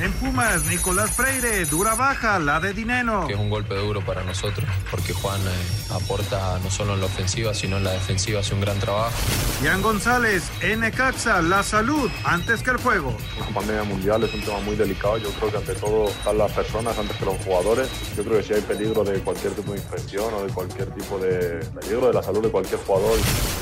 En 0.00 0.12
Pumas, 0.14 0.64
Nicolás 0.64 1.10
Freire, 1.10 1.66
dura 1.66 1.94
baja, 1.94 2.38
la 2.38 2.58
de 2.58 2.72
Dineno. 2.72 3.26
que 3.26 3.34
es 3.34 3.38
un 3.38 3.50
golpe 3.50 3.74
duro 3.74 4.00
para 4.00 4.24
nosotros, 4.24 4.64
porque 4.90 5.12
Juan 5.12 5.38
eh, 5.42 5.92
aporta 5.94 6.58
no 6.64 6.70
solo 6.70 6.94
en 6.94 7.00
la 7.00 7.06
ofensiva, 7.06 7.52
sino 7.52 7.76
en 7.76 7.84
la 7.84 7.92
defensiva, 7.92 8.40
hace 8.40 8.54
un 8.54 8.62
gran 8.62 8.78
trabajo. 8.78 9.12
Ian 9.62 9.82
González, 9.82 10.44
en 10.62 10.80
Necaxa, 10.80 11.42
la 11.42 11.62
salud 11.62 12.10
antes 12.24 12.62
que 12.62 12.70
el 12.70 12.78
juego. 12.78 13.14
Una 13.36 13.54
pandemia 13.54 13.82
mundial 13.82 14.24
es 14.24 14.32
un 14.32 14.40
tema 14.40 14.58
muy 14.60 14.74
delicado. 14.74 15.18
Yo 15.18 15.28
creo 15.32 15.50
que 15.50 15.58
ante 15.58 15.74
todo 15.74 16.08
están 16.08 16.38
las 16.38 16.52
personas 16.52 16.98
antes 16.98 17.14
que 17.18 17.26
los 17.26 17.36
jugadores. 17.44 17.90
Yo 18.16 18.24
creo 18.24 18.38
que 18.38 18.42
si 18.42 18.54
hay 18.54 18.62
peligro 18.62 19.04
de 19.04 19.20
cualquier 19.20 19.52
tipo 19.52 19.72
de 19.72 19.80
infección 19.80 20.32
o 20.32 20.46
de 20.46 20.50
cualquier 20.50 20.88
tipo 20.94 21.18
de 21.18 21.62
peligro 21.78 22.06
de 22.06 22.14
la 22.14 22.22
salud 22.22 22.42
de 22.42 22.48
cualquier 22.48 22.80
jugador. 22.86 23.18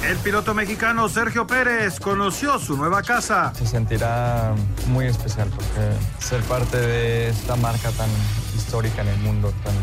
El 0.07 0.17
piloto 0.19 0.55
mexicano 0.55 1.09
Sergio 1.09 1.49
Pérez 1.49 1.99
conoció 1.99 2.61
su 2.61 2.77
nueva 2.77 3.03
casa. 3.03 3.53
Se 3.59 3.67
sentirá 3.67 4.55
muy 4.87 5.07
especial 5.07 5.49
porque 5.49 6.28
ser 6.29 6.43
parte 6.43 6.77
de 6.77 7.29
esta 7.29 7.57
marca 7.57 7.91
tan 7.93 8.11
histórica 8.55 9.01
en 9.01 9.09
el 9.09 9.19
mundo, 9.21 9.51
tan, 9.65 9.75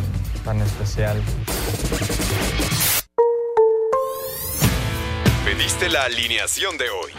tan 0.44 0.62
especial. 0.62 1.20
Pediste 5.44 5.90
la 5.90 6.04
alineación 6.04 6.78
de 6.78 6.86
hoy. 6.92 7.12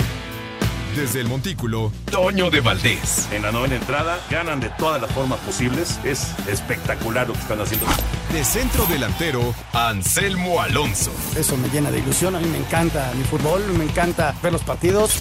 Desde 0.94 1.22
el 1.22 1.27
Montículo, 1.27 1.91
Toño 2.08 2.50
de 2.50 2.60
Valdés. 2.60 3.28
En 3.32 3.42
la 3.42 3.50
novena 3.50 3.74
entrada 3.74 4.20
ganan 4.30 4.60
de 4.60 4.69
todas 4.78 5.02
las 5.02 5.10
formas 5.10 5.41
posibles. 5.41 5.98
Es 6.04 6.28
espectacular 6.47 7.27
lo 7.27 7.32
que 7.32 7.41
están 7.41 7.60
haciendo. 7.60 7.86
De 8.32 8.44
centro 8.44 8.86
delantero, 8.86 9.52
Anselmo 9.72 10.60
Alonso. 10.60 11.10
Eso 11.36 11.56
me 11.56 11.69
llena 11.70 11.91
de 11.91 11.98
ilusión. 11.98 12.36
A 12.36 12.38
mí 12.38 12.47
me 12.47 12.58
encanta 12.58 13.12
mi 13.16 13.24
fútbol, 13.24 13.60
me 13.77 13.84
encanta 13.84 14.36
ver 14.41 14.52
los 14.52 14.62
partidos. 14.62 15.20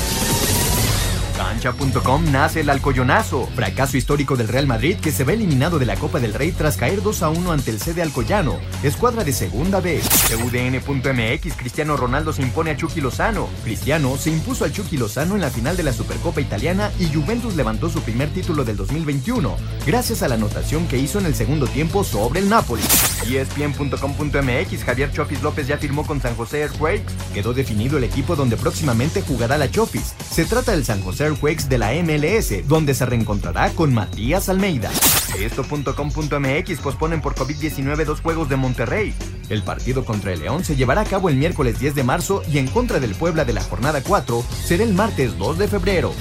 Cancha.com 1.41 2.31
nace 2.31 2.59
el 2.59 2.69
alcoyonazo, 2.69 3.47
fracaso 3.55 3.97
histórico 3.97 4.35
del 4.35 4.47
Real 4.47 4.67
Madrid 4.67 4.97
que 4.97 5.11
se 5.11 5.23
ve 5.23 5.33
eliminado 5.33 5.79
de 5.79 5.87
la 5.87 5.95
Copa 5.95 6.19
del 6.19 6.35
Rey 6.35 6.51
tras 6.51 6.77
caer 6.77 7.01
2 7.01 7.23
a 7.23 7.29
1 7.29 7.51
ante 7.51 7.71
el 7.71 7.79
sede 7.79 8.03
alcoyano, 8.03 8.59
escuadra 8.83 9.23
de 9.23 9.33
segunda 9.33 9.79
vez. 9.79 10.05
UDN.mx, 10.31 11.55
Cristiano 11.55 11.97
Ronaldo 11.97 12.31
se 12.31 12.43
impone 12.43 12.69
a 12.69 12.77
Chucky 12.77 13.01
Lozano. 13.01 13.49
Cristiano 13.63 14.17
se 14.17 14.29
impuso 14.29 14.65
al 14.65 14.71
Chucky 14.71 14.97
Lozano 14.97 15.33
en 15.33 15.41
la 15.41 15.49
final 15.49 15.75
de 15.75 15.83
la 15.83 15.93
Supercopa 15.93 16.41
Italiana 16.41 16.91
y 16.99 17.11
Juventus 17.11 17.55
levantó 17.55 17.89
su 17.89 18.01
primer 18.01 18.29
título 18.29 18.63
del 18.63 18.77
2021, 18.77 19.57
gracias 19.85 20.21
a 20.21 20.27
la 20.27 20.35
anotación 20.35 20.87
que 20.87 20.99
hizo 20.99 21.17
en 21.17 21.25
el 21.25 21.33
segundo 21.33 21.65
tiempo 21.65 22.03
sobre 22.03 22.39
el 22.41 22.49
Napoli. 22.49 22.83
ESPN.com.mx, 23.27 24.83
Javier 24.83 25.11
Chofis 25.11 25.41
López 25.41 25.67
ya 25.67 25.79
firmó 25.79 26.05
con 26.05 26.21
San 26.21 26.35
José 26.35 26.61
Earthquakes. 26.61 27.13
Quedó 27.33 27.53
definido 27.53 27.97
el 27.97 28.03
equipo 28.03 28.35
donde 28.35 28.57
próximamente 28.57 29.23
jugará 29.23 29.57
la 29.57 29.71
Chofis. 29.71 30.13
Se 30.31 30.45
trata 30.45 30.71
del 30.71 30.85
San 30.85 31.01
José 31.01 31.30
Earthquakes 31.31 31.69
de 31.69 31.77
la 31.77 31.93
MLS, 31.93 32.67
donde 32.67 32.93
se 32.93 33.05
reencontrará 33.05 33.69
con 33.71 33.93
Matías 33.93 34.49
Almeida. 34.49 34.91
Esto.com.mx 35.39 36.79
posponen 36.79 37.21
por 37.21 37.35
COVID-19 37.35 38.05
dos 38.05 38.21
juegos 38.21 38.49
de 38.49 38.57
Monterrey. 38.57 39.13
El 39.51 39.63
partido 39.63 40.05
contra 40.05 40.31
el 40.31 40.39
León 40.39 40.63
se 40.63 40.77
llevará 40.77 41.01
a 41.01 41.05
cabo 41.05 41.27
el 41.27 41.35
miércoles 41.35 41.77
10 41.77 41.93
de 41.93 42.03
marzo 42.05 42.41
y 42.49 42.57
en 42.57 42.67
contra 42.67 43.01
del 43.01 43.15
Puebla 43.15 43.43
de 43.43 43.51
la 43.51 43.61
jornada 43.61 44.01
4 44.01 44.45
será 44.63 44.83
el 44.85 44.93
martes 44.93 45.37
2 45.37 45.57
de 45.57 45.67
febrero. 45.67 46.13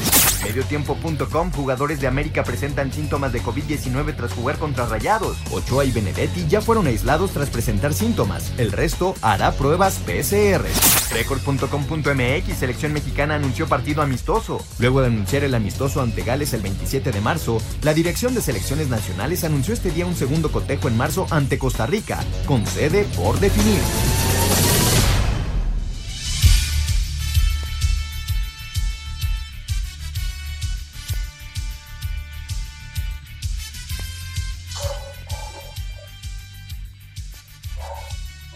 Mediotiempo.com, 0.43 1.53
jugadores 1.53 2.01
de 2.01 2.07
América 2.07 2.43
presentan 2.43 2.93
síntomas 2.93 3.33
de 3.33 3.43
COVID-19 3.43 4.17
tras 4.17 4.33
jugar 4.33 4.59
contra 4.59 4.87
Rayados. 4.87 5.37
Ochoa 5.53 5.85
y 5.85 5.93
Benedetti 5.93 6.47
ya 6.49 6.61
fueron 6.61 6.87
aislados 6.87 7.33
tras 7.33 7.51
presentar 7.51 7.93
síntomas. 7.93 8.53
El 8.59 8.73
resto 8.73 9.15
hará 9.23 9.53
pruebas 9.53 9.99
PCR. 9.99 10.65
Record.com.mx, 11.12 12.59
selección 12.59 12.93
mexicana 12.93 13.35
anunció 13.35 13.67
partido 13.67 14.03
amistoso. 14.03 14.65
Luego 14.79 15.01
de 15.01 15.09
anunciar 15.09 15.45
el 15.45 15.55
amistoso 15.55 16.01
ante 16.01 16.23
Gales 16.23 16.53
el 16.55 16.62
27 16.62 17.12
de 17.12 17.21
marzo, 17.21 17.61
la 17.83 17.95
Dirección 17.95 18.35
de 18.35 18.41
Selecciones 18.41 18.89
Nacionales 18.89 19.45
anunció 19.45 19.75
este 19.75 19.91
día 19.91 20.07
un 20.07 20.17
segundo 20.17 20.51
cotejo 20.51 20.89
en 20.89 20.97
marzo 20.97 21.27
ante 21.31 21.59
Costa 21.59 21.87
Rica, 21.87 22.25
con 22.47 22.67
sede 22.67 23.07
por 23.22 23.38
definir. 23.38 23.81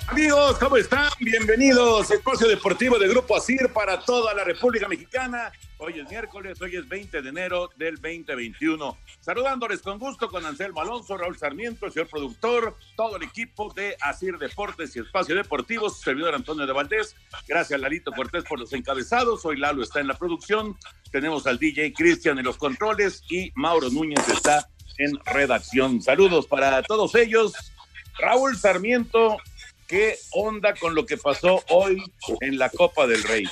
Amigos, 0.06 0.58
¿cómo 0.58 0.76
están? 0.78 1.10
Bienvenidos 1.20 2.10
Espacio 2.10 2.48
Deportivo 2.48 2.98
de 2.98 3.08
Grupo 3.08 3.36
ASIR 3.36 3.70
para 3.70 4.00
toda 4.00 4.32
la 4.32 4.44
República 4.44 4.88
Mexicana. 4.88 5.52
Hoy 5.79 5.99
es 5.99 6.09
miércoles, 6.09 6.61
hoy 6.62 6.77
es 6.77 6.89
20 6.89 7.21
de 7.21 7.29
enero 7.29 7.69
del 7.77 7.97
2021. 7.97 8.97
Saludándoles 9.21 9.83
con 9.83 9.99
gusto 9.99 10.29
con 10.29 10.47
Anselmo 10.47 10.81
Alonso, 10.81 11.17
Raúl 11.17 11.37
Sarmiento, 11.37 11.87
el 11.87 11.93
señor 11.93 12.09
productor, 12.09 12.77
todo 12.97 13.17
el 13.17 13.25
equipo 13.25 13.73
de 13.75 13.97
ASIR 14.01 14.39
Deportes 14.39 14.95
y 14.95 15.01
Espacio 15.01 15.35
Deportivo, 15.35 15.91
su 15.91 16.01
servidor 16.01 16.35
Antonio 16.35 16.65
de 16.65 16.73
Valdés. 16.73 17.17
Gracias, 17.49 17.81
Lalito 17.81 18.12
Cortés, 18.12 18.45
por 18.45 18.61
los 18.61 18.73
encabezados. 18.73 19.45
Hoy 19.45 19.59
Lalo 19.59 19.83
está 19.83 19.99
en 19.99 20.07
la 20.07 20.17
producción. 20.17 20.79
Tenemos 21.11 21.45
al 21.49 21.59
DJ 21.59 21.93
Cristian 21.93 22.39
en 22.39 22.45
los 22.45 22.56
controles 22.56 23.25
y 23.29 23.51
Mauro 23.56 23.91
Núñez 23.91 24.29
está 24.29 24.69
en 24.99 25.19
redacción. 25.25 26.01
Saludos 26.01 26.47
para 26.47 26.83
todos 26.85 27.17
ellos. 27.17 27.53
Raúl 28.17 28.56
Sarmiento, 28.56 29.39
¿qué 29.89 30.17
onda 30.31 30.75
con 30.75 30.95
lo 30.95 31.05
que 31.05 31.17
pasó 31.17 31.65
hoy 31.69 32.01
en 32.41 32.59
la 32.59 32.71
Copa 32.71 33.09
del 33.09 33.25
Rey? 33.25 33.45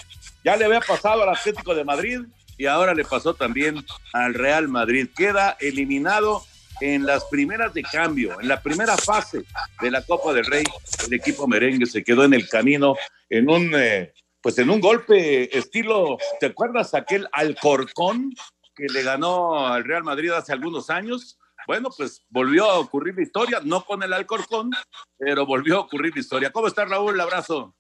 Ya 0.45 0.57
le 0.57 0.65
había 0.65 0.81
pasado 0.81 1.23
al 1.23 1.29
Atlético 1.29 1.75
de 1.75 1.85
Madrid 1.85 2.21
y 2.59 2.67
ahora 2.67 2.95
le 2.95 3.05
pasó 3.05 3.35
también 3.35 3.85
al 4.13 4.35
Real 4.35 4.69
Madrid. 4.69 5.09
Queda 5.17 5.57
eliminado 5.61 6.43
en 6.81 7.07
las 7.07 7.25
primeras 7.27 7.73
de 7.75 7.83
cambio, 7.83 8.41
en 8.41 8.49
la 8.49 8.61
primera 8.61 8.97
fase 8.97 9.45
de 9.81 9.91
la 9.91 10.03
Copa 10.03 10.33
del 10.33 10.45
Rey. 10.45 10.65
El 11.07 11.15
equipo 11.15 11.47
merengue 11.47 11.87
se 11.87 12.03
quedó 12.03 12.25
en 12.25 12.35
el 12.35 12.49
camino 12.49 12.97
en 13.31 13.49
un, 13.49 13.73
eh, 13.75 14.13
pues 14.41 14.59
en 14.59 14.69
un 14.69 14.81
golpe 14.81 15.57
estilo, 15.57 16.19
¿te 16.41 16.47
acuerdas 16.47 16.95
aquel 16.95 17.29
Alcorcón 17.33 18.35
que 18.75 18.87
le 18.87 19.03
ganó 19.03 19.67
al 19.69 19.85
Real 19.85 20.03
Madrid 20.03 20.31
hace 20.31 20.53
algunos 20.53 20.91
años? 20.91 21.39
Bueno, 21.69 21.91
pues 21.97 22.25
volvió 22.29 22.69
a 22.69 22.81
ocurrir 22.81 23.15
la 23.15 23.23
historia, 23.23 23.61
no 23.63 23.85
con 23.85 24.03
el 24.03 24.13
Alcorcón, 24.13 24.71
pero 25.17 25.47
volvió 25.47 25.77
a 25.77 25.81
ocurrir 25.81 26.13
la 26.15 26.21
historia. 26.21 26.51
¿Cómo 26.51 26.67
estás, 26.67 26.89
Raúl? 26.89 27.21
Abrazo. 27.21 27.77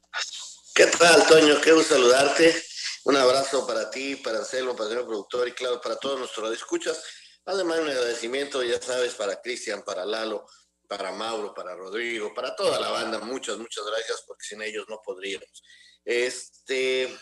¿Qué 0.75 0.87
tal, 0.87 1.27
Toño? 1.27 1.57
Gusto 1.57 1.83
saludarte. 1.83 2.65
Un 3.05 3.17
abrazo 3.17 3.67
para 3.67 3.91
ti, 3.91 4.17
para 4.17 4.39
Anselmo, 4.39 4.75
para 4.75 4.85
el 4.85 4.93
señor 4.93 5.07
productor 5.07 5.47
y 5.49 5.53
claro, 5.53 5.79
para 5.83 5.97
todos 5.97 6.19
nuestros 6.19 6.51
escuchas. 6.55 7.05
Además, 7.45 7.81
un 7.81 7.91
agradecimiento, 7.91 8.63
ya 8.63 8.81
sabes, 8.81 9.15
para 9.15 9.39
Cristian, 9.43 9.83
para 9.85 10.07
Lalo, 10.07 10.47
para 10.89 11.13
Mauro, 11.13 11.53
para 11.53 11.75
Rodrigo, 11.75 12.33
para 12.33 12.57
toda 12.57 12.81
la 12.81 12.89
banda. 12.89 13.19
Muchas, 13.19 13.59
muchas 13.59 13.85
gracias, 13.85 14.25
porque 14.27 14.47
sin 14.47 14.63
ellos 14.63 14.87
no 14.89 14.99
podríamos. 15.05 15.63
Este, 16.07 17.19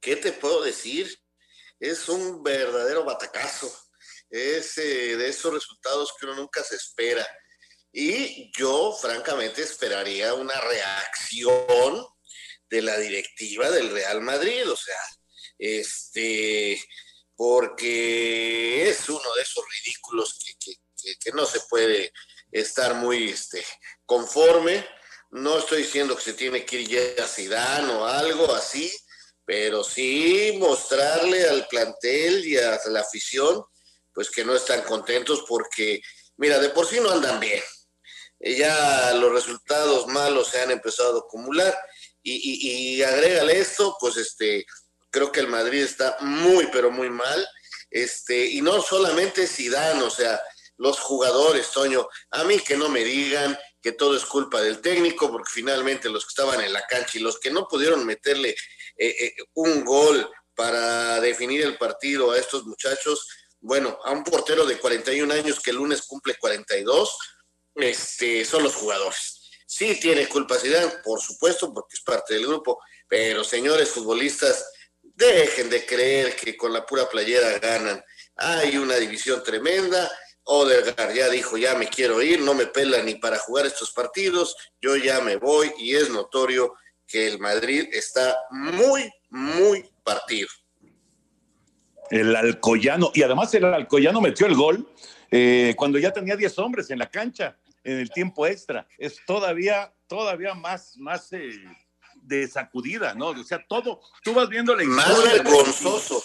¿qué 0.00 0.16
te 0.16 0.32
puedo 0.32 0.60
decir? 0.60 1.16
Es 1.78 2.08
un 2.08 2.42
verdadero 2.42 3.04
batacazo. 3.04 3.72
Es 4.28 4.76
eh, 4.78 5.16
de 5.16 5.28
esos 5.28 5.54
resultados 5.54 6.12
que 6.18 6.26
uno 6.26 6.34
nunca 6.34 6.64
se 6.64 6.74
espera. 6.74 7.24
Y 7.92 8.50
yo, 8.58 8.98
francamente, 9.00 9.62
esperaría 9.62 10.34
una 10.34 10.60
reacción 10.60 12.04
de 12.70 12.82
la 12.82 12.96
directiva 12.98 13.70
del 13.70 13.90
Real 13.90 14.20
Madrid, 14.20 14.70
o 14.70 14.76
sea, 14.76 15.00
este, 15.58 16.80
porque 17.36 18.88
es 18.88 19.08
uno 19.08 19.34
de 19.34 19.42
esos 19.42 19.64
ridículos 19.84 20.38
que, 20.62 20.74
que, 21.18 21.32
no 21.32 21.46
se 21.46 21.60
puede 21.68 22.12
estar 22.52 22.94
muy 22.94 23.30
este, 23.30 23.64
conforme, 24.06 24.86
No 25.30 25.58
estoy 25.58 25.82
diciendo 25.82 26.16
que 26.16 26.22
se 26.22 26.32
tiene 26.34 26.64
que 26.64 26.80
ir 26.80 26.88
ya 26.88 27.24
a 27.24 27.28
Zidane 27.28 27.92
o 27.92 28.04
algo 28.04 28.52
así, 28.52 28.92
pero 29.44 29.84
sí 29.84 30.56
mostrarle 30.58 31.48
al 31.48 31.66
plantel 31.68 32.44
y 32.44 32.56
a 32.56 32.80
la 32.86 33.00
afición, 33.00 33.64
pues 34.12 34.30
que 34.30 34.44
no 34.44 34.54
están 34.54 34.82
contentos 34.82 35.44
porque, 35.48 36.02
mira, 36.36 36.58
de 36.58 36.70
por 36.70 36.86
sí 36.86 37.00
no 37.00 37.10
andan 37.10 37.40
bien. 37.40 37.62
Ya 38.40 39.12
los 39.14 39.32
resultados 39.32 40.06
malos 40.08 40.48
se 40.48 40.60
han 40.60 40.70
empezado 40.70 41.16
a 41.16 41.20
acumular 41.20 41.78
y, 42.22 43.02
agrégale 43.02 43.58
esto, 43.58 43.96
pues 44.00 44.16
este, 44.16 44.66
creo 45.10 45.32
que 45.32 45.40
el 45.40 45.48
Madrid 45.48 45.82
está 45.82 46.16
muy, 46.20 46.68
pero 46.72 46.90
muy 46.90 47.10
mal. 47.10 47.48
Este, 47.90 48.46
y 48.46 48.62
no 48.62 48.80
solamente 48.82 49.46
Zidane, 49.46 50.02
o 50.02 50.10
sea, 50.10 50.40
los 50.76 50.98
jugadores, 51.00 51.70
Toño, 51.72 52.08
a 52.30 52.44
mí 52.44 52.58
que 52.60 52.76
no 52.76 52.88
me 52.88 53.04
digan 53.04 53.58
que 53.82 53.92
todo 53.92 54.16
es 54.16 54.24
culpa 54.24 54.60
del 54.60 54.80
técnico, 54.80 55.30
porque 55.30 55.50
finalmente 55.52 56.08
los 56.08 56.24
que 56.24 56.30
estaban 56.30 56.60
en 56.60 56.72
la 56.72 56.86
cancha 56.86 57.18
y 57.18 57.22
los 57.22 57.38
que 57.38 57.50
no 57.50 57.66
pudieron 57.66 58.04
meterle 58.06 58.50
eh, 58.96 59.16
eh, 59.20 59.34
un 59.54 59.84
gol 59.84 60.30
para 60.54 61.20
definir 61.20 61.62
el 61.62 61.78
partido 61.78 62.32
a 62.32 62.38
estos 62.38 62.64
muchachos, 62.64 63.26
bueno, 63.60 63.98
a 64.04 64.10
un 64.10 64.24
portero 64.24 64.66
de 64.66 64.78
41 64.78 65.32
años 65.32 65.60
que 65.60 65.70
el 65.70 65.76
lunes 65.76 66.02
cumple 66.02 66.36
42, 66.38 67.18
este, 67.76 68.44
son 68.44 68.62
los 68.62 68.74
jugadores. 68.74 69.39
Sí 69.72 69.94
tiene 70.00 70.26
culpa 70.26 70.56
Zidane, 70.56 70.94
por 71.04 71.20
supuesto, 71.20 71.72
porque 71.72 71.94
es 71.94 72.00
parte 72.00 72.34
del 72.34 72.44
grupo, 72.44 72.80
pero 73.06 73.44
señores 73.44 73.90
futbolistas, 73.90 74.68
dejen 75.00 75.70
de 75.70 75.86
creer 75.86 76.34
que 76.34 76.56
con 76.56 76.72
la 76.72 76.84
pura 76.84 77.08
playera 77.08 77.56
ganan. 77.60 78.02
Hay 78.34 78.76
una 78.76 78.96
división 78.96 79.44
tremenda. 79.44 80.10
Odegaard 80.42 81.14
ya 81.14 81.28
dijo, 81.28 81.56
ya 81.56 81.76
me 81.76 81.86
quiero 81.86 82.20
ir, 82.20 82.40
no 82.40 82.52
me 82.52 82.66
pela 82.66 83.00
ni 83.04 83.14
para 83.14 83.38
jugar 83.38 83.64
estos 83.64 83.92
partidos, 83.92 84.56
yo 84.80 84.96
ya 84.96 85.20
me 85.20 85.36
voy 85.36 85.70
y 85.78 85.94
es 85.94 86.10
notorio 86.10 86.74
que 87.06 87.28
el 87.28 87.38
Madrid 87.38 87.88
está 87.92 88.36
muy, 88.50 89.08
muy 89.28 89.88
partido. 90.02 90.48
El 92.10 92.34
Alcoyano, 92.34 93.12
y 93.14 93.22
además 93.22 93.54
el 93.54 93.66
Alcoyano 93.66 94.20
metió 94.20 94.48
el 94.48 94.56
gol 94.56 94.92
eh, 95.30 95.74
cuando 95.76 96.00
ya 96.00 96.12
tenía 96.12 96.34
10 96.34 96.58
hombres 96.58 96.90
en 96.90 96.98
la 96.98 97.08
cancha 97.08 97.56
en 97.84 97.98
el 97.98 98.10
tiempo 98.10 98.46
extra. 98.46 98.86
Es 98.98 99.20
todavía, 99.26 99.92
todavía 100.06 100.54
más, 100.54 100.96
más 100.98 101.32
eh, 101.32 101.50
de 102.22 102.46
sacudida, 102.48 103.14
¿no? 103.14 103.28
O 103.28 103.44
sea, 103.44 103.64
todo, 103.66 104.00
tú 104.22 104.34
vas 104.34 104.48
viendo 104.48 104.74
la 104.74 104.84
Más 104.84 105.22
vergonzoso. 105.24 106.22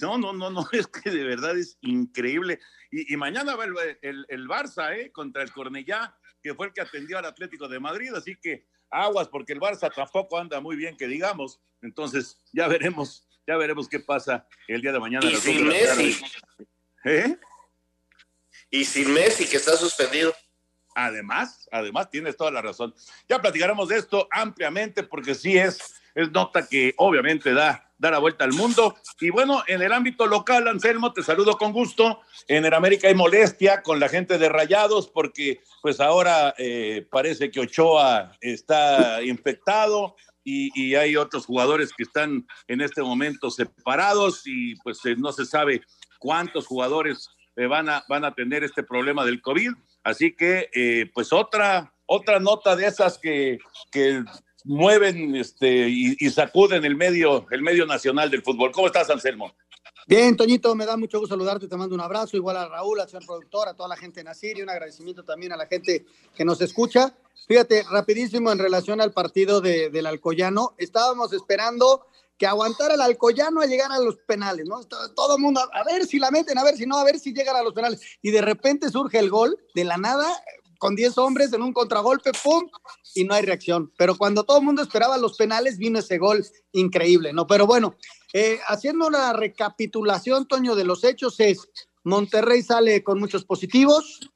No, 0.00 0.16
no, 0.16 0.32
no, 0.32 0.50
no, 0.50 0.66
es 0.72 0.86
que 0.86 1.10
de 1.10 1.24
verdad 1.24 1.56
es 1.58 1.76
increíble. 1.80 2.60
Y, 2.90 3.12
y 3.12 3.16
mañana 3.16 3.56
va 3.56 3.64
el, 3.64 3.74
el- 4.02 4.26
el 4.28 4.46
Barça, 4.48 4.96
¿eh? 4.96 5.10
Contra 5.12 5.42
el 5.42 5.52
Cornellá, 5.52 6.16
que 6.42 6.54
fue 6.54 6.66
el 6.68 6.72
que 6.72 6.80
atendió 6.80 7.18
al 7.18 7.24
Atlético 7.24 7.68
de 7.68 7.80
Madrid, 7.80 8.14
así 8.14 8.36
que 8.36 8.66
aguas, 8.90 9.28
porque 9.28 9.52
el 9.52 9.60
Barça 9.60 9.92
tampoco 9.94 10.38
anda 10.38 10.60
muy 10.60 10.76
bien, 10.76 10.96
que 10.96 11.06
digamos. 11.06 11.60
Entonces, 11.82 12.40
ya 12.52 12.66
veremos, 12.68 13.26
ya 13.46 13.56
veremos 13.56 13.88
qué 13.88 14.00
pasa 14.00 14.46
el 14.68 14.80
día 14.80 14.92
de 14.92 15.00
mañana. 15.00 15.26
Y 15.30 15.36
sin. 15.36 15.66
Messi. 15.66 16.20
¿Eh? 17.04 17.36
Y 18.70 18.84
sin 18.84 19.12
Messi, 19.12 19.46
que 19.46 19.56
está 19.56 19.76
suspendido. 19.76 20.34
Además, 21.00 21.68
además 21.70 22.10
tienes 22.10 22.36
toda 22.36 22.50
la 22.50 22.60
razón. 22.60 22.92
Ya 23.28 23.40
platicaremos 23.40 23.88
de 23.88 23.98
esto 23.98 24.26
ampliamente 24.32 25.04
porque 25.04 25.36
sí 25.36 25.56
es, 25.56 25.94
es 26.12 26.32
nota 26.32 26.66
que 26.66 26.92
obviamente 26.96 27.54
da, 27.54 27.88
da 27.98 28.10
la 28.10 28.18
vuelta 28.18 28.42
al 28.42 28.52
mundo. 28.52 28.96
Y 29.20 29.30
bueno, 29.30 29.62
en 29.68 29.80
el 29.80 29.92
ámbito 29.92 30.26
local, 30.26 30.66
Anselmo, 30.66 31.12
te 31.12 31.22
saludo 31.22 31.56
con 31.56 31.70
gusto. 31.70 32.20
En 32.48 32.64
el 32.64 32.74
América 32.74 33.06
hay 33.06 33.14
molestia 33.14 33.80
con 33.82 34.00
la 34.00 34.08
gente 34.08 34.38
de 34.38 34.48
Rayados 34.48 35.06
porque 35.06 35.60
pues 35.82 36.00
ahora 36.00 36.52
eh, 36.58 37.06
parece 37.08 37.52
que 37.52 37.60
Ochoa 37.60 38.32
está 38.40 39.22
infectado 39.22 40.16
y, 40.42 40.72
y 40.74 40.96
hay 40.96 41.14
otros 41.14 41.46
jugadores 41.46 41.92
que 41.96 42.02
están 42.02 42.44
en 42.66 42.80
este 42.80 43.02
momento 43.02 43.52
separados 43.52 44.42
y 44.46 44.74
pues 44.82 44.98
eh, 45.04 45.14
no 45.16 45.30
se 45.30 45.46
sabe 45.46 45.80
cuántos 46.18 46.66
jugadores 46.66 47.30
eh, 47.54 47.66
van, 47.66 47.88
a, 47.88 48.04
van 48.08 48.24
a 48.24 48.34
tener 48.34 48.62
este 48.62 48.84
problema 48.84 49.24
del 49.24 49.40
COVID. 49.42 49.72
Así 50.08 50.34
que, 50.34 50.70
eh, 50.74 51.10
pues 51.12 51.32
otra, 51.32 51.92
otra 52.06 52.40
nota 52.40 52.74
de 52.74 52.86
esas 52.86 53.18
que, 53.18 53.58
que 53.92 54.24
mueven 54.64 55.36
este, 55.36 55.88
y, 55.88 56.16
y 56.18 56.30
sacuden 56.30 56.84
el 56.84 56.96
medio, 56.96 57.46
el 57.50 57.60
medio 57.62 57.84
nacional 57.84 58.30
del 58.30 58.42
fútbol. 58.42 58.72
¿Cómo 58.72 58.86
estás, 58.86 59.10
Anselmo? 59.10 59.54
Bien, 60.06 60.34
Toñito, 60.34 60.74
me 60.74 60.86
da 60.86 60.96
mucho 60.96 61.20
gusto 61.20 61.34
saludarte, 61.34 61.68
te 61.68 61.76
mando 61.76 61.94
un 61.94 62.00
abrazo, 62.00 62.38
igual 62.38 62.56
a 62.56 62.66
Raúl, 62.66 62.98
al 62.98 63.10
señor 63.10 63.26
productor, 63.26 63.68
a 63.68 63.74
toda 63.74 63.90
la 63.90 63.96
gente 63.96 64.20
de 64.20 64.24
Nasir 64.24 64.56
y 64.56 64.62
un 64.62 64.70
agradecimiento 64.70 65.22
también 65.22 65.52
a 65.52 65.56
la 65.58 65.66
gente 65.66 66.06
que 66.34 66.46
nos 66.46 66.62
escucha. 66.62 67.14
Fíjate, 67.46 67.84
rapidísimo 67.90 68.50
en 68.50 68.58
relación 68.58 69.02
al 69.02 69.12
partido 69.12 69.60
de, 69.60 69.90
del 69.90 70.06
Alcoyano, 70.06 70.74
estábamos 70.78 71.34
esperando 71.34 72.06
que 72.38 72.46
aguantara 72.46 72.94
el 72.94 73.00
Alcoyano 73.00 73.60
a 73.60 73.66
llegar 73.66 73.90
a 73.90 73.98
los 73.98 74.16
penales, 74.18 74.66
¿no? 74.66 74.80
Todo 74.84 75.36
el 75.36 75.42
mundo, 75.42 75.60
a 75.60 75.84
ver 75.84 76.06
si 76.06 76.18
la 76.18 76.30
meten, 76.30 76.56
a 76.56 76.64
ver 76.64 76.76
si 76.76 76.86
no, 76.86 76.96
a 76.96 77.04
ver 77.04 77.18
si 77.18 77.32
llegan 77.32 77.56
a 77.56 77.62
los 77.62 77.74
penales. 77.74 78.00
Y 78.22 78.30
de 78.30 78.40
repente 78.40 78.90
surge 78.90 79.18
el 79.18 79.28
gol 79.28 79.58
de 79.74 79.84
la 79.84 79.96
nada, 79.96 80.26
con 80.78 80.94
10 80.94 81.18
hombres 81.18 81.52
en 81.52 81.62
un 81.62 81.72
contragolpe, 81.72 82.30
¡pum! 82.42 82.68
Y 83.14 83.24
no 83.24 83.34
hay 83.34 83.42
reacción. 83.44 83.92
Pero 83.98 84.16
cuando 84.16 84.44
todo 84.44 84.58
el 84.58 84.64
mundo 84.64 84.80
esperaba 84.80 85.18
los 85.18 85.36
penales, 85.36 85.76
vino 85.76 85.98
ese 85.98 86.18
gol 86.18 86.46
increíble, 86.72 87.32
¿no? 87.32 87.46
Pero 87.48 87.66
bueno, 87.66 87.96
eh, 88.32 88.60
haciendo 88.68 89.08
una 89.08 89.32
recapitulación, 89.32 90.46
Toño, 90.46 90.76
de 90.76 90.84
los 90.84 91.02
hechos 91.02 91.40
es, 91.40 91.68
Monterrey 92.04 92.62
sale 92.62 93.02
con 93.02 93.18
muchos 93.18 93.44
positivos 93.44 94.30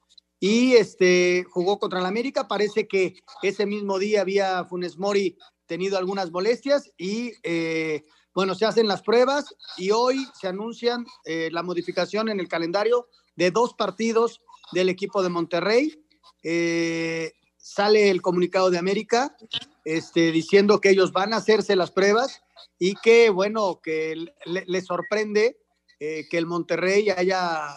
y 0.45 0.73
este, 0.73 1.45
jugó 1.49 1.79
contra 1.79 2.01
el 2.01 2.05
América. 2.05 2.49
Parece 2.49 2.85
que 2.85 3.15
ese 3.41 3.65
mismo 3.65 3.97
día 3.97 4.19
había 4.19 4.65
Funes 4.65 4.97
Mori 4.97 5.37
tenido 5.67 5.97
algunas 5.97 6.31
molestias 6.31 6.91
y 6.97 7.31
eh, 7.43 8.03
bueno, 8.35 8.53
se 8.53 8.65
hacen 8.65 8.89
las 8.89 9.03
pruebas 9.03 9.55
y 9.77 9.91
hoy 9.91 10.27
se 10.37 10.49
anuncian 10.49 11.05
eh, 11.23 11.47
la 11.53 11.63
modificación 11.63 12.27
en 12.27 12.41
el 12.41 12.49
calendario 12.49 13.07
de 13.37 13.51
dos 13.51 13.73
partidos 13.75 14.41
del 14.73 14.89
equipo 14.89 15.23
de 15.23 15.29
Monterrey. 15.29 16.03
Eh, 16.43 17.31
sale 17.55 18.09
el 18.09 18.21
comunicado 18.21 18.69
de 18.69 18.79
América 18.79 19.37
este, 19.85 20.33
diciendo 20.33 20.81
que 20.81 20.89
ellos 20.89 21.13
van 21.13 21.31
a 21.31 21.37
hacerse 21.37 21.77
las 21.77 21.91
pruebas 21.91 22.41
y 22.77 22.95
que, 22.95 23.29
bueno, 23.29 23.79
que 23.81 24.25
le, 24.43 24.65
le 24.67 24.81
sorprende 24.81 25.62
eh, 26.05 26.27
que 26.29 26.37
el 26.37 26.45
Monterrey 26.45 27.09
haya, 27.11 27.69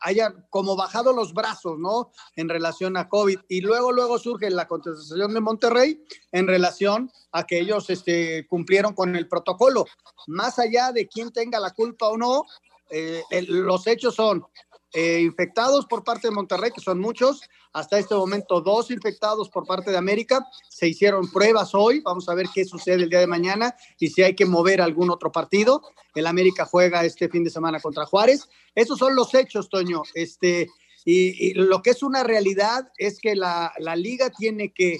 haya 0.00 0.34
como 0.48 0.74
bajado 0.74 1.12
los 1.12 1.34
brazos, 1.34 1.78
¿no? 1.78 2.12
En 2.34 2.48
relación 2.48 2.96
a 2.96 3.10
COVID. 3.10 3.40
Y 3.46 3.60
luego, 3.60 3.92
luego 3.92 4.18
surge 4.18 4.48
la 4.48 4.66
contestación 4.66 5.34
de 5.34 5.40
Monterrey 5.40 6.02
en 6.32 6.46
relación 6.46 7.12
a 7.32 7.44
que 7.44 7.60
ellos 7.60 7.90
este, 7.90 8.46
cumplieron 8.46 8.94
con 8.94 9.14
el 9.16 9.28
protocolo. 9.28 9.84
Más 10.28 10.58
allá 10.58 10.92
de 10.92 11.06
quién 11.06 11.30
tenga 11.30 11.60
la 11.60 11.72
culpa 11.72 12.08
o 12.08 12.16
no, 12.16 12.44
eh, 12.88 13.22
los 13.48 13.86
hechos 13.86 14.14
son 14.14 14.46
eh, 14.94 15.20
infectados 15.20 15.86
por 15.86 16.04
parte 16.04 16.28
de 16.28 16.34
Monterrey, 16.34 16.70
que 16.70 16.80
son 16.80 17.00
muchos, 17.00 17.42
hasta 17.72 17.98
este 17.98 18.14
momento 18.14 18.60
dos 18.60 18.90
infectados 18.90 19.50
por 19.50 19.66
parte 19.66 19.90
de 19.90 19.96
América, 19.96 20.46
se 20.68 20.86
hicieron 20.86 21.30
pruebas 21.30 21.74
hoy, 21.74 22.00
vamos 22.00 22.28
a 22.28 22.34
ver 22.34 22.46
qué 22.54 22.64
sucede 22.64 23.02
el 23.02 23.10
día 23.10 23.18
de 23.18 23.26
mañana 23.26 23.74
y 23.98 24.10
si 24.10 24.22
hay 24.22 24.36
que 24.36 24.46
mover 24.46 24.80
algún 24.80 25.10
otro 25.10 25.32
partido. 25.32 25.82
El 26.14 26.28
América 26.28 26.64
juega 26.64 27.04
este 27.04 27.28
fin 27.28 27.42
de 27.42 27.50
semana 27.50 27.80
contra 27.80 28.06
Juárez. 28.06 28.48
Esos 28.74 28.98
son 28.98 29.16
los 29.16 29.34
hechos, 29.34 29.68
Toño. 29.68 30.02
Este, 30.14 30.68
y, 31.04 31.54
lo 31.54 31.82
que 31.82 31.90
es 31.90 32.02
una 32.04 32.22
realidad 32.22 32.90
es 32.96 33.18
que 33.18 33.34
la, 33.34 33.72
la 33.78 33.96
liga 33.96 34.30
tiene 34.30 34.72
que 34.72 34.98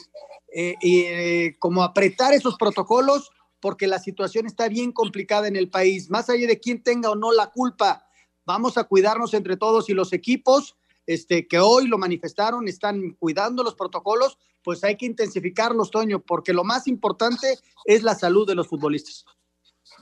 eh, 0.52 0.74
eh, 0.82 1.54
como 1.58 1.82
apretar 1.82 2.34
esos 2.34 2.56
protocolos 2.56 3.30
porque 3.60 3.86
la 3.86 3.98
situación 3.98 4.46
está 4.46 4.68
bien 4.68 4.92
complicada 4.92 5.48
en 5.48 5.56
el 5.56 5.70
país, 5.70 6.10
más 6.10 6.28
allá 6.28 6.46
de 6.46 6.60
quién 6.60 6.82
tenga 6.82 7.10
o 7.10 7.14
no 7.14 7.32
la 7.32 7.50
culpa 7.50 8.06
vamos 8.46 8.78
a 8.78 8.84
cuidarnos 8.84 9.34
entre 9.34 9.56
todos 9.56 9.88
y 9.88 9.94
los 9.94 10.12
equipos 10.12 10.76
este, 11.06 11.46
que 11.46 11.58
hoy 11.58 11.86
lo 11.86 11.98
manifestaron, 11.98 12.66
están 12.68 13.10
cuidando 13.18 13.62
los 13.62 13.74
protocolos, 13.74 14.38
pues 14.62 14.82
hay 14.84 14.96
que 14.96 15.06
intensificarlos, 15.06 15.90
Toño, 15.90 16.20
porque 16.20 16.52
lo 16.52 16.64
más 16.64 16.86
importante 16.86 17.58
es 17.84 18.02
la 18.02 18.14
salud 18.14 18.46
de 18.46 18.54
los 18.54 18.68
futbolistas. 18.68 19.24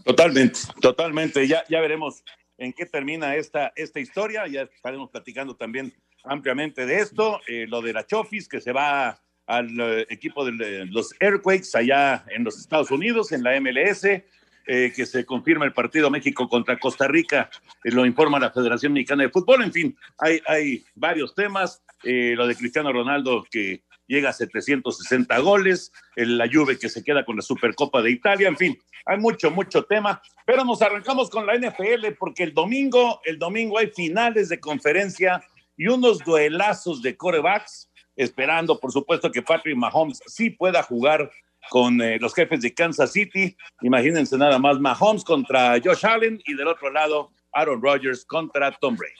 Totalmente, 0.04 0.61
totalmente. 0.80 1.46
Ya, 1.49 1.64
ya 1.68 1.80
veremos 1.80 2.22
en 2.58 2.72
qué 2.72 2.87
termina 2.87 3.34
esta, 3.34 3.72
esta 3.75 4.00
historia. 4.00 4.46
Ya 4.46 4.62
estaremos 4.62 5.11
platicando 5.11 5.56
también 5.56 5.92
ampliamente 6.25 6.87
de 6.87 7.00
esto. 7.00 7.40
Eh, 7.49 7.66
lo 7.68 7.82
de 7.82 7.92
la 7.92 8.06
Chofis, 8.06 8.49
que 8.49 8.61
se 8.61 8.72
va 8.72 9.20
al 9.46 9.80
eh, 9.80 10.06
equipo 10.08 10.44
de 10.44 10.87
los 10.87 11.12
Airquakes 11.20 11.75
allá 11.75 12.25
en 12.28 12.44
los 12.44 12.58
Estados 12.58 12.90
Unidos, 12.90 13.32
en 13.32 13.42
la 13.42 13.61
MLS. 13.61 14.06
Eh, 14.66 14.92
que 14.95 15.07
se 15.07 15.25
confirma 15.25 15.64
el 15.64 15.73
partido 15.73 16.11
México 16.11 16.49
contra 16.49 16.78
Costa 16.78 17.09
Rica, 17.09 17.50
eh, 17.85 17.90
lo 17.90 18.07
informa 18.07 18.38
la 18.38 18.50
Federación 18.50 18.92
Mexicana 18.92 19.25
de 19.25 19.31
Fútbol. 19.31 19.62
En 19.62 19.73
fin, 19.73 19.97
hay, 20.19 20.40
hay 20.47 20.85
varios 20.95 21.35
temas. 21.35 21.83
Eh, 22.04 22.35
lo 22.37 22.47
de 22.47 22.57
Cristiano 22.57 22.92
Ronaldo, 22.92 23.45
que 23.50 23.83
llega 24.07 24.31
a 24.31 24.33
760 24.33 25.38
goles, 25.38 25.92
la 26.16 26.49
Juve 26.52 26.78
que 26.78 26.88
se 26.88 27.02
queda 27.02 27.25
con 27.25 27.37
la 27.37 27.42
Supercopa 27.42 28.02
de 28.02 28.11
Italia, 28.11 28.49
en 28.49 28.57
fin, 28.57 28.78
hay 29.07 29.19
mucho, 29.19 29.50
mucho 29.50 29.85
tema. 29.85 30.21
Pero 30.45 30.64
nos 30.64 30.83
arrancamos 30.83 31.31
con 31.31 31.47
la 31.47 31.57
NFL 31.57 32.14
porque 32.19 32.42
el 32.42 32.54
domingo, 32.54 33.21
el 33.25 33.38
domingo 33.38 33.78
hay 33.78 33.88
finales 33.88 34.49
de 34.49 34.61
conferencia 34.61 35.42
y 35.76 35.88
unos 35.88 36.19
duelazos 36.19 37.02
de 37.02 37.16
corebacks 37.16 37.90
esperando, 38.16 38.78
por 38.78 38.92
supuesto, 38.92 39.31
que 39.31 39.42
Patrick 39.42 39.76
Mahomes 39.76 40.21
sí 40.26 40.50
pueda 40.50 40.83
jugar 40.83 41.31
con 41.71 42.00
eh, 42.00 42.19
los 42.21 42.35
jefes 42.35 42.61
de 42.61 42.75
Kansas 42.75 43.12
City. 43.12 43.57
Imagínense 43.83 44.37
nada 44.37 44.59
más 44.59 44.78
Mahomes 44.78 45.25
contra 45.25 45.81
Josh 45.83 46.07
Allen 46.07 46.40
y 46.47 46.54
del 46.54 46.69
otro 46.69 46.90
lado 46.90 47.31
Aaron 47.52 47.83
Rodgers 47.83 48.25
contra 48.25 48.73
Tom 48.73 48.97
Brady. 48.97 49.14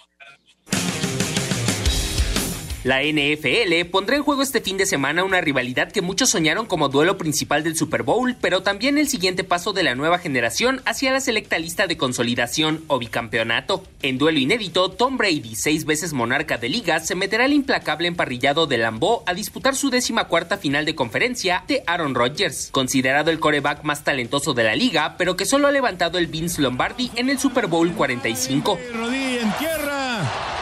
La 2.85 3.01
NFL 3.05 3.89
pondrá 3.93 4.17
en 4.17 4.25
juego 4.25 4.43
este 4.43 4.61
fin 4.61 4.77
de 4.77 4.87
semana 4.87 5.23
una 5.23 5.41
rivalidad 5.41 5.93
que 5.93 6.03
muchos 6.03 6.31
soñaron 6.31 6.67
como 6.67 6.89
duelo 6.89 7.17
principal 7.17 7.63
del 7.63 7.77
Super 7.77 8.03
Bowl, 8.03 8.35
pero 8.41 8.65
también 8.65 8.99
el 8.99 9.07
siguiente 9.07 9.45
paso 9.45 9.73
de 9.73 9.85
la 9.85 9.95
nueva 9.95 10.19
generación 10.19 10.83
hacia 10.85 11.13
la 11.13 11.21
selecta 11.21 11.61
lista 11.61 11.87
de 11.87 11.97
consolidación 11.97 12.83
o 12.89 12.99
bicampeonato. 12.99 13.85
En 14.03 14.19
duelo 14.19 14.41
inédito, 14.41 14.91
Tom 14.91 15.17
Brady, 15.17 15.55
seis 15.55 15.85
veces 15.85 16.13
monarca 16.13 16.59
de 16.59 16.71
liga, 16.71 16.99
se 16.99 17.15
meterá 17.15 17.45
al 17.45 17.53
implacable 17.53 18.09
emparrillado 18.09 18.67
de 18.67 18.79
Lambeau 18.79 19.23
a 19.27 19.35
disputar 19.35 19.77
su 19.77 19.89
décima 19.89 20.25
cuarta 20.25 20.59
final 20.59 20.85
de 20.85 20.97
conferencia 20.97 21.63
de 21.69 21.85
Aaron 21.87 22.17
Rodgers, 22.17 22.71
considerado 22.73 23.31
el 23.31 23.39
coreback 23.39 23.85
más 23.85 24.03
talentoso 24.03 24.55
de 24.55 24.65
la 24.65 24.75
liga, 24.75 25.15
pero 25.19 25.37
que 25.37 25.45
solo 25.45 25.69
ha 25.69 25.71
levantado 25.71 26.19
el 26.19 26.27
Vince 26.27 26.61
Lombardi 26.61 27.13
en 27.15 27.31
el 27.31 27.39
Super 27.39 27.69
Bowl 27.69 27.93
45. 27.93 28.77
Rodilla 28.93 29.41
en 29.41 29.53
tierra. 29.53 30.53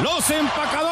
Los 0.00 0.30
empacadores, 0.30 0.87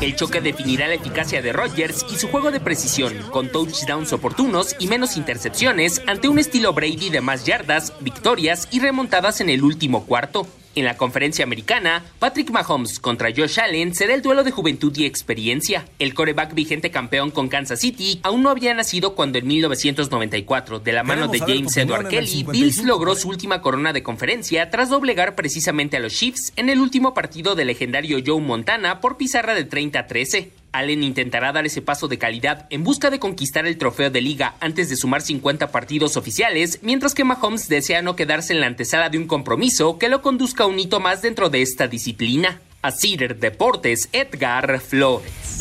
El 0.00 0.16
choque 0.16 0.40
definirá 0.40 0.88
la 0.88 0.94
eficacia 0.94 1.42
de 1.42 1.52
Rodgers 1.52 2.06
y 2.10 2.16
su 2.16 2.28
juego 2.28 2.50
de 2.50 2.58
precisión, 2.58 3.12
con 3.30 3.52
touchdowns 3.52 4.14
oportunos 4.14 4.74
y 4.78 4.86
menos 4.86 5.18
intercepciones 5.18 6.00
ante 6.06 6.28
un 6.28 6.38
estilo 6.38 6.72
Brady 6.72 7.10
de 7.10 7.20
más 7.20 7.44
yardas, 7.44 7.92
victorias 8.00 8.66
y 8.70 8.80
remontadas 8.80 9.42
en 9.42 9.50
el 9.50 9.62
último 9.62 10.06
cuarto. 10.06 10.46
En 10.76 10.84
la 10.84 10.96
conferencia 10.96 11.44
americana, 11.44 12.04
Patrick 12.20 12.50
Mahomes 12.50 13.00
contra 13.00 13.30
Josh 13.36 13.58
Allen 13.58 13.92
será 13.92 14.14
el 14.14 14.22
duelo 14.22 14.44
de 14.44 14.52
juventud 14.52 14.96
y 14.96 15.04
experiencia. 15.04 15.86
El 15.98 16.14
coreback 16.14 16.54
vigente 16.54 16.92
campeón 16.92 17.32
con 17.32 17.48
Kansas 17.48 17.80
City 17.80 18.20
aún 18.22 18.44
no 18.44 18.50
había 18.50 18.72
nacido 18.72 19.16
cuando 19.16 19.38
en 19.38 19.48
1994, 19.48 20.78
de 20.78 20.92
la 20.92 21.02
mano 21.02 21.26
de 21.26 21.40
James 21.40 21.76
Edward 21.76 22.06
Kelly, 22.08 22.44
Bills 22.44 22.84
logró 22.84 23.16
su 23.16 23.28
última 23.28 23.62
corona 23.62 23.92
de 23.92 24.04
conferencia 24.04 24.70
tras 24.70 24.90
doblegar 24.90 25.34
precisamente 25.34 25.96
a 25.96 26.00
los 26.00 26.14
Chiefs 26.14 26.52
en 26.54 26.70
el 26.70 26.78
último 26.78 27.14
partido 27.14 27.56
del 27.56 27.66
legendario 27.66 28.18
Joe 28.24 28.40
Montana 28.40 29.00
por 29.00 29.16
pizarra 29.16 29.54
de 29.54 29.68
30-13. 29.68 30.50
Allen 30.72 31.02
intentará 31.02 31.52
dar 31.52 31.66
ese 31.66 31.82
paso 31.82 32.08
de 32.08 32.18
calidad 32.18 32.66
en 32.70 32.84
busca 32.84 33.10
de 33.10 33.18
conquistar 33.18 33.66
el 33.66 33.78
trofeo 33.78 34.10
de 34.10 34.20
liga 34.20 34.54
antes 34.60 34.88
de 34.88 34.96
sumar 34.96 35.22
50 35.22 35.72
partidos 35.72 36.16
oficiales, 36.16 36.78
mientras 36.82 37.14
que 37.14 37.24
Mahomes 37.24 37.68
desea 37.68 38.02
no 38.02 38.16
quedarse 38.16 38.52
en 38.52 38.60
la 38.60 38.66
antesala 38.66 39.10
de 39.10 39.18
un 39.18 39.26
compromiso 39.26 39.98
que 39.98 40.08
lo 40.08 40.22
conduzca 40.22 40.64
a 40.64 40.66
un 40.66 40.78
hito 40.78 41.00
más 41.00 41.22
dentro 41.22 41.50
de 41.50 41.62
esta 41.62 41.88
disciplina. 41.88 42.60
A 42.82 42.92
Cider 42.92 43.38
Deportes, 43.38 44.08
Edgar 44.12 44.80
Flores. 44.80 45.60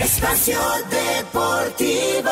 Espacio 0.00 0.58
Deportivo. 0.90 2.30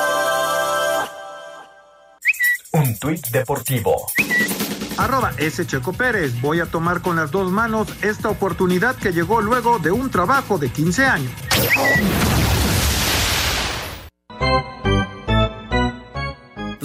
Un 2.73 2.99
tuit 2.99 3.27
deportivo. 3.29 4.07
Arroba 4.97 5.33
S. 5.39 5.67
Checo 5.67 5.93
Pérez. 5.93 6.41
Voy 6.41 6.61
a 6.61 6.67
tomar 6.67 7.03
con 7.03 7.17
las 7.17 7.31
dos 7.31 7.51
manos 7.51 7.89
esta 8.03 8.29
oportunidad 8.29 8.97
que 8.97 9.13
llegó 9.13 9.41
luego 9.41 9.79
de 9.79 9.91
un 9.91 10.11
trabajo 10.11 10.59
de 10.59 10.71
15 10.71 11.05
años. 11.05 11.33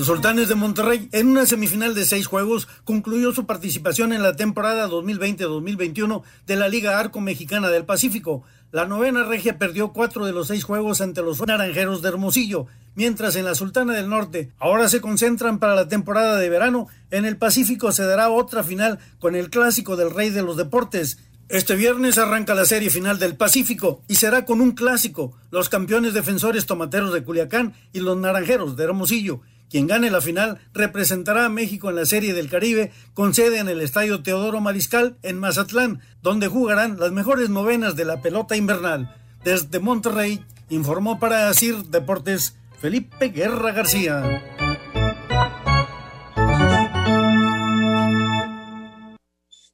Los 0.02 0.08
Sultanes 0.08 0.50
de 0.50 0.56
Monterrey, 0.56 1.10
en 1.12 1.28
una 1.28 1.46
semifinal 1.46 1.94
de 1.94 2.06
seis 2.06 2.26
juegos, 2.26 2.68
concluyó 2.86 3.34
su 3.34 3.46
participación 3.46 4.14
en 4.14 4.24
la 4.24 4.36
temporada 4.36 4.90
2020-2021 4.90 6.24
de 6.48 6.56
la 6.56 6.70
Liga 6.70 6.98
Arco 6.98 7.22
Mexicana 7.22 7.70
del 7.70 7.86
Pacífico. 7.86 8.42
La 8.72 8.88
novena 8.88 9.24
regia 9.26 9.60
perdió 9.60 9.94
cuatro 9.94 10.26
de 10.26 10.32
los 10.32 10.48
seis 10.48 10.64
juegos 10.64 11.02
ante 11.02 11.22
los 11.22 11.40
naranjeros 11.46 12.02
de 12.02 12.10
Hermosillo, 12.10 12.66
mientras 12.96 13.36
en 13.36 13.46
la 13.46 13.54
Sultana 13.54 13.94
del 13.94 14.10
Norte 14.10 14.50
ahora 14.58 14.90
se 14.90 15.02
concentran 15.02 15.60
para 15.60 15.76
la 15.76 15.88
temporada 15.88 16.38
de 16.38 16.50
verano. 16.50 16.88
En 17.12 17.26
el 17.26 17.38
Pacífico 17.38 17.92
se 17.92 18.04
dará 18.04 18.32
otra 18.32 18.64
final 18.64 18.98
con 19.20 19.36
el 19.36 19.52
clásico 19.52 19.98
del 19.98 20.10
Rey 20.10 20.32
de 20.32 20.42
los 20.42 20.58
Deportes. 20.58 21.20
Este 21.48 21.76
viernes 21.76 22.18
arranca 22.18 22.56
la 22.56 22.66
serie 22.66 22.90
final 22.90 23.20
del 23.20 23.36
Pacífico 23.36 24.02
y 24.08 24.16
será 24.16 24.46
con 24.46 24.62
un 24.62 24.72
clásico, 24.72 25.38
los 25.52 25.70
campeones 25.70 26.16
defensores 26.16 26.66
tomateros 26.66 27.14
de 27.14 27.24
Culiacán 27.24 27.74
y 27.94 28.00
los 28.00 28.18
naranjeros 28.18 28.76
de 28.78 28.86
Hermosillo. 28.86 29.42
Quien 29.72 29.88
gane 29.88 30.12
la 30.12 30.20
final 30.20 30.60
representará 30.74 31.46
a 31.46 31.50
México 31.50 31.90
en 31.90 31.96
la 31.96 32.06
Serie 32.06 32.34
del 32.34 32.50
Caribe 32.50 32.92
con 33.14 33.34
sede 33.34 33.60
en 33.60 33.70
el 33.70 33.80
Estadio 33.80 34.22
Teodoro 34.22 34.60
Mariscal 34.60 35.16
en 35.24 35.40
Mazatlán, 35.40 36.02
donde 36.22 36.50
jugarán 36.50 37.00
las 37.00 37.14
mejores 37.14 37.50
novenas 37.50 37.96
de 37.96 38.04
la 38.04 38.22
pelota 38.22 38.58
invernal. 38.58 39.16
Desde 39.46 39.80
Monterrey, 39.80 40.44
informó 40.70 41.20
para 41.20 41.48
Asir 41.48 41.86
Deportes 41.86 42.58
Felipe 42.82 43.30
Guerra 43.30 43.72
García. 43.72 44.44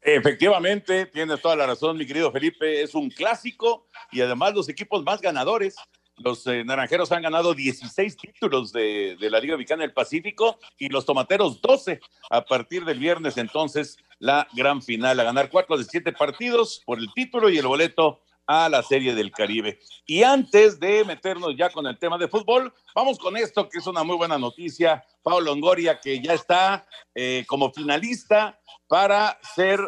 Efectivamente, 0.01 1.07
tienes 1.07 1.41
toda 1.41 1.55
la 1.55 1.65
razón, 1.65 1.97
mi 1.97 2.05
querido 2.05 2.31
Felipe. 2.31 2.83
Es 2.83 2.93
un 2.93 3.09
clásico 3.09 3.87
y 4.11 4.21
además 4.21 4.53
los 4.53 4.69
equipos 4.69 5.03
más 5.03 5.21
ganadores. 5.21 5.75
Los 6.17 6.45
eh, 6.47 6.63
naranjeros 6.63 7.11
han 7.11 7.21
ganado 7.21 7.53
16 7.53 8.17
títulos 8.17 8.71
de, 8.71 9.15
la 9.19 9.39
Liga 9.39 9.55
Mexicana 9.55 9.83
del 9.83 9.93
Pacífico 9.93 10.57
y 10.77 10.89
los 10.89 11.05
tomateros 11.05 11.61
12 11.61 11.99
a 12.29 12.41
partir 12.43 12.85
del 12.85 12.99
viernes. 12.99 13.37
Entonces, 13.37 13.97
la 14.19 14.47
gran 14.53 14.81
final 14.81 15.19
a 15.19 15.23
ganar 15.23 15.49
cuatro 15.49 15.77
de 15.77 15.83
siete 15.83 16.11
partidos 16.11 16.81
por 16.85 16.97
el 16.97 17.13
título 17.13 17.49
y 17.49 17.57
el 17.57 17.67
boleto 17.67 18.21
a 18.47 18.69
la 18.69 18.81
Serie 18.81 19.13
del 19.13 19.31
Caribe. 19.31 19.79
Y 20.05 20.23
antes 20.23 20.79
de 20.79 21.03
meternos 21.03 21.55
ya 21.55 21.69
con 21.69 21.85
el 21.85 21.99
tema 21.99 22.17
de 22.17 22.27
fútbol, 22.27 22.73
vamos 22.95 23.19
con 23.19 23.37
esto 23.37 23.69
que 23.69 23.77
es 23.77 23.87
una 23.87 24.03
muy 24.03 24.15
buena 24.15 24.37
noticia. 24.37 25.03
Pablo 25.21 25.41
Longoria, 25.41 25.99
que 25.99 26.19
ya 26.21 26.33
está 26.33 26.87
eh, 27.13 27.43
como 27.47 27.71
finalista 27.71 28.59
para 28.87 29.37
ser 29.55 29.79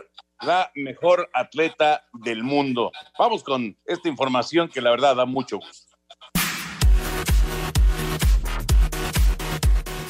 la 0.41 0.71
mejor 0.75 1.29
atleta 1.33 2.05
del 2.13 2.43
mundo. 2.43 2.91
Vamos 3.17 3.43
con 3.43 3.77
esta 3.85 4.09
información 4.09 4.69
que 4.69 4.81
la 4.81 4.91
verdad 4.91 5.15
da 5.15 5.25
mucho 5.25 5.57
gusto. 5.57 5.88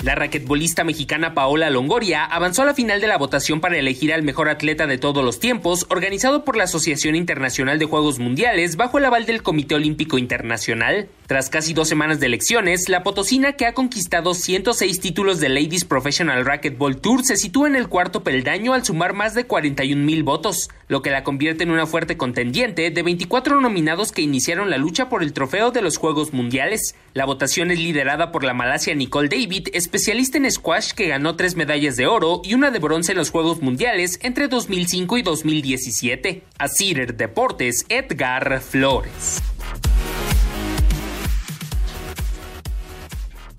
La 0.10 0.16
raquetbolista 0.16 0.84
mexicana 0.84 1.36
Paola 1.36 1.70
Longoria 1.70 2.26
avanzó 2.26 2.64
a 2.64 2.66
la 2.66 2.74
final 2.74 3.00
de 3.00 3.06
la 3.06 3.20
votación 3.20 3.62
para 3.62 3.78
elegir 3.78 4.12
al 4.12 4.24
mejor 4.24 4.50
atleta 4.50 4.88
de 4.88 4.98
todos 4.98 5.24
los 5.24 5.40
tiempos, 5.40 5.86
organizado 5.92 6.44
por 6.44 6.58
la 6.58 6.64
Asociación 6.64 7.16
Internacional 7.16 7.78
de 7.78 7.86
Juegos 7.86 8.18
Mundiales 8.18 8.76
bajo 8.76 8.98
el 8.98 9.06
aval 9.06 9.28
del 9.28 9.44
Comité 9.44 9.76
Olímpico 9.76 10.18
Internacional. 10.18 11.10
Tras 11.28 11.52
casi 11.52 11.76
dos 11.76 11.88
semanas 11.88 12.20
de 12.20 12.26
elecciones, 12.26 12.90
la 12.90 13.04
potosina 13.04 13.54
que 13.54 13.68
ha 13.68 13.76
conquistado 13.76 14.34
106 14.34 15.00
títulos 15.00 15.40
de 15.40 15.50
Ladies 15.50 15.86
Professional 15.86 16.44
Racquetball 16.44 17.00
Tour 17.00 17.24
se 17.24 17.38
sitúa 17.38 17.68
en 17.68 17.76
el 17.76 17.88
cuarto 17.88 18.24
peldaño 18.24 18.74
al 18.74 18.84
sumar 18.84 19.14
más 19.14 19.36
de 19.36 19.44
41 19.44 20.04
mil 20.04 20.24
votos, 20.24 20.70
lo 20.88 21.04
que 21.04 21.12
la 21.12 21.24
convierte 21.24 21.66
en 21.66 21.70
una 21.70 21.86
fuerte 21.86 22.18
contendiente 22.18 22.90
de 22.90 23.04
24 23.04 23.62
nominados 23.62 24.12
que 24.12 24.24
iniciaron 24.24 24.72
la 24.72 24.80
lucha 24.80 25.08
por 25.08 25.22
el 25.22 25.34
trofeo 25.34 25.70
de 25.70 25.84
los 25.84 25.98
Juegos 25.98 26.34
Mundiales. 26.34 26.96
La 27.14 27.26
votación 27.26 27.70
es 27.70 27.78
liderada 27.78 28.32
por 28.32 28.44
la 28.44 28.56
malasia 28.56 28.96
Nicole 28.96 29.30
David, 29.30 29.68
especialista 30.00 30.38
en 30.38 30.50
squash 30.50 30.94
que 30.94 31.10
ganó 31.10 31.36
tres 31.36 31.58
medallas 31.58 31.98
de 31.98 32.08
oro 32.08 32.40
y 32.42 32.54
una 32.54 32.72
de 32.72 32.80
bronce 32.80 33.12
en 33.12 33.18
los 33.18 33.32
Juegos 33.32 33.62
Mundiales 33.62 34.18
entre 34.22 34.48
2005 34.48 35.18
y 35.18 35.24
2017. 35.24 36.46
A 36.58 36.68
Deportes, 37.14 37.86
Edgar 37.90 38.62
Flores. 38.62 39.42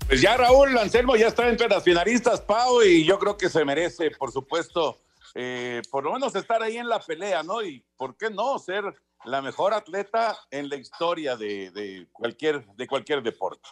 Pues 0.07 0.19
ya 0.19 0.35
Raúl 0.35 0.75
Anselmo 0.79 1.15
ya 1.15 1.27
está 1.27 1.47
entre 1.47 1.69
las 1.69 1.83
finalistas, 1.83 2.41
Pau, 2.41 2.81
y 2.81 3.05
yo 3.05 3.19
creo 3.19 3.37
que 3.37 3.47
se 3.47 3.63
merece, 3.63 4.09
por 4.09 4.31
supuesto, 4.31 4.97
eh, 5.35 5.83
por 5.91 6.05
lo 6.05 6.13
menos 6.13 6.35
estar 6.35 6.63
ahí 6.63 6.77
en 6.77 6.89
la 6.89 6.99
pelea, 6.99 7.43
¿no? 7.43 7.61
Y 7.61 7.85
por 7.97 8.17
qué 8.17 8.31
no 8.31 8.57
ser 8.57 8.83
la 9.25 9.43
mejor 9.43 9.75
atleta 9.75 10.35
en 10.49 10.69
la 10.69 10.77
historia 10.77 11.35
de, 11.35 11.69
de 11.69 12.07
cualquier, 12.11 12.65
de 12.65 12.87
cualquier 12.87 13.21
deporte. 13.21 13.69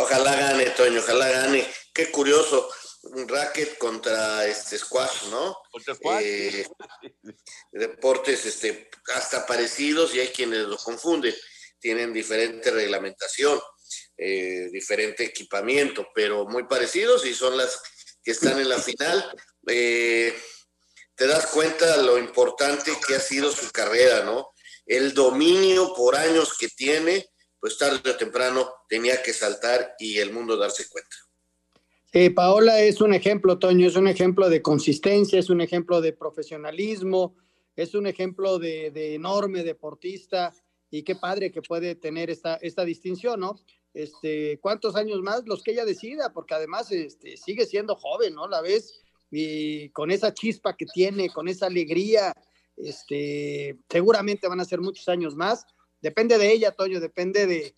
Ojalá 0.00 0.36
gane, 0.36 0.70
Toño, 0.70 1.00
ojalá 1.00 1.28
gane. 1.28 1.66
Qué 1.92 2.08
curioso, 2.12 2.70
un 3.02 3.26
racket 3.26 3.78
contra 3.78 4.46
este 4.46 4.78
squash, 4.78 5.24
¿no? 5.30 5.56
Contra 5.72 5.96
squash. 5.96 6.24
Eh, 6.24 6.66
deportes 7.72 8.46
este, 8.46 8.90
hasta 9.14 9.44
parecidos 9.44 10.14
y 10.14 10.20
hay 10.20 10.28
quienes 10.28 10.60
lo 10.60 10.76
confunden. 10.76 11.34
Tienen 11.80 12.12
diferente 12.12 12.70
reglamentación, 12.70 13.60
eh, 14.16 14.68
diferente 14.70 15.24
equipamiento, 15.24 16.06
pero 16.14 16.46
muy 16.46 16.68
parecidos 16.68 17.26
y 17.26 17.34
son 17.34 17.56
las 17.56 17.82
que 18.22 18.30
están 18.30 18.60
en 18.60 18.68
la 18.68 18.78
final. 18.78 19.34
Eh, 19.66 20.32
te 21.16 21.26
das 21.26 21.46
cuenta 21.46 21.96
lo 21.96 22.18
importante 22.18 22.92
que 23.04 23.16
ha 23.16 23.20
sido 23.20 23.50
su 23.50 23.68
carrera, 23.72 24.22
¿no? 24.22 24.52
El 24.86 25.12
dominio 25.12 25.92
por 25.92 26.14
años 26.14 26.56
que 26.56 26.68
tiene 26.68 27.28
pues 27.60 27.78
tarde 27.78 28.10
o 28.10 28.16
temprano 28.16 28.68
tenía 28.88 29.22
que 29.22 29.32
saltar 29.32 29.94
y 29.98 30.18
el 30.18 30.32
mundo 30.32 30.56
darse 30.56 30.88
cuenta. 30.88 31.16
Paola 32.34 32.80
es 32.80 33.00
un 33.00 33.14
ejemplo, 33.14 33.58
Toño, 33.58 33.86
es 33.86 33.96
un 33.96 34.08
ejemplo 34.08 34.48
de 34.48 34.62
consistencia, 34.62 35.38
es 35.38 35.50
un 35.50 35.60
ejemplo 35.60 36.00
de 36.00 36.12
profesionalismo, 36.12 37.36
es 37.76 37.94
un 37.94 38.06
ejemplo 38.06 38.58
de, 38.58 38.90
de 38.90 39.14
enorme 39.14 39.62
deportista 39.62 40.54
y 40.90 41.02
qué 41.02 41.14
padre 41.14 41.52
que 41.52 41.62
puede 41.62 41.94
tener 41.94 42.30
esta, 42.30 42.56
esta 42.56 42.84
distinción, 42.84 43.40
¿no? 43.40 43.56
Este, 43.94 44.58
¿Cuántos 44.60 44.96
años 44.96 45.20
más? 45.22 45.46
Los 45.46 45.62
que 45.62 45.72
ella 45.72 45.84
decida, 45.84 46.32
porque 46.32 46.54
además 46.54 46.90
este, 46.92 47.36
sigue 47.36 47.66
siendo 47.66 47.96
joven, 47.96 48.34
¿no? 48.34 48.48
La 48.48 48.60
ves 48.60 49.02
y 49.30 49.90
con 49.90 50.10
esa 50.10 50.32
chispa 50.32 50.76
que 50.76 50.86
tiene, 50.86 51.28
con 51.28 51.48
esa 51.48 51.66
alegría, 51.66 52.32
este, 52.76 53.76
seguramente 53.88 54.48
van 54.48 54.60
a 54.60 54.64
ser 54.64 54.80
muchos 54.80 55.08
años 55.08 55.34
más. 55.34 55.66
Depende 56.00 56.38
de 56.38 56.52
ella, 56.52 56.72
Toño, 56.72 57.00
depende 57.00 57.46
de, 57.46 57.74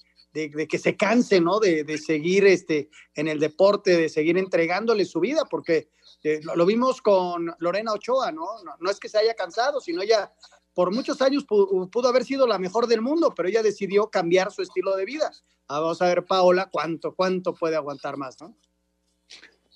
que 0.68 0.78
se 0.78 0.96
canse, 0.96 1.40
¿no? 1.40 1.58
De, 1.58 1.84
de, 1.84 1.98
seguir 1.98 2.46
este, 2.46 2.88
en 3.14 3.28
el 3.28 3.40
deporte, 3.40 3.96
de 3.96 4.08
seguir 4.08 4.38
entregándole 4.38 5.04
su 5.04 5.20
vida, 5.20 5.44
porque 5.50 5.88
eh, 6.22 6.40
lo, 6.54 6.66
vimos 6.66 7.00
con 7.00 7.54
Lorena 7.58 7.92
Ochoa, 7.92 8.30
¿no? 8.30 8.46
¿no? 8.78 8.90
es 8.90 9.00
que 9.00 9.08
se 9.08 9.18
haya 9.18 9.34
cansado, 9.34 9.80
sino 9.80 10.02
ella 10.02 10.32
por 10.74 10.92
muchos 10.92 11.20
años 11.22 11.44
pudo, 11.44 12.08
haber 12.08 12.24
sido 12.24 12.46
la 12.46 12.58
mejor 12.58 12.86
del 12.86 13.00
mundo, 13.00 13.34
pero 13.34 13.48
ella 13.48 13.62
decidió 13.62 14.08
cambiar 14.08 14.52
su 14.52 14.62
estilo 14.62 14.96
de 14.96 15.04
vida. 15.04 15.30
Ah, 15.66 15.80
vamos 15.80 16.00
a 16.00 16.06
ver, 16.06 16.24
Paola, 16.24 16.68
cuánto, 16.70 17.14
cuánto 17.14 17.54
puede 17.54 17.76
aguantar 17.76 18.16
más, 18.16 18.40
¿no? 18.40 18.54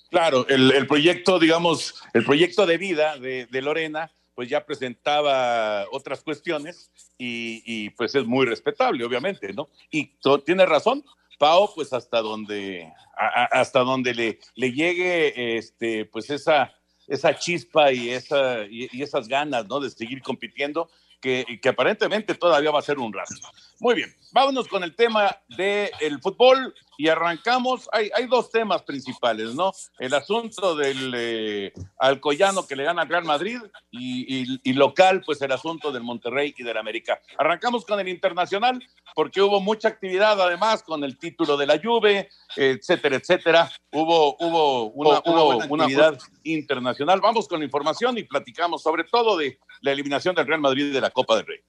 Claro, 0.09 0.47
el, 0.47 0.87
proyecto, 0.87 1.39
digamos, 1.39 2.01
el 2.13 2.23
proyecto 2.23 2.65
de 2.65 2.77
vida 2.77 3.17
de 3.17 3.61
Lorena 3.61 4.11
pues 4.35 4.49
ya 4.49 4.65
presentaba 4.65 5.85
otras 5.91 6.21
cuestiones 6.21 6.91
y, 7.17 7.89
pues 7.91 8.13
es 8.15 8.25
muy 8.25 8.45
respetable, 8.45 9.03
obviamente, 9.05 9.53
¿no? 9.53 9.69
Y 9.89 10.11
tiene 10.45 10.65
razón, 10.65 11.03
Pau, 11.39 11.69
pues 11.73 11.93
hasta 11.93 12.21
donde, 12.21 12.91
hasta 13.15 13.79
donde 13.79 14.13
le, 14.13 14.39
le 14.55 14.71
llegue 14.73 15.57
este, 15.57 16.05
pues 16.05 16.29
esa, 16.29 16.73
esa 17.07 17.35
chispa 17.35 17.91
y, 17.91 18.09
esa, 18.09 18.65
y, 18.65 19.01
esas 19.01 19.27
ganas, 19.27 19.65
¿no? 19.67 19.79
De 19.79 19.89
seguir 19.89 20.21
compitiendo, 20.21 20.89
que, 21.21 21.59
aparentemente 21.67 22.35
todavía 22.35 22.71
va 22.71 22.79
a 22.79 22.83
ser 22.83 22.99
un 22.99 23.11
rato. 23.11 23.33
Muy 23.79 23.95
bien, 23.95 24.15
vámonos 24.31 24.67
con 24.67 24.83
el 24.83 24.95
tema 24.95 25.37
del 25.49 25.91
el 25.99 26.19
fútbol 26.21 26.73
y 26.97 27.09
arrancamos. 27.09 27.89
Hay, 27.91 28.09
hay, 28.15 28.25
dos 28.27 28.49
temas 28.49 28.83
principales, 28.83 29.53
¿no? 29.53 29.73
El 29.99 30.13
asunto 30.13 30.75
del 30.75 31.13
eh, 31.15 31.73
Alcoyano 31.99 32.65
que 32.65 32.75
le 32.75 32.85
gana 32.85 33.01
al 33.01 33.09
Real 33.09 33.25
Madrid 33.25 33.59
y, 33.91 34.43
y, 34.43 34.59
y, 34.63 34.73
local, 34.73 35.21
pues 35.25 35.41
el 35.41 35.51
asunto 35.51 35.91
del 35.91 36.03
Monterrey 36.03 36.53
y 36.57 36.63
del 36.63 36.77
América. 36.77 37.19
Arrancamos 37.37 37.85
con 37.85 37.99
el 37.99 38.07
internacional 38.07 38.81
porque 39.13 39.41
hubo 39.41 39.59
mucha 39.59 39.89
actividad 39.89 40.39
además 40.41 40.83
con 40.83 41.03
el 41.03 41.17
título 41.17 41.57
de 41.57 41.65
la 41.65 41.79
Juve, 41.81 42.29
etcétera, 42.55 43.17
etcétera. 43.17 43.71
Hubo, 43.91 44.37
hubo 44.39 44.91
una, 44.91 45.21
una, 45.25 45.43
hubo 45.43 45.73
una 45.73 45.83
actividad 45.83 46.17
internacional. 46.43 47.19
Vamos 47.19 47.47
con 47.47 47.59
la 47.59 47.65
información 47.65 48.17
y 48.17 48.23
platicamos 48.23 48.83
sobre 48.83 49.03
todo 49.03 49.37
de 49.37 49.59
la 49.81 49.91
eliminación 49.91 50.33
del 50.33 50.47
Real 50.47 50.61
Madrid 50.61 50.93
de 50.93 51.01
la 51.01 51.09
Copa 51.09 51.35
del 51.37 51.45
Rey. 51.45 51.59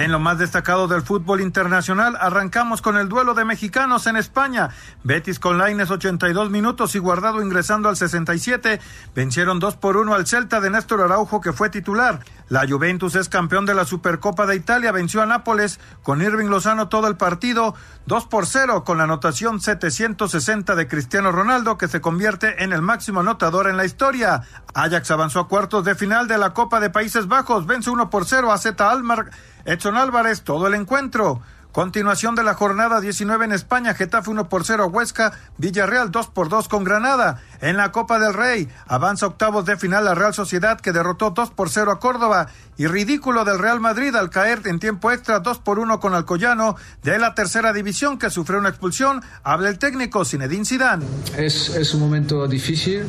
En 0.00 0.12
lo 0.12 0.18
más 0.18 0.38
destacado 0.38 0.88
del 0.88 1.02
fútbol 1.02 1.42
internacional, 1.42 2.16
arrancamos 2.18 2.80
con 2.80 2.96
el 2.96 3.10
duelo 3.10 3.34
de 3.34 3.44
mexicanos 3.44 4.06
en 4.06 4.16
España. 4.16 4.70
Betis 5.04 5.38
con 5.38 5.58
Laines 5.58 5.90
82 5.90 6.48
minutos 6.48 6.94
y 6.94 6.98
Guardado 6.98 7.42
ingresando 7.42 7.86
al 7.90 7.98
67. 7.98 8.80
Vencieron 9.14 9.60
2 9.60 9.76
por 9.76 9.98
1 9.98 10.14
al 10.14 10.26
Celta 10.26 10.62
de 10.62 10.70
Néstor 10.70 11.02
Araujo, 11.02 11.42
que 11.42 11.52
fue 11.52 11.68
titular. 11.68 12.20
La 12.48 12.66
Juventus 12.66 13.14
es 13.14 13.28
campeón 13.28 13.66
de 13.66 13.74
la 13.74 13.84
Supercopa 13.84 14.46
de 14.46 14.56
Italia, 14.56 14.90
venció 14.90 15.20
a 15.20 15.26
Nápoles 15.26 15.78
con 16.02 16.22
Irving 16.22 16.46
Lozano 16.46 16.88
todo 16.88 17.06
el 17.06 17.18
partido, 17.18 17.74
2 18.06 18.24
por 18.24 18.46
0 18.46 18.84
con 18.84 18.96
la 18.96 19.04
anotación 19.04 19.60
760 19.60 20.76
de 20.76 20.88
Cristiano 20.88 21.30
Ronaldo, 21.30 21.76
que 21.76 21.88
se 21.88 22.00
convierte 22.00 22.64
en 22.64 22.72
el 22.72 22.80
máximo 22.80 23.20
anotador 23.20 23.68
en 23.68 23.76
la 23.76 23.84
historia. 23.84 24.44
Ajax 24.72 25.10
avanzó 25.10 25.40
a 25.40 25.48
cuartos 25.48 25.84
de 25.84 25.94
final 25.94 26.26
de 26.26 26.38
la 26.38 26.54
Copa 26.54 26.80
de 26.80 26.88
Países 26.88 27.28
Bajos, 27.28 27.66
vence 27.66 27.90
1 27.90 28.08
por 28.08 28.24
0 28.24 28.50
a 28.50 28.56
Z 28.56 28.90
Almar. 28.90 29.30
Edson 29.64 29.96
Álvarez, 29.96 30.42
todo 30.42 30.66
el 30.66 30.74
encuentro. 30.74 31.40
Continuación 31.72 32.34
de 32.34 32.42
la 32.42 32.54
jornada 32.54 33.00
19 33.00 33.44
en 33.44 33.52
España, 33.52 33.94
Getafe 33.94 34.30
1 34.30 34.48
por 34.48 34.64
0 34.64 34.88
Huesca, 34.92 35.32
Villarreal 35.56 36.10
2 36.10 36.26
por 36.28 36.48
2 36.48 36.66
con 36.66 36.82
Granada. 36.82 37.40
En 37.60 37.76
la 37.76 37.92
Copa 37.92 38.18
del 38.18 38.34
Rey, 38.34 38.68
avanza 38.88 39.26
octavos 39.26 39.66
de 39.66 39.76
final 39.76 40.04
la 40.04 40.16
Real 40.16 40.34
Sociedad 40.34 40.80
que 40.80 40.90
derrotó 40.90 41.30
2 41.30 41.50
por 41.52 41.70
0 41.70 41.92
a 41.92 42.00
Córdoba. 42.00 42.48
Y 42.76 42.88
ridículo 42.88 43.44
del 43.44 43.60
Real 43.60 43.78
Madrid 43.78 44.16
al 44.16 44.30
caer 44.30 44.62
en 44.64 44.80
tiempo 44.80 45.12
extra 45.12 45.38
2 45.38 45.58
por 45.58 45.78
1 45.78 46.00
con 46.00 46.12
Alcoyano 46.12 46.74
de 47.04 47.18
la 47.20 47.36
tercera 47.36 47.72
división 47.72 48.18
que 48.18 48.30
sufrió 48.30 48.58
una 48.58 48.70
expulsión. 48.70 49.22
Habla 49.44 49.68
el 49.68 49.78
técnico 49.78 50.24
Zinedine 50.24 50.64
Zidane. 50.64 51.04
Es, 51.36 51.94
un 51.94 52.00
momento 52.00 52.48
difícil. 52.48 53.04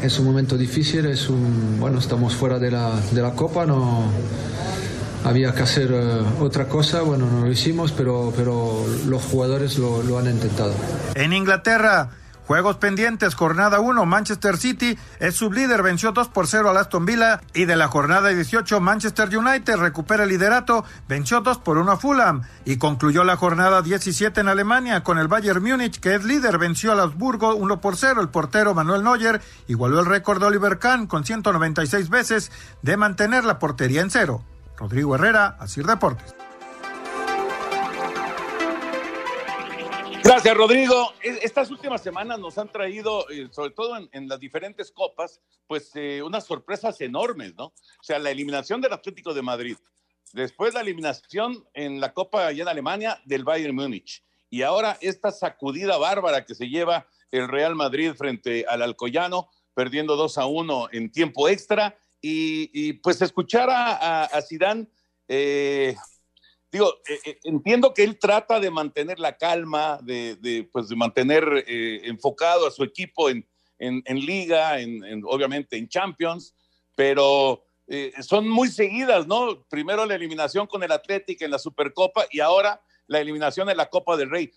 Es 0.00 0.18
un 0.18 0.24
momento 0.24 0.56
difícil, 0.56 1.04
es 1.04 1.28
un 1.28 1.78
bueno, 1.78 1.98
estamos 1.98 2.34
fuera 2.34 2.58
de 2.58 2.70
la, 2.70 2.90
de 3.12 3.20
la 3.20 3.32
Copa, 3.32 3.66
no 3.66 4.10
había 5.24 5.54
que 5.54 5.62
hacer 5.62 5.92
uh, 5.92 6.42
otra 6.42 6.66
cosa, 6.68 7.02
bueno, 7.02 7.26
no 7.26 7.44
lo 7.44 7.50
hicimos, 7.50 7.92
pero, 7.92 8.32
pero 8.36 8.84
los 9.06 9.22
jugadores 9.22 9.78
lo, 9.78 10.02
lo 10.02 10.18
han 10.18 10.26
intentado. 10.26 10.72
En 11.14 11.32
Inglaterra, 11.32 12.10
juegos 12.46 12.76
pendientes, 12.76 13.34
jornada 13.34 13.78
1, 13.80 14.06
Manchester 14.06 14.56
City 14.56 14.98
es 15.20 15.36
sublíder, 15.36 15.82
venció 15.82 16.12
2 16.12 16.28
por 16.28 16.46
0 16.48 16.70
al 16.70 16.78
Aston 16.78 17.04
Villa 17.04 17.40
y 17.54 17.64
de 17.66 17.76
la 17.76 17.88
jornada 17.88 18.30
18, 18.30 18.80
Manchester 18.80 19.36
United 19.36 19.76
recupera 19.76 20.24
el 20.24 20.30
liderato, 20.30 20.84
venció 21.06 21.42
2 21.42 21.58
por 21.58 21.78
1 21.78 21.92
a 21.92 21.96
Fulham 21.96 22.42
y 22.64 22.78
concluyó 22.78 23.22
la 23.22 23.36
jornada 23.36 23.82
17 23.82 24.40
en 24.40 24.48
Alemania 24.48 25.04
con 25.04 25.18
el 25.18 25.28
Bayern 25.28 25.62
Múnich 25.62 26.00
que 26.00 26.14
es 26.14 26.24
líder, 26.24 26.58
venció 26.58 26.92
al 26.92 27.00
Augsburgo 27.00 27.54
1 27.54 27.80
por 27.80 27.96
0, 27.96 28.20
el 28.20 28.30
portero 28.30 28.74
Manuel 28.74 29.04
Neuer 29.04 29.40
igualó 29.68 30.00
el 30.00 30.06
récord 30.06 30.40
de 30.40 30.46
Oliver 30.46 30.78
Kahn 30.78 31.06
con 31.06 31.24
196 31.24 32.08
veces 32.08 32.50
de 32.82 32.96
mantener 32.96 33.44
la 33.44 33.58
portería 33.58 34.00
en 34.00 34.10
cero. 34.10 34.42
Rodrigo 34.80 35.14
Herrera, 35.14 35.58
Asir 35.60 35.84
Deportes. 35.84 36.34
Gracias, 40.24 40.56
Rodrigo. 40.56 41.12
Estas 41.22 41.70
últimas 41.70 42.02
semanas 42.02 42.38
nos 42.38 42.56
han 42.56 42.70
traído, 42.72 43.28
eh, 43.28 43.48
sobre 43.50 43.70
todo 43.72 44.08
en, 44.10 44.28
las 44.28 44.40
diferentes 44.40 44.90
copas, 44.90 45.42
pues 45.66 45.90
eh, 45.96 46.22
unas 46.22 46.46
sorpresas 46.46 46.98
enormes, 47.02 47.54
¿no? 47.56 47.66
O 47.66 48.02
sea, 48.02 48.18
la 48.18 48.30
eliminación 48.30 48.80
del 48.80 48.94
Atlético 48.94 49.34
de 49.34 49.42
Madrid, 49.42 49.76
después 50.32 50.72
la 50.72 50.80
eliminación 50.80 51.62
en 51.74 52.00
la 52.00 52.14
Copa 52.14 52.46
allá 52.46 52.62
en 52.62 52.68
Alemania 52.68 53.20
del 53.26 53.44
Bayern 53.44 53.74
Múnich, 53.74 54.24
y 54.48 54.62
ahora 54.62 54.96
esta 55.02 55.30
sacudida 55.30 55.98
bárbara 55.98 56.46
que 56.46 56.54
se 56.54 56.68
lleva 56.68 57.06
el 57.30 57.48
Real 57.48 57.74
Madrid 57.74 58.14
frente 58.14 58.64
al 58.66 58.80
Alcoyano, 58.80 59.50
perdiendo 59.74 60.16
2 60.16 60.38
a 60.38 60.46
1 60.46 60.88
en 60.92 61.12
tiempo 61.12 61.48
extra, 61.48 61.98
y, 62.20 62.70
y 62.72 62.92
pues 62.94 63.20
escuchar 63.22 63.68
a, 63.70 64.28
Zidane, 64.46 64.86
eh, 65.28 65.96
digo, 66.70 66.92
eh, 67.08 67.38
entiendo 67.44 67.94
que 67.94 68.04
él 68.04 68.18
trata 68.18 68.60
de 68.60 68.70
mantener 68.70 69.18
la 69.18 69.36
calma, 69.36 69.98
de, 70.02 70.36
de 70.36 70.68
pues 70.72 70.88
de 70.88 70.96
mantener 70.96 71.64
eh, 71.66 72.02
enfocado 72.04 72.66
a 72.66 72.70
su 72.70 72.84
equipo 72.84 73.30
en, 73.30 73.46
en, 73.78 74.02
en 74.04 74.20
liga, 74.20 74.80
en, 74.80 75.04
en, 75.04 75.22
obviamente 75.24 75.76
en 75.76 75.88
Champions, 75.88 76.54
pero 76.94 77.64
eh, 77.86 78.12
son 78.22 78.48
muy 78.48 78.68
seguidas, 78.68 79.26
¿no? 79.26 79.64
Primero 79.68 80.06
la 80.06 80.14
eliminación 80.14 80.66
con 80.66 80.82
el 80.82 80.92
Atlético 80.92 81.44
en 81.44 81.50
la 81.50 81.58
Supercopa 81.58 82.26
y 82.30 82.40
ahora 82.40 82.80
la 83.06 83.20
eliminación 83.20 83.68
en 83.68 83.76
la 83.76 83.88
Copa 83.88 84.16
del 84.16 84.30
Rey. 84.30 84.52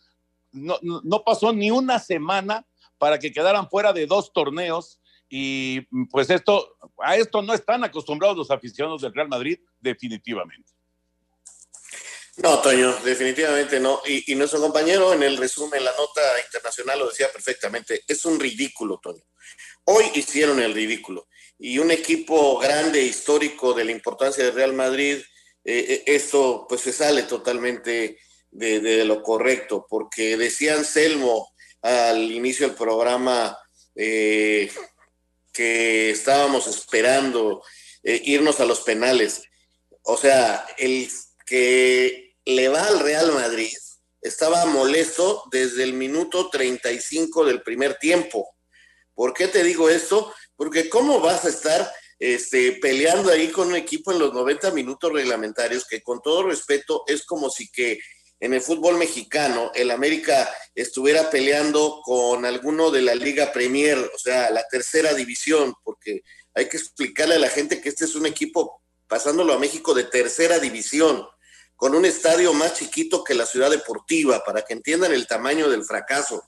No, 0.51 0.77
no, 0.83 1.01
no 1.03 1.23
pasó 1.23 1.51
ni 1.51 1.71
una 1.71 1.97
semana 1.97 2.67
para 2.99 3.17
que 3.17 3.31
quedaran 3.31 3.69
fuera 3.69 3.91
de 3.91 4.05
dos 4.05 4.31
torneos 4.33 4.99
y 5.35 5.81
pues 6.11 6.29
esto, 6.29 6.77
a 6.99 7.15
esto 7.15 7.41
no 7.41 7.55
están 7.55 7.83
acostumbrados 7.83 8.37
los 8.37 8.51
aficionados 8.51 9.01
del 9.01 9.15
Real 9.15 9.29
Madrid, 9.29 9.57
definitivamente. 9.79 10.71
No, 12.37 12.59
Toño, 12.59 12.93
definitivamente 13.03 13.79
no. 13.79 13.99
Y, 14.05 14.31
y, 14.31 14.35
nuestro 14.35 14.61
compañero 14.61 15.11
en 15.11 15.23
el 15.23 15.37
resumen, 15.37 15.83
la 15.83 15.89
nota 15.97 16.21
internacional 16.45 16.99
lo 16.99 17.09
decía 17.09 17.31
perfectamente. 17.33 18.03
Es 18.07 18.25
un 18.25 18.39
ridículo, 18.39 18.99
Toño. 19.01 19.23
Hoy 19.85 20.05
hicieron 20.13 20.59
el 20.59 20.71
ridículo. 20.71 21.27
Y 21.57 21.79
un 21.79 21.89
equipo 21.89 22.59
grande, 22.59 23.01
histórico, 23.01 23.73
de 23.73 23.85
la 23.85 23.91
importancia 23.91 24.43
del 24.43 24.53
Real 24.53 24.73
Madrid, 24.73 25.17
eh, 25.65 26.03
esto 26.05 26.67
pues 26.69 26.81
se 26.81 26.93
sale 26.93 27.23
totalmente 27.23 28.19
de, 28.51 28.79
de, 28.81 29.03
lo 29.03 29.23
correcto, 29.23 29.87
porque 29.89 30.37
decía 30.37 30.75
Anselmo 30.75 31.55
al 31.81 32.31
inicio 32.31 32.67
del 32.67 32.77
programa 32.77 33.57
eh, 33.95 34.71
que 35.53 36.09
estábamos 36.09 36.67
esperando 36.67 37.63
eh, 38.03 38.21
irnos 38.25 38.59
a 38.59 38.65
los 38.65 38.81
penales. 38.81 39.43
O 40.01 40.17
sea, 40.17 40.65
el 40.77 41.09
que 41.45 42.35
le 42.45 42.67
va 42.67 42.87
al 42.87 42.99
Real 42.99 43.31
Madrid 43.31 43.73
estaba 44.21 44.65
molesto 44.65 45.43
desde 45.51 45.83
el 45.83 45.93
minuto 45.93 46.49
35 46.49 47.45
del 47.45 47.61
primer 47.61 47.95
tiempo. 47.95 48.49
¿Por 49.13 49.33
qué 49.33 49.47
te 49.47 49.63
digo 49.63 49.89
esto? 49.89 50.33
Porque 50.55 50.89
¿cómo 50.89 51.19
vas 51.19 51.45
a 51.45 51.49
estar 51.49 51.91
este, 52.19 52.73
peleando 52.73 53.31
ahí 53.31 53.49
con 53.49 53.67
un 53.67 53.75
equipo 53.75 54.11
en 54.11 54.19
los 54.19 54.33
90 54.33 54.71
minutos 54.71 55.11
reglamentarios, 55.11 55.85
que 55.85 56.01
con 56.01 56.21
todo 56.21 56.43
respeto 56.43 57.03
es 57.07 57.25
como 57.25 57.49
si 57.49 57.69
que 57.69 57.99
en 58.43 58.53
el 58.53 58.59
fútbol 58.59 58.97
mexicano 58.97 59.71
el 59.73 59.89
América 59.89 60.53
estuviera 60.75 61.29
peleando 61.29 62.01
con 62.03 62.43
alguno 62.45 62.91
de 62.91 63.01
la 63.01 63.15
Liga 63.15 63.53
Premier, 63.53 63.97
o 63.97 64.19
sea, 64.19 64.51
la 64.51 64.67
tercera 64.67 65.13
división, 65.13 65.73
porque 65.81 66.23
hay 66.53 66.67
que 66.67 66.75
explicarle 66.75 67.35
a 67.35 67.39
la 67.39 67.47
gente 67.47 67.79
que 67.79 67.87
este 67.87 68.03
es 68.03 68.15
un 68.15 68.25
equipo, 68.25 68.81
pasándolo 69.07 69.53
a 69.53 69.59
México, 69.59 69.93
de 69.93 70.03
tercera 70.03 70.59
división, 70.59 71.25
con 71.77 71.95
un 71.95 72.03
estadio 72.03 72.51
más 72.53 72.73
chiquito 72.73 73.23
que 73.23 73.33
la 73.33 73.45
ciudad 73.45 73.71
deportiva, 73.71 74.43
para 74.43 74.63
que 74.63 74.73
entiendan 74.73 75.13
el 75.13 75.25
tamaño 75.25 75.69
del 75.69 75.85
fracaso, 75.85 76.43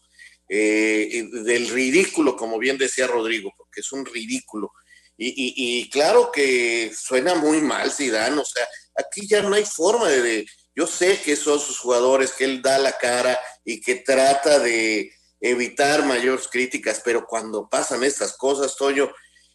eh, 0.50 1.24
del 1.46 1.70
ridículo, 1.70 2.36
como 2.36 2.60
bien 2.60 2.78
decía 2.78 3.08
Rodrigo, 3.08 3.54
porque 3.58 3.80
es 3.80 3.90
un 3.94 4.06
ridículo. 4.06 4.74
Y, 5.18 5.34
y, 5.56 5.90
claro 5.90 6.30
que 6.30 6.92
suena 6.94 7.36
muy 7.36 7.62
mal 7.62 7.90
Zidane, 7.90 8.38
o 8.38 8.44
sea, 8.44 8.68
aquí 8.98 9.26
ya 9.26 9.42
no 9.42 9.56
hay 9.56 9.64
forma 9.64 10.10
de, 10.10 10.46
yo 10.76 10.86
sé 10.86 11.22
que 11.22 11.36
son 11.36 11.60
sus 11.60 11.80
jugadores, 11.80 12.34
que 12.34 12.44
él 12.44 12.62
da 12.62 12.78
la 12.78 12.98
cara 12.98 13.40
y 13.64 13.80
que 13.80 13.96
trata 13.96 14.60
de 14.60 15.12
evitar 15.40 16.06
mayores 16.06 16.48
críticas, 16.48 17.02
pero 17.04 17.26
cuando 17.26 17.70
pasan 17.70 18.04
estas 18.04 18.36
cosas, 18.36 18.76
Toño, 18.76 19.12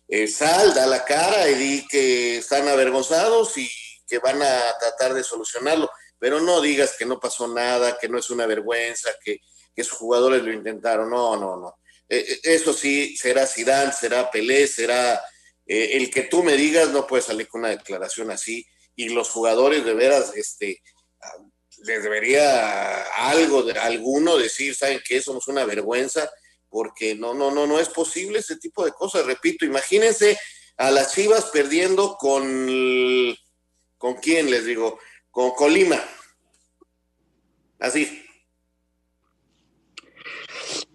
eh, 0.08 0.26
sal, 0.26 0.72
da 0.74 0.86
la 0.86 1.04
cara 1.04 1.48
y 1.50 1.54
di 1.54 1.86
que 1.86 2.38
están 2.38 2.66
avergonzados 2.68 3.56
y 3.58 3.70
que 4.06 4.18
van 4.18 4.42
a 4.42 4.78
tratar 4.78 5.12
de 5.14 5.22
solucionarlo, 5.22 5.90
pero 6.18 6.40
no 6.40 6.60
digas 6.60 6.96
que 6.98 7.04
no 7.04 7.20
pasó 7.20 7.46
nada, 7.48 7.98
que 7.98 8.08
no 8.08 8.18
es 8.18 8.30
una 8.30 8.46
vergüenza, 8.46 9.10
que, 9.22 9.38
que 9.74 9.84
sus 9.84 9.98
jugadores 9.98 10.42
lo 10.42 10.52
intentaron, 10.52 11.10
no, 11.10 11.36
no, 11.36 11.56
no. 11.56 11.76
Eh, 12.08 12.24
eh, 12.28 12.40
eso 12.44 12.72
sí, 12.72 13.16
será 13.16 13.46
Zidane, 13.46 13.92
será 13.92 14.30
Pelé, 14.30 14.66
será 14.66 15.22
el 15.66 16.10
que 16.10 16.22
tú 16.22 16.42
me 16.42 16.56
digas, 16.56 16.88
no 16.88 17.06
puedes 17.06 17.26
salir 17.26 17.46
con 17.46 17.60
una 17.60 17.68
declaración 17.68 18.32
así, 18.32 18.66
y 18.96 19.10
los 19.10 19.28
jugadores 19.30 19.84
de 19.84 19.94
veras, 19.94 20.32
este, 20.34 20.82
les 21.84 22.02
debería 22.02 23.02
algo, 23.30 23.64
alguno 23.80 24.36
decir, 24.36 24.74
¿saben 24.74 25.00
qué? 25.06 25.20
Somos 25.20 25.48
una 25.48 25.64
vergüenza, 25.64 26.30
porque 26.68 27.14
no, 27.14 27.34
no, 27.34 27.50
no, 27.50 27.66
no 27.66 27.78
es 27.78 27.88
posible 27.88 28.38
ese 28.38 28.56
tipo 28.56 28.84
de 28.84 28.92
cosas. 28.92 29.26
Repito, 29.26 29.64
imagínense 29.64 30.38
a 30.76 30.90
las 30.90 31.14
Chivas 31.14 31.46
perdiendo 31.46 32.16
con, 32.16 33.34
¿con 33.98 34.14
quién 34.14 34.50
les 34.50 34.66
digo? 34.66 34.98
Con 35.30 35.52
Colima. 35.52 36.02
Así. 37.78 38.24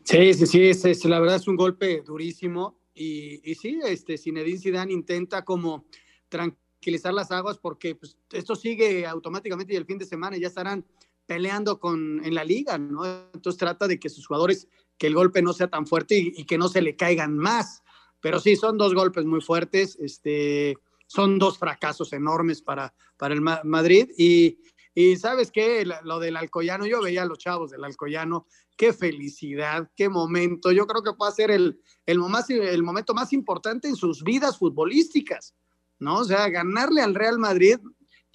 Sí, 0.03 0.33
sí, 0.35 0.45
sí, 0.45 0.67
es, 0.67 1.05
la 1.05 1.19
verdad 1.19 1.37
es 1.37 1.47
un 1.47 1.55
golpe 1.55 2.01
durísimo. 2.05 2.79
Y, 2.93 3.51
y 3.51 3.55
sí, 3.55 3.79
este, 3.83 4.17
Zinedine 4.17 4.59
Zidane 4.59 4.93
intenta 4.93 5.43
como 5.43 5.87
tranquilizar 6.29 6.64
tranquilizar 6.85 7.15
las 7.15 7.31
aguas 7.31 7.57
porque 7.57 7.95
pues, 7.95 8.15
esto 8.31 8.55
sigue 8.55 9.07
automáticamente 9.07 9.73
y 9.73 9.75
el 9.75 9.85
fin 9.85 9.97
de 9.97 10.05
semana 10.05 10.37
ya 10.37 10.47
estarán 10.47 10.85
peleando 11.25 11.79
con, 11.79 12.23
en 12.23 12.35
la 12.35 12.43
liga, 12.43 12.77
¿no? 12.77 13.03
Entonces 13.33 13.57
trata 13.57 13.87
de 13.87 13.99
que 13.99 14.07
sus 14.07 14.27
jugadores, 14.27 14.67
que 14.95 15.07
el 15.07 15.15
golpe 15.15 15.41
no 15.41 15.51
sea 15.53 15.67
tan 15.67 15.87
fuerte 15.87 16.15
y, 16.15 16.45
que 16.45 16.59
no 16.59 16.69
se 16.69 16.83
le 16.83 16.95
caigan 16.95 17.35
más. 17.39 17.81
Pero 18.21 18.39
sí, 18.39 18.55
son 18.55 18.77
dos 18.77 18.93
golpes 18.93 19.25
muy 19.25 19.41
fuertes, 19.41 19.97
este, 19.99 20.77
son 21.07 21.39
dos 21.39 21.57
fracasos 21.57 22.13
enormes 22.13 22.61
para, 22.61 22.93
para 23.17 23.33
el 23.33 23.41
Madrid. 23.41 24.11
Y, 24.15 24.59
y 24.93 25.15
sabes 25.15 25.49
qué, 25.49 25.87
lo 26.03 26.19
del 26.19 26.37
Alcoyano, 26.37 26.85
yo 26.85 27.01
veía 27.01 27.23
a 27.23 27.25
los 27.25 27.39
chavos 27.39 27.71
del 27.71 27.83
Alcoyano, 27.83 28.45
qué 28.77 28.93
felicidad, 28.93 29.89
qué 29.95 30.07
momento. 30.07 30.71
Yo 30.71 30.85
creo 30.85 31.01
que 31.01 31.13
puede 31.13 31.31
ser 31.31 31.49
el, 31.49 31.81
el, 32.05 32.19
más, 32.19 32.47
el 32.51 32.83
momento 32.83 33.15
más 33.15 33.33
importante 33.33 33.87
en 33.87 33.95
sus 33.95 34.23
vidas 34.23 34.59
futbolísticas 34.59 35.55
¿no? 35.99 36.19
O 36.19 36.23
sea, 36.23 36.49
ganarle 36.49 37.01
al 37.01 37.15
Real 37.15 37.39
Madrid, 37.39 37.77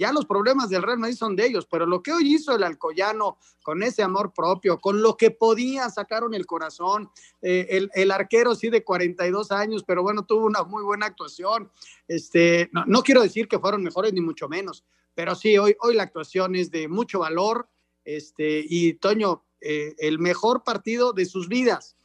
ya 0.01 0.13
los 0.13 0.25
problemas 0.25 0.71
del 0.71 0.83
Real 0.83 0.99
Madrid 0.99 1.17
son 1.17 1.37
de 1.37 1.47
ellos, 1.47 1.67
pero 1.71 1.85
lo 1.85 2.03
que 2.03 2.13
hoy 2.13 2.35
hizo 2.35 2.55
el 2.57 2.63
Alcoyano 2.63 3.37
con 3.63 3.83
ese 3.83 4.03
amor 4.03 4.33
propio, 4.33 4.81
con 4.81 5.03
lo 5.03 5.15
que 5.15 5.31
podía, 5.31 5.91
sacaron 5.91 6.33
el 6.33 6.47
corazón, 6.47 7.11
eh, 7.43 7.87
el, 7.93 8.11
arquero 8.11 8.55
sí 8.55 8.71
de 8.71 8.83
42 8.83 9.53
años, 9.53 9.85
pero 9.87 10.03
bueno, 10.03 10.25
tuvo 10.25 10.47
una 10.47 10.63
muy 10.63 10.83
buena 10.83 11.05
actuación. 11.05 11.71
Este, 12.09 12.71
no, 12.73 13.03
quiero 13.03 13.21
decir 13.21 13.47
que 13.47 13.59
fueron 13.59 13.83
mejores 13.83 14.15
ni 14.15 14.23
mucho 14.23 14.49
menos, 14.49 14.85
pero 15.15 15.35
sí, 15.35 15.59
hoy, 15.59 15.77
hoy 15.81 15.95
la 15.95 16.05
actuación 16.05 16.55
es 16.55 16.71
de 16.71 16.89
mucho 16.89 17.19
valor. 17.19 17.69
Este, 18.03 18.65
y 18.67 18.95
Toño, 18.95 19.45
eh, 19.61 19.95
el 19.99 20.19
mejor 20.19 20.65
partido 20.65 21.13
de 21.13 21.27
sus 21.27 21.47
vidas 21.47 21.99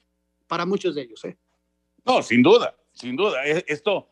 para 0.47 0.65
muchos 0.65 0.95
de 0.95 1.03
ellos. 1.03 1.23
¿eh? 1.23 1.37
No, 2.05 2.21
sin 2.21 2.43
duda, 2.43 2.75
sin 2.91 3.15
duda. 3.15 3.45
E, 3.45 3.63
esto, 3.67 4.09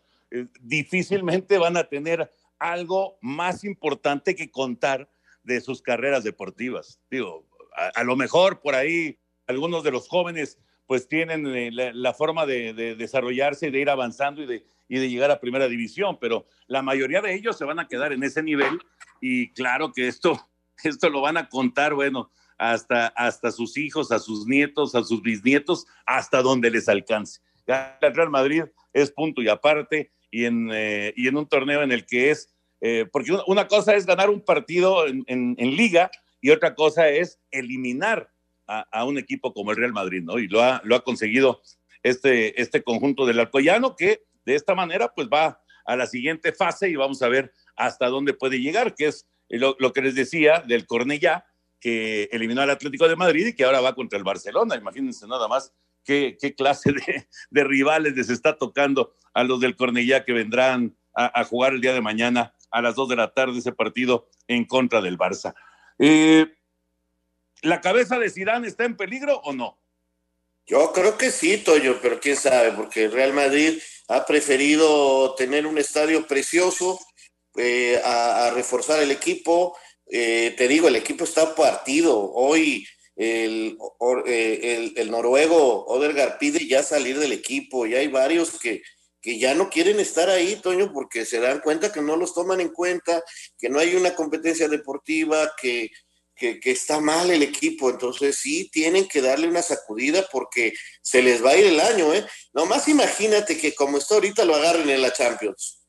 difícilmente 0.61 1.57
van 1.57 1.77
a 1.77 1.83
tener 1.83 2.31
algo 2.59 3.17
más 3.21 3.63
importante 3.63 4.35
que 4.35 4.49
contar 4.49 5.09
de 5.43 5.61
sus 5.61 5.81
carreras 5.81 6.23
deportivas. 6.23 6.99
Digo, 7.11 7.47
a, 7.95 8.03
lo 8.03 8.15
mejor 8.15 8.61
por 8.61 8.75
ahí 8.75 9.19
algunos 9.47 9.83
de 9.83 9.91
los 9.91 10.07
jóvenes 10.07 10.57
pues 10.85 11.07
tienen 11.07 11.47
eh, 11.47 11.71
la, 11.71 12.13
forma 12.13 12.45
de, 12.45 12.73
desarrollarse 12.95 13.67
y 13.67 13.71
de 13.71 13.79
ir 13.79 13.89
avanzando 13.89 14.43
y 14.43 14.45
de, 14.45 14.65
y 14.87 14.99
de 14.99 15.09
llegar 15.09 15.31
a 15.31 15.39
primera 15.39 15.67
división, 15.67 16.17
pero 16.19 16.45
la 16.67 16.81
mayoría 16.81 17.21
de 17.21 17.33
ellos 17.33 17.57
se 17.57 17.65
van 17.65 17.79
a 17.79 17.87
quedar 17.87 18.13
en 18.13 18.23
ese 18.23 18.43
nivel 18.43 18.79
y 19.21 19.51
claro 19.53 19.91
que 19.93 20.07
esto, 20.07 20.49
esto 20.83 21.09
lo 21.09 21.21
van 21.21 21.37
a 21.37 21.49
contar, 21.49 21.93
bueno, 21.93 22.29
hasta, 22.57 23.07
hasta 23.07 23.51
sus 23.51 23.77
hijos, 23.77 24.11
a 24.11 24.19
sus 24.19 24.45
nietos, 24.45 24.95
a 24.95 25.03
sus 25.03 25.21
bisnietos, 25.21 25.85
hasta 26.05 26.41
donde 26.41 26.69
les 26.69 26.87
alcance. 26.87 27.41
El 27.65 28.13
Real 28.13 28.29
Madrid 28.29 28.63
es 28.91 29.11
punto 29.11 29.41
y 29.41 29.47
aparte 29.47 30.11
y 30.33 30.45
en, 30.45 30.71
eh, 30.73 31.13
y 31.15 31.27
en 31.27 31.37
un 31.37 31.47
torneo 31.47 31.83
en 31.83 31.91
el 31.91 32.07
que 32.07 32.31
es, 32.31 32.51
eh, 32.81 33.05
porque 33.11 33.37
una 33.45 33.67
cosa 33.67 33.93
es 33.95 34.07
ganar 34.07 34.31
un 34.31 34.41
partido 34.41 35.05
en, 35.05 35.23
en, 35.27 35.75
liga 35.77 36.09
y 36.41 36.49
otra 36.49 36.73
cosa 36.73 37.07
es 37.07 37.39
eliminar 37.51 38.31
a, 38.65 38.81
a, 38.91 39.05
un 39.05 39.19
equipo 39.19 39.53
como 39.53 39.69
el 39.69 39.77
Real 39.77 39.93
Madrid, 39.93 40.23
¿no? 40.23 40.39
Y 40.39 40.47
lo 40.47 40.63
ha, 40.63 40.81
lo 40.85 40.95
ha 40.95 41.03
conseguido 41.03 41.61
este, 42.01 42.59
este 42.59 42.81
conjunto 42.81 43.27
del 43.27 43.39
Alcoyano 43.39 43.95
que 43.95 44.23
de 44.43 44.55
esta 44.55 44.73
manera 44.73 45.13
pues 45.15 45.29
va 45.31 45.61
a 45.85 45.95
la 45.95 46.07
siguiente 46.07 46.51
fase 46.51 46.89
y 46.89 46.95
vamos 46.95 47.21
a 47.21 47.29
ver 47.29 47.53
hasta 47.75 48.07
dónde 48.07 48.33
puede 48.33 48.59
llegar, 48.59 48.95
que 48.95 49.05
es 49.05 49.27
lo, 49.49 49.75
lo 49.77 49.93
que 49.93 50.01
les 50.01 50.15
decía 50.15 50.63
del 50.67 50.87
Cornellá, 50.87 51.45
que 51.79 52.23
eliminó 52.31 52.61
al 52.61 52.71
Atlético 52.71 53.07
de 53.07 53.15
Madrid 53.15 53.47
y 53.47 53.53
que 53.53 53.65
ahora 53.65 53.81
va 53.81 53.93
contra 53.93 54.17
el 54.17 54.23
Barcelona. 54.23 54.77
Imagínense 54.77 55.27
nada 55.27 55.47
más 55.47 55.71
qué, 56.03 56.37
clase 56.57 56.93
de, 57.51 57.63
rivales 57.63 58.15
les 58.15 58.29
está 58.29 58.57
tocando 58.57 59.15
a 59.33 59.43
los 59.43 59.59
del 59.59 59.75
Cornellá 59.75 60.25
que 60.25 60.33
vendrán 60.33 60.95
a, 61.15 61.43
jugar 61.43 61.73
el 61.73 61.81
día 61.81 61.93
de 61.93 62.01
mañana 62.01 62.53
a 62.71 62.81
las 62.81 62.95
2 62.95 63.09
de 63.09 63.15
la 63.15 63.33
tarde 63.33 63.59
ese 63.59 63.71
partido 63.71 64.29
en 64.47 64.65
contra 64.65 65.01
del 65.01 65.17
Barça. 65.17 65.53
Eh, 65.99 66.47
¿La 67.61 67.81
cabeza 67.81 68.17
de 68.17 68.29
Zidane 68.29 68.67
está 68.67 68.83
en 68.85 68.97
peligro 68.97 69.37
o 69.43 69.53
no? 69.53 69.79
Yo 70.65 70.91
creo 70.93 71.17
que 71.17 71.29
sí, 71.29 71.57
Toyo, 71.57 71.99
pero 72.01 72.19
quién 72.19 72.35
sabe, 72.35 72.71
porque 72.71 73.05
el 73.05 73.11
Real 73.11 73.33
Madrid 73.33 73.79
ha 74.07 74.25
preferido 74.25 75.35
tener 75.35 75.67
un 75.67 75.77
estadio 75.77 76.25
precioso, 76.25 76.99
eh, 77.55 78.01
a, 78.03 78.51
reforzar 78.53 79.01
el 79.01 79.11
equipo. 79.11 79.77
Eh, 80.07 80.53
te 80.57 80.67
digo, 80.67 80.87
el 80.87 80.95
equipo 80.95 81.23
está 81.23 81.53
partido. 81.53 82.31
Hoy 82.33 82.87
el, 83.15 83.77
eh, 84.25 84.59
el, 84.63 84.93
el, 84.95 85.11
noruego 85.11 85.85
Odergaard 85.85 86.39
pide 86.39 86.65
ya 86.67 86.81
salir 86.81 87.19
del 87.19 87.31
equipo, 87.31 87.85
y 87.85 87.95
hay 87.95 88.07
varios 88.07 88.59
que, 88.59 88.81
que 89.21 89.37
ya 89.37 89.53
no 89.53 89.69
quieren 89.69 89.99
estar 89.99 90.29
ahí, 90.29 90.55
Toño, 90.55 90.91
porque 90.91 91.25
se 91.25 91.39
dan 91.39 91.59
cuenta 91.59 91.91
que 91.91 92.01
no 92.01 92.17
los 92.17 92.33
toman 92.33 92.59
en 92.59 92.69
cuenta, 92.69 93.23
que 93.57 93.69
no 93.69 93.79
hay 93.79 93.95
una 93.95 94.15
competencia 94.15 94.67
deportiva, 94.67 95.53
que, 95.61 95.91
que, 96.35 96.59
está 96.65 96.99
mal 96.99 97.29
el 97.29 97.43
equipo, 97.43 97.89
entonces 97.89 98.37
sí 98.37 98.69
tienen 98.71 99.07
que 99.07 99.21
darle 99.21 99.47
una 99.47 99.61
sacudida 99.61 100.27
porque 100.31 100.73
se 101.01 101.21
les 101.21 101.43
va 101.43 101.51
a 101.51 101.57
ir 101.57 101.67
el 101.67 101.79
año, 101.79 102.13
¿eh? 102.13 102.25
Nomás 102.53 102.87
imagínate 102.87 103.57
que 103.57 103.73
como 103.73 103.97
está 103.97 104.15
ahorita 104.15 104.43
lo 104.43 104.55
agarren 104.55 104.89
en 104.89 105.01
la 105.01 105.13
Champions. 105.13 105.79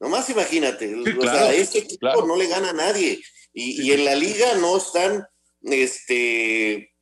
Nomás 0.00 0.30
imagínate, 0.30 0.94
o 0.94 1.22
sea, 1.22 1.52
este 1.52 1.80
equipo 1.80 2.24
no 2.24 2.36
le 2.36 2.46
gana 2.46 2.70
a 2.70 2.72
nadie. 2.72 3.20
Y, 3.52 3.82
y 3.82 3.92
en 3.92 4.04
la 4.04 4.14
liga 4.14 4.54
no 4.54 4.76
están 4.76 5.26
este, 5.62 6.92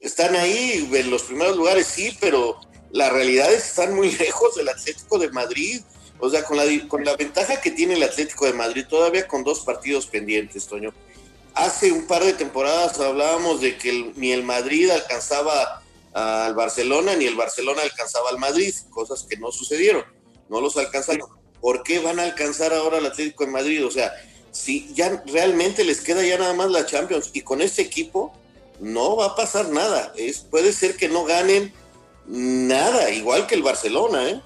están 0.00 0.36
ahí 0.36 0.88
en 0.92 1.10
los 1.10 1.22
primeros 1.24 1.56
lugares, 1.56 1.86
sí, 1.86 2.16
pero 2.20 2.58
la 2.90 3.10
realidad 3.10 3.52
es 3.52 3.62
que 3.62 3.68
están 3.68 3.94
muy 3.94 4.10
lejos 4.18 4.56
del 4.56 4.68
Atlético 4.68 5.18
de 5.18 5.30
Madrid. 5.30 5.82
O 6.20 6.28
sea, 6.28 6.42
con 6.44 6.56
la, 6.56 6.64
con 6.88 7.04
la 7.04 7.16
ventaja 7.16 7.60
que 7.60 7.70
tiene 7.70 7.94
el 7.94 8.02
Atlético 8.02 8.46
de 8.46 8.52
Madrid, 8.52 8.86
todavía 8.88 9.28
con 9.28 9.44
dos 9.44 9.60
partidos 9.60 10.06
pendientes, 10.06 10.66
Toño. 10.66 10.92
Hace 11.54 11.92
un 11.92 12.06
par 12.06 12.24
de 12.24 12.32
temporadas 12.32 12.98
hablábamos 12.98 13.60
de 13.60 13.76
que 13.76 14.12
ni 14.16 14.32
el 14.32 14.42
Madrid 14.42 14.90
alcanzaba 14.90 15.82
al 16.12 16.54
Barcelona, 16.54 17.14
ni 17.14 17.26
el 17.26 17.36
Barcelona 17.36 17.82
alcanzaba 17.82 18.30
al 18.30 18.38
Madrid, 18.38 18.74
cosas 18.90 19.24
que 19.28 19.36
no 19.36 19.52
sucedieron, 19.52 20.04
no 20.48 20.60
los 20.60 20.76
alcanzaron. 20.76 21.28
¿Por 21.60 21.82
qué 21.82 21.98
van 22.00 22.18
a 22.18 22.24
alcanzar 22.24 22.72
ahora 22.72 22.98
al 22.98 23.06
Atlético 23.06 23.44
de 23.44 23.52
Madrid? 23.52 23.84
O 23.84 23.90
sea, 23.90 24.12
si 24.58 24.92
ya 24.92 25.22
realmente 25.26 25.84
les 25.84 26.00
queda 26.00 26.26
ya 26.26 26.36
nada 26.36 26.52
más 26.52 26.70
la 26.70 26.84
Champions 26.84 27.30
y 27.32 27.42
con 27.42 27.62
este 27.62 27.80
equipo 27.82 28.32
no 28.80 29.16
va 29.16 29.26
a 29.26 29.36
pasar 29.36 29.68
nada. 29.68 30.12
Es, 30.16 30.40
puede 30.40 30.72
ser 30.72 30.96
que 30.96 31.08
no 31.08 31.24
ganen 31.24 31.72
nada, 32.26 33.10
igual 33.10 33.46
que 33.46 33.54
el 33.54 33.62
Barcelona, 33.62 34.28
¿eh? 34.28 34.42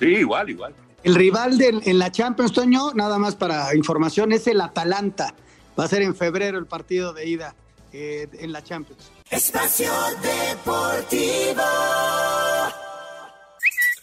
Sí, 0.00 0.06
igual, 0.06 0.50
igual. 0.50 0.74
El 1.04 1.14
rival 1.14 1.60
en 1.60 1.98
la 1.98 2.10
Champions, 2.10 2.52
Toño, 2.52 2.92
nada 2.94 3.18
más 3.18 3.36
para 3.36 3.74
información, 3.74 4.32
es 4.32 4.46
el 4.48 4.60
Atalanta. 4.60 5.34
Va 5.78 5.84
a 5.84 5.88
ser 5.88 6.02
en 6.02 6.14
febrero 6.14 6.58
el 6.58 6.66
partido 6.66 7.12
de 7.12 7.26
ida 7.28 7.54
eh, 7.92 8.28
en 8.32 8.52
la 8.52 8.62
Champions. 8.62 9.10
Espacio 9.30 9.92
Deportivo. 10.22 11.62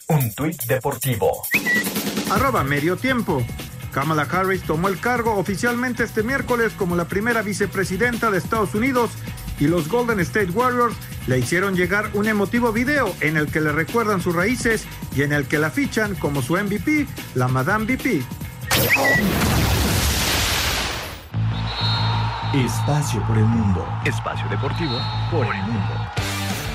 Un 0.08 0.34
tuit 0.34 0.62
deportivo. 0.64 1.42
Arroba 2.30 2.64
medio 2.64 2.96
tiempo. 2.96 3.42
Kamala 3.92 4.22
Harris 4.22 4.62
tomó 4.62 4.88
el 4.88 5.00
cargo 5.00 5.36
oficialmente 5.36 6.04
este 6.04 6.22
miércoles 6.22 6.72
como 6.76 6.96
la 6.96 7.06
primera 7.06 7.42
vicepresidenta 7.42 8.30
de 8.30 8.38
Estados 8.38 8.74
Unidos 8.74 9.10
y 9.58 9.66
los 9.66 9.88
Golden 9.88 10.20
State 10.20 10.50
Warriors 10.50 10.96
le 11.26 11.38
hicieron 11.38 11.76
llegar 11.76 12.10
un 12.14 12.26
emotivo 12.26 12.72
video 12.72 13.14
en 13.20 13.36
el 13.36 13.46
que 13.50 13.60
le 13.60 13.72
recuerdan 13.72 14.20
sus 14.20 14.34
raíces 14.34 14.84
y 15.14 15.22
en 15.22 15.32
el 15.32 15.46
que 15.46 15.58
la 15.58 15.70
fichan 15.70 16.14
como 16.14 16.42
su 16.42 16.56
MVP, 16.56 17.06
la 17.34 17.48
Madame 17.48 17.84
VP. 17.84 18.22
Espacio 22.54 23.22
por 23.26 23.38
el 23.38 23.44
mundo. 23.44 23.86
Espacio 24.04 24.48
deportivo 24.48 24.98
por 25.30 25.46
el 25.54 25.62
mundo. 25.62 26.19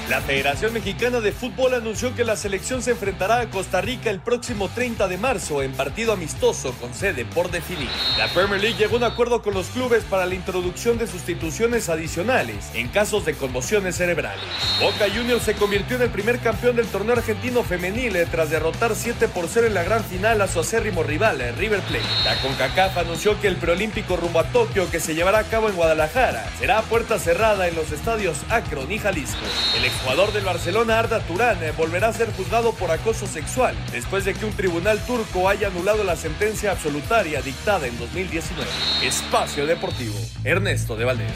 La 0.10 0.22
Federación 0.22 0.72
Mexicana 0.72 1.20
de 1.20 1.32
Fútbol 1.32 1.74
anunció 1.74 2.14
que 2.14 2.24
la 2.24 2.36
selección 2.36 2.84
se 2.84 2.92
enfrentará 2.92 3.40
a 3.40 3.50
Costa 3.50 3.82
Rica 3.82 4.12
el 4.12 4.20
próximo 4.20 4.70
30 4.70 5.08
de 5.08 5.18
marzo 5.18 5.64
en 5.64 5.72
partido 5.72 6.14
amistoso 6.14 6.74
con 6.80 6.94
sede 6.94 7.26
por 7.26 7.50
definir. 7.50 7.90
La 8.16 8.28
Premier 8.28 8.62
League 8.62 8.78
llegó 8.78 8.96
a 8.96 8.98
un 9.00 9.04
acuerdo 9.04 9.42
con 9.42 9.56
los 9.56 9.66
clubes 9.70 10.04
para 10.04 10.28
la 10.28 10.36
introducción 10.36 11.00
de 11.00 11.08
sustituciones 11.08 11.90
adicionales 11.90 12.70
en 12.76 12.88
casos 12.90 13.26
de 13.26 13.34
conmociones 13.34 13.96
cerebrales. 13.96 14.44
Boca 14.80 15.06
Juniors 15.12 15.42
se 15.42 15.56
convirtió 15.56 15.96
en 15.96 16.04
el 16.04 16.12
primer 16.12 16.38
campeón 16.38 16.76
del 16.76 16.86
torneo 16.86 17.16
argentino 17.16 17.64
femenil 17.64 18.16
eh, 18.16 18.28
tras 18.30 18.52
derrotar 18.52 18.96
7 18.96 19.28
por 19.30 19.48
0 19.48 19.66
en 19.66 19.74
la 19.74 19.84
gran 19.84 20.04
final 20.04 20.40
a 20.42 20.48
su 20.48 20.60
acérrimo 20.60 21.02
rival, 21.02 21.42
eh, 21.42 21.52
River 21.54 21.82
Plate. 21.82 22.06
La 22.26 22.40
CONCACAF 22.42 23.00
anunció 23.00 23.42
que 23.42 23.48
el 23.48 23.56
preolímpico 23.56 24.18
rumbo 24.18 24.40
a 24.40 24.44
Tokio 24.44 24.88
que 24.92 25.00
se 25.00 25.16
llevará 25.16 25.40
a 25.40 25.44
cabo 25.46 25.68
en 25.68 25.76
Guadalajara 25.76 26.48
será 26.60 26.78
a 26.78 26.84
puerta 26.84 27.18
cerrada 27.18 27.68
en 27.68 27.74
los 27.74 27.92
estadios 27.92 28.38
Akron 28.50 28.92
y 28.92 29.00
Jalisco. 29.00 29.42
Jugador 30.04 30.32
del 30.34 30.44
Barcelona, 30.44 31.00
Arda 31.00 31.20
Turán, 31.22 31.64
eh, 31.64 31.72
volverá 31.78 32.10
a 32.10 32.14
ser 32.14 32.32
juzgado 32.34 32.74
por 32.74 32.92
acoso 32.92 33.28
sexual 33.28 33.76
después 33.92 34.26
de 34.26 34.34
que 34.34 34.46
un 34.46 34.54
tribunal 34.54 35.00
turco 35.06 35.50
haya 35.50 35.68
anulado 35.68 36.04
la 36.04 36.16
sentencia 36.16 36.72
absolutaria 36.72 37.42
dictada 37.42 37.88
en 37.88 37.98
2019. 37.98 38.70
Espacio 39.04 39.66
Deportivo, 39.66 40.16
Ernesto 40.44 40.96
de 40.96 41.06
Valdés. 41.06 41.32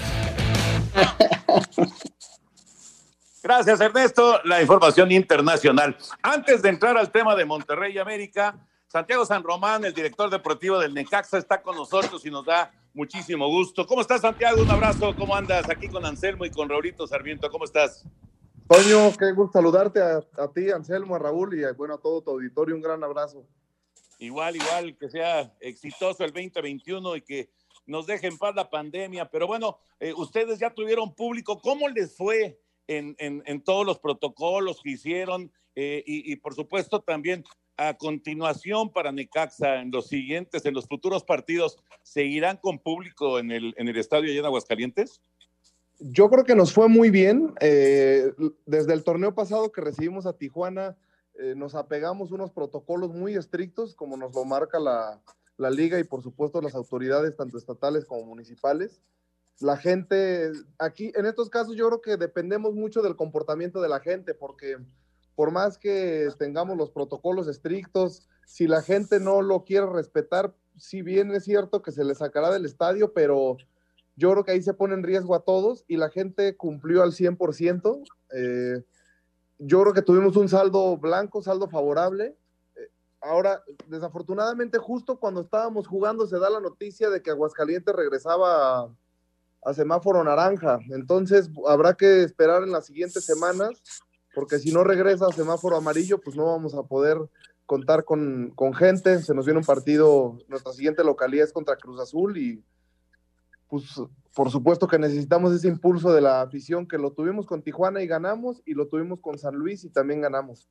Gracias, 3.41 3.79
Ernesto. 3.81 4.41
La 4.43 4.61
información 4.61 5.11
internacional. 5.11 5.97
Antes 6.21 6.61
de 6.61 6.69
entrar 6.69 6.97
al 6.97 7.11
tema 7.11 7.35
de 7.35 7.45
Monterrey 7.45 7.95
y 7.95 7.97
América, 7.97 8.55
Santiago 8.87 9.25
San 9.25 9.43
Román, 9.43 9.85
el 9.85 9.93
director 9.93 10.29
deportivo 10.29 10.79
del 10.79 10.93
Necaxa, 10.93 11.37
está 11.37 11.61
con 11.61 11.75
nosotros 11.75 12.25
y 12.25 12.31
nos 12.31 12.45
da 12.45 12.71
muchísimo 12.93 13.47
gusto. 13.47 13.85
¿Cómo 13.87 14.01
estás, 14.01 14.21
Santiago? 14.21 14.61
Un 14.61 14.69
abrazo. 14.69 15.15
¿Cómo 15.15 15.35
andas? 15.35 15.69
Aquí 15.69 15.87
con 15.87 16.05
Anselmo 16.05 16.45
y 16.45 16.51
con 16.51 16.67
Raulito 16.67 17.07
Sarmiento. 17.07 17.49
¿Cómo 17.49 17.65
estás? 17.65 18.03
Toño, 18.69 19.12
qué 19.17 19.32
gusto 19.32 19.53
saludarte 19.53 19.99
a, 19.99 20.47
ti, 20.53 20.69
Anselmo, 20.69 21.15
a 21.15 21.19
Raúl 21.19 21.60
y 21.60 21.63
bueno, 21.75 21.95
a 21.95 21.97
todo 21.97 22.21
tu 22.21 22.29
auditorio. 22.29 22.75
Un 22.75 22.84
gran 22.84 23.03
abrazo. 23.03 23.43
Igual, 24.19 24.58
igual, 24.58 24.95
que 24.95 25.10
sea 25.10 25.51
exitoso 25.60 26.23
el 26.23 26.32
2021 26.32 27.15
y 27.15 27.21
que 27.21 27.49
nos 27.88 28.05
deje 28.05 28.27
en 28.27 28.38
paz 28.38 28.53
la 28.53 28.69
pandemia. 28.69 29.27
Pero 29.32 29.47
bueno, 29.47 29.79
eh, 29.99 30.13
ustedes 30.13 30.60
ya 30.60 30.71
tuvieron 30.71 31.15
público. 31.15 31.60
¿Cómo 31.60 31.89
les 31.89 32.15
fue 32.15 32.62
en, 32.86 33.63
todos 33.63 33.88
los 33.88 33.97
protocolos 33.97 34.82
que 34.84 34.91
hicieron? 34.91 35.51
Eh, 35.73 36.03
y, 36.05 36.36
por 36.36 36.53
supuesto 36.53 37.01
también 37.01 37.43
a 37.75 37.95
continuación 37.95 38.91
para 38.91 39.12
Necaxa, 39.12 39.82
en 39.82 39.89
los 39.89 40.10
siguientes, 40.10 40.63
en 40.65 40.75
los 40.75 40.86
futuros 40.86 41.23
partidos, 41.23 41.79
¿seguirán 42.03 42.58
con 42.58 42.77
público 42.77 43.39
en 43.39 43.49
el, 43.49 43.73
en 43.77 43.88
el 43.88 43.97
estadio 43.97 44.29
allá 44.29 44.41
en 44.41 44.45
Aguascalientes? 44.45 45.21
Yo 45.99 46.29
creo 46.29 46.45
que 46.45 46.55
nos 46.55 46.73
fue 46.73 46.88
muy 46.88 47.09
bien. 47.09 47.53
Eh, 47.59 48.33
desde 48.65 48.93
el 48.93 49.03
torneo 49.03 49.35
pasado 49.35 49.71
que 49.71 49.81
recibimos 49.81 50.25
a 50.25 50.33
Tijuana, 50.33 50.97
eh, 51.35 51.55
nos 51.55 51.75
apegamos 51.75 52.31
unos 52.31 52.51
protocolos 52.51 53.13
muy 53.13 53.35
estrictos, 53.35 53.95
como 53.95 54.17
nos 54.17 54.33
lo 54.33 54.45
marca 54.45 54.79
la, 54.79 55.21
la, 55.57 55.69
liga 55.69 55.99
y 55.99 56.03
por 56.03 56.21
supuesto 56.21 56.62
las 56.62 56.75
autoridades, 56.75 57.35
tanto 57.35 57.57
estatales 57.57 58.05
como 58.05 58.23
municipales. 58.25 59.01
La 59.59 59.75
gente, 59.75 60.51
aquí 60.77 61.12
en 61.15 61.25
estos 61.25 61.49
casos 61.49 61.75
yo 61.75 61.88
creo 61.88 62.01
que 62.01 62.17
dependemos 62.17 62.73
mucho 62.75 63.01
del 63.01 63.17
comportamiento 63.17 63.81
de 63.81 63.89
la 63.89 63.99
gente, 63.99 64.33
porque 64.33 64.77
por 65.35 65.51
más 65.51 65.77
que 65.77 66.29
tengamos 66.38 66.77
los 66.77 66.91
protocolos 66.91 67.47
estrictos, 67.47 68.27
si 68.45 68.67
la 68.67 68.81
gente 68.81 69.19
no 69.19 69.41
lo 69.41 69.63
quiere 69.63 69.85
respetar, 69.85 70.53
si 70.77 71.01
bien 71.01 71.31
es 71.35 71.43
cierto 71.43 71.81
que 71.81 71.91
se 71.91 72.03
le 72.03 72.15
sacará 72.15 72.51
del 72.51 72.65
estadio, 72.65 73.13
pero 73.13 73.57
yo 74.19 74.32
creo 74.34 74.43
que 74.43 74.51
ahí 74.51 74.62
se 74.62 74.73
pone 74.73 74.95
en 74.95 75.03
riesgo 75.03 75.34
a 75.34 75.39
todos 75.39 75.86
y 75.88 75.95
la 75.95 76.10
gente 76.10 76.58
cumplió 76.58 77.03
al 77.03 77.13
100%. 77.13 78.03
Eh, 78.34 78.84
yo 79.60 79.82
creo 79.82 79.93
que 79.93 80.01
tuvimos 80.01 80.36
un 80.36 80.49
saldo 80.49 80.97
blanco, 80.97 81.41
saldo 81.41 81.69
favorable. 81.69 82.36
Eh, 82.75 82.89
ahora, 83.21 83.63
desafortunadamente, 83.88 84.77
justo 84.77 85.19
cuando 85.19 85.39
estábamos 85.41 85.88
jugando 85.88 86.27
se 86.27 86.38
da 86.38 86.49
la 86.49 86.60
noticia 86.60 87.10
de 87.10 87.21
que 87.21 87.32
Aguascalientes 87.32 87.95
regresaba 87.95 88.91
a, 89.63 89.73
semáforo 89.73 90.21
naranja. 90.21 90.79
Entonces, 90.89 91.49
habrá 91.65 91.93
que 91.93 92.23
esperar 92.23 92.63
en 92.63 92.71
las 92.71 92.88
siguientes 92.88 93.23
semanas, 93.23 93.82
porque 94.36 94.60
si 94.60 94.73
no 94.73 94.84
regresa 94.84 95.27
a 95.27 95.32
semáforo 95.32 95.77
amarillo, 95.77 96.19
pues 96.19 96.36
no 96.36 96.45
vamos 96.45 96.75
a 96.75 96.84
poder 96.84 97.17
contar 97.65 98.03
con, 98.03 98.51
con 98.53 98.73
gente. 98.73 99.21
Se 99.23 99.34
nos 99.34 99.45
viene 99.45 99.60
un 99.62 99.65
partido, 99.65 100.38
nuestra 100.49 100.73
siguiente 100.73 101.05
localidad 101.05 101.45
es 101.45 101.53
contra 101.53 101.77
Cruz 101.77 102.01
Azul 102.01 102.38
y 102.38 102.62
pues 103.69 103.86
por 104.34 104.51
supuesto 104.51 104.88
que 104.88 104.99
necesitamos 104.99 105.53
ese 105.53 105.67
impulso 105.67 106.12
de 106.13 106.21
la 106.21 106.41
afición 106.41 106.88
que 106.88 106.97
lo 106.97 107.12
tuvimos 107.12 107.45
con 107.45 107.63
Tijuana 107.63 108.01
y 108.01 108.08
ganamos 108.08 108.62
y 108.65 108.73
lo 108.73 108.88
tuvimos 108.88 109.19
con 109.21 109.38
San 109.38 109.55
Luis 109.55 109.84
y 109.84 109.89
también 109.89 110.21
ganamos. 110.21 110.69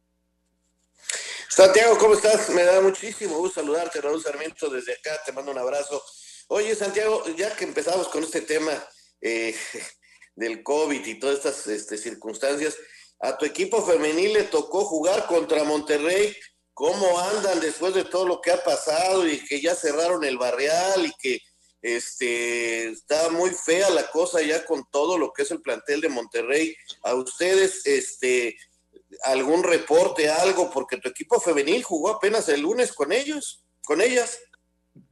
Santiago, 1.49 1.99
¿cómo 1.99 2.15
estás? 2.15 2.51
Me 2.51 2.63
da 2.63 2.81
muchísimo 2.81 3.37
gusto 3.39 3.61
saludarte, 3.61 4.01
Raúl 4.01 4.23
Sarmiento, 4.23 4.71
desde 4.71 4.93
acá, 4.93 5.11
te 5.25 5.33
mando 5.33 5.51
un 5.51 5.59
abrazo. 5.59 6.03
Oye, 6.49 6.75
Santiago, 6.75 7.25
ya 7.37 7.55
que 7.57 7.65
empezamos 7.65 8.09
con 8.09 8.23
este 8.23 8.43
tema 8.43 8.73
eh, 9.21 9.55
del 10.37 10.63
COVID 10.63 11.05
y 11.05 11.19
todas 11.19 11.39
estas 11.39 11.67
este, 11.67 11.97
circunstancias, 11.97 12.77
a 13.21 13.37
tu 13.37 13.45
equipo 13.45 13.85
femenil 13.85 14.35
le 14.35 14.45
tocó 14.45 14.85
jugar 14.85 15.27
contra 15.27 15.65
Monterrey. 15.65 16.35
¿Cómo 16.73 17.19
andan 17.19 17.59
después 17.59 17.93
de 17.93 18.05
todo 18.05 18.25
lo 18.25 18.41
que 18.41 18.53
ha 18.53 18.63
pasado 18.63 19.27
y 19.27 19.45
que 19.45 19.61
ya 19.61 19.75
cerraron 19.75 20.23
el 20.25 20.39
barrial 20.39 21.05
y 21.05 21.13
que 21.19 21.41
este, 21.83 22.89
está 22.89 23.31
muy 23.31 23.51
fea 23.51 23.91
la 23.91 24.11
cosa 24.11 24.43
ya 24.43 24.65
con 24.65 24.85
todo 24.91 25.17
lo 25.19 25.33
que 25.33 25.43
es 25.43 25.51
el 25.51 25.61
plantel 25.61 26.01
de 26.01 26.09
Monterrey. 26.09 26.75
A 27.05 27.15
ustedes, 27.15 27.87
este, 27.87 28.57
algún 29.25 29.63
reporte, 29.63 30.29
algo, 30.29 30.71
porque 30.71 30.99
tu 30.99 31.09
equipo 31.09 31.41
femenil 31.41 31.83
jugó 31.83 32.11
apenas 32.11 32.49
el 32.49 32.63
lunes 32.63 32.93
con 32.93 33.13
ellos, 33.13 33.65
con 33.85 34.01
ellas. 34.01 34.41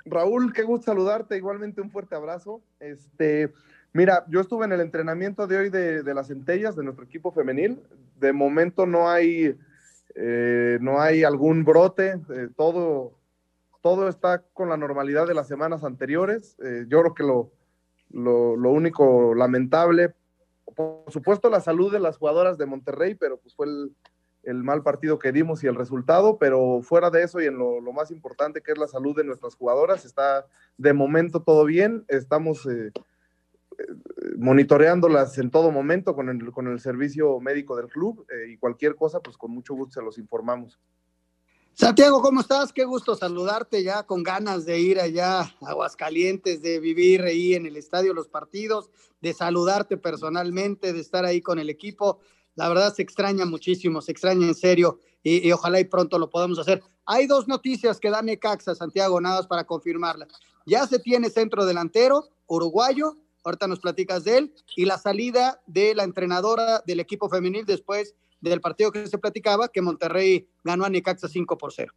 Raúl, 0.05 0.53
qué 0.53 0.63
gusto 0.63 0.87
saludarte, 0.87 1.37
igualmente 1.37 1.81
un 1.81 1.91
fuerte 1.91 2.15
abrazo. 2.15 2.63
Este, 2.81 3.53
mira, 3.93 4.25
yo 4.29 4.41
estuve 4.41 4.65
en 4.65 4.73
el 4.73 4.81
entrenamiento 4.81 5.47
de 5.47 5.57
hoy 5.57 5.71
de, 5.71 6.15
las 6.15 6.29
centellas 6.29 6.77
de 6.77 6.85
nuestro 6.85 7.05
equipo 7.05 7.33
femenil. 7.33 7.81
De 8.17 8.33
momento 8.33 8.87
no 8.87 9.09
hay, 9.09 9.57
eh, 10.15 10.79
no 10.81 11.01
hay 11.01 11.23
algún 11.23 11.65
brote, 11.65 12.19
eh, 12.35 12.49
todo 12.57 13.16
todo 13.87 14.09
está 14.09 14.43
con 14.53 14.69
la 14.69 14.77
normalidad 14.77 15.29
de 15.29 15.35
las 15.35 15.47
semanas 15.47 15.85
anteriores. 15.85 16.57
Eh, 16.59 16.87
yo 16.89 17.03
creo 17.03 17.15
que 17.15 17.23
lo, 17.23 18.69
único 18.69 19.33
lamentable, 19.37 20.13
por 20.75 21.05
supuesto, 21.13 21.49
la 21.51 21.61
salud 21.61 21.93
de 21.93 22.01
las 22.01 22.17
jugadoras 22.17 22.59
de 22.59 22.67
Monterrey, 22.67 23.15
pero 23.15 23.37
pues 23.37 23.55
fue 23.55 23.69
el, 24.43 24.65
mal 24.65 24.83
partido 24.83 25.21
que 25.21 25.31
dimos 25.31 25.63
y 25.63 25.69
el 25.69 25.77
resultado, 25.77 26.37
pero 26.37 26.81
fuera 26.83 27.11
de 27.11 27.23
eso 27.23 27.41
y 27.41 27.45
en 27.45 27.59
lo, 27.59 27.81
más 27.93 28.11
importante 28.11 28.61
que 28.61 28.73
es 28.73 28.79
la 28.79 28.89
salud 28.89 29.17
de 29.17 29.23
nuestras 29.23 29.55
jugadoras, 29.55 30.05
está 30.05 30.47
de 30.77 30.93
momento 30.93 31.43
todo 31.45 31.65
bien, 31.65 32.05
estamos 32.09 32.67
eh, 32.67 32.91
eh, 33.79 33.85
monitoreándolas 34.37 35.39
en 35.39 35.53
todo 35.53 35.71
momento 35.71 36.17
con 36.17 36.67
el 36.67 36.81
servicio 36.81 37.39
médico 37.39 37.77
del 37.77 37.87
club 37.87 38.27
y 38.49 38.57
cualquier 38.57 38.97
cosa, 38.97 39.21
pues 39.21 39.37
con 39.37 39.53
mucho 39.53 39.75
gusto 39.75 40.01
se 40.01 40.05
los 40.05 40.19
informamos. 40.19 40.81
Santiago, 41.79 42.23
¿cómo 42.23 42.41
estás? 42.41 42.73
Qué 42.73 42.87
gusto 42.87 43.15
saludarte 43.17 43.83
ya 43.83 44.05
con 44.05 44.23
ganas 44.23 44.65
de 44.65 44.81
ir 44.81 44.99
allá 44.99 45.41
a 45.41 45.55
Aguascalientes, 45.61 46.63
de 46.63 46.81
vivir 46.81 47.21
ahí 47.21 47.53
en 47.53 47.67
el 47.67 47.77
estadio 47.77 48.15
los 48.15 48.29
partidos, 48.29 48.89
de 49.21 49.35
saludarte 49.35 49.99
personalmente, 49.99 50.95
de 50.95 51.01
estar 51.01 51.27
ahí 51.27 51.43
con 51.43 51.59
el 51.59 51.69
equipo. 51.69 52.21
La 52.55 52.71
verdad 52.71 52.95
se 52.95 53.03
extraña 53.03 53.45
muchísimo, 53.45 54.01
se 54.01 54.13
extraña 54.13 54.47
en 54.47 54.55
serio 54.55 55.01
y, 55.23 55.53
ojalá 55.53 55.79
y 55.79 55.85
pronto 55.85 56.19
lo 56.19 56.31
podamos 56.31 56.59
hacer. 56.59 56.83
Hay 57.05 57.27
dos 57.27 57.47
noticias 57.47 58.01
que 58.01 58.09
da 58.09 58.23
Necaxa, 58.23 58.75
Santiago, 58.75 59.21
nada 59.21 59.41
más 59.41 59.47
para 59.47 59.65
confirmarla. 59.65 60.27
Ya 60.65 60.87
se 60.87 60.99
tiene 60.99 61.29
centro 61.29 61.67
delantero, 61.67 62.31
uruguayo, 62.47 63.19
ahorita 63.45 63.69
nos 63.69 63.81
platicas 63.81 64.25
de 64.25 64.39
él, 64.39 64.55
y 64.77 64.87
la 64.87 64.97
salida 64.97 65.61
de 65.67 65.95
la 65.95 66.05
entrenadora 66.05 66.83
del 66.87 67.01
equipo 67.01 67.29
femenil 67.29 67.67
después 67.67 68.15
del 68.41 68.61
partido 68.61 68.93
que 68.93 69.07
se 69.07 69.19
platicaba, 69.19 69.69
que 69.69 69.83
Monterrey 69.83 70.49
ganó 70.65 70.85
a 70.85 70.91
Necaxa 70.91 71.29
5 71.29 71.59
por 71.59 71.73
0. 71.73 71.93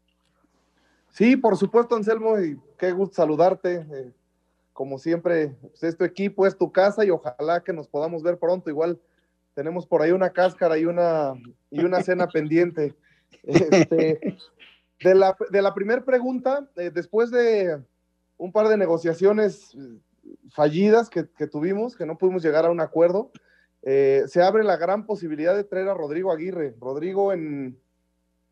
Sí, 1.11 1.35
por 1.35 1.57
supuesto, 1.57 1.95
Anselmo, 1.95 2.39
y 2.39 2.59
qué 2.77 2.91
gusto 2.91 3.15
saludarte. 3.15 3.85
Eh, 3.91 4.11
como 4.73 4.97
siempre, 4.97 5.55
pues, 5.61 5.83
es 5.83 5.97
tu 5.97 6.05
equipo, 6.05 6.47
es 6.47 6.57
tu 6.57 6.71
casa 6.71 7.03
y 7.03 7.09
ojalá 7.09 7.61
que 7.63 7.73
nos 7.73 7.87
podamos 7.87 8.23
ver 8.23 8.37
pronto. 8.37 8.69
Igual 8.69 8.99
tenemos 9.53 9.85
por 9.85 10.01
ahí 10.01 10.11
una 10.11 10.29
cáscara 10.29 10.77
y 10.77 10.85
una, 10.85 11.33
y 11.69 11.83
una 11.83 12.01
cena 12.01 12.27
pendiente. 12.33 12.95
Este, 13.43 14.37
de 15.03 15.15
la, 15.15 15.35
de 15.49 15.61
la 15.61 15.73
primera 15.73 16.03
pregunta, 16.03 16.69
eh, 16.75 16.91
después 16.93 17.31
de 17.31 17.81
un 18.37 18.51
par 18.51 18.67
de 18.67 18.77
negociaciones 18.77 19.75
eh, 19.75 19.99
fallidas 20.51 21.09
que, 21.09 21.27
que, 21.37 21.47
tuvimos, 21.47 21.95
que 21.95 22.05
no 22.05 22.17
pudimos 22.17 22.43
llegar 22.43 22.65
a 22.65 22.71
un 22.71 22.79
acuerdo, 22.79 23.31
eh, 23.83 24.23
se 24.27 24.41
abre 24.41 24.63
la 24.63 24.77
gran 24.77 25.05
posibilidad 25.05 25.55
de 25.55 25.63
traer 25.63 25.87
a 25.89 25.93
Rodrigo 25.93 26.31
Aguirre. 26.31 26.75
Rodrigo 26.79 27.31
en, 27.31 27.79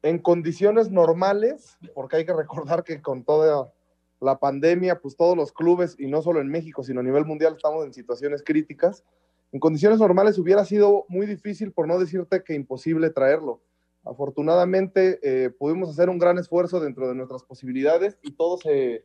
en 0.03 0.19
condiciones 0.19 0.89
normales, 0.89 1.77
porque 1.93 2.17
hay 2.17 2.25
que 2.25 2.33
recordar 2.33 2.83
que 2.83 3.01
con 3.01 3.23
toda 3.23 3.71
la 4.19 4.39
pandemia, 4.39 4.99
pues 4.99 5.15
todos 5.15 5.37
los 5.37 5.51
clubes, 5.51 5.95
y 5.99 6.07
no 6.07 6.21
solo 6.21 6.41
en 6.41 6.47
México, 6.47 6.83
sino 6.83 7.01
a 7.01 7.03
nivel 7.03 7.25
mundial, 7.25 7.53
estamos 7.55 7.85
en 7.85 7.93
situaciones 7.93 8.43
críticas. 8.43 9.03
En 9.51 9.59
condiciones 9.59 9.99
normales 9.99 10.37
hubiera 10.39 10.65
sido 10.65 11.05
muy 11.07 11.25
difícil, 11.25 11.71
por 11.71 11.87
no 11.87 11.99
decirte 11.99 12.43
que 12.43 12.53
imposible 12.53 13.09
traerlo. 13.09 13.61
Afortunadamente 14.03 15.19
eh, 15.21 15.49
pudimos 15.49 15.89
hacer 15.89 16.09
un 16.09 16.17
gran 16.17 16.37
esfuerzo 16.37 16.79
dentro 16.79 17.07
de 17.07 17.15
nuestras 17.15 17.43
posibilidades 17.43 18.17
y 18.21 18.31
todo 18.31 18.57
se, 18.57 19.03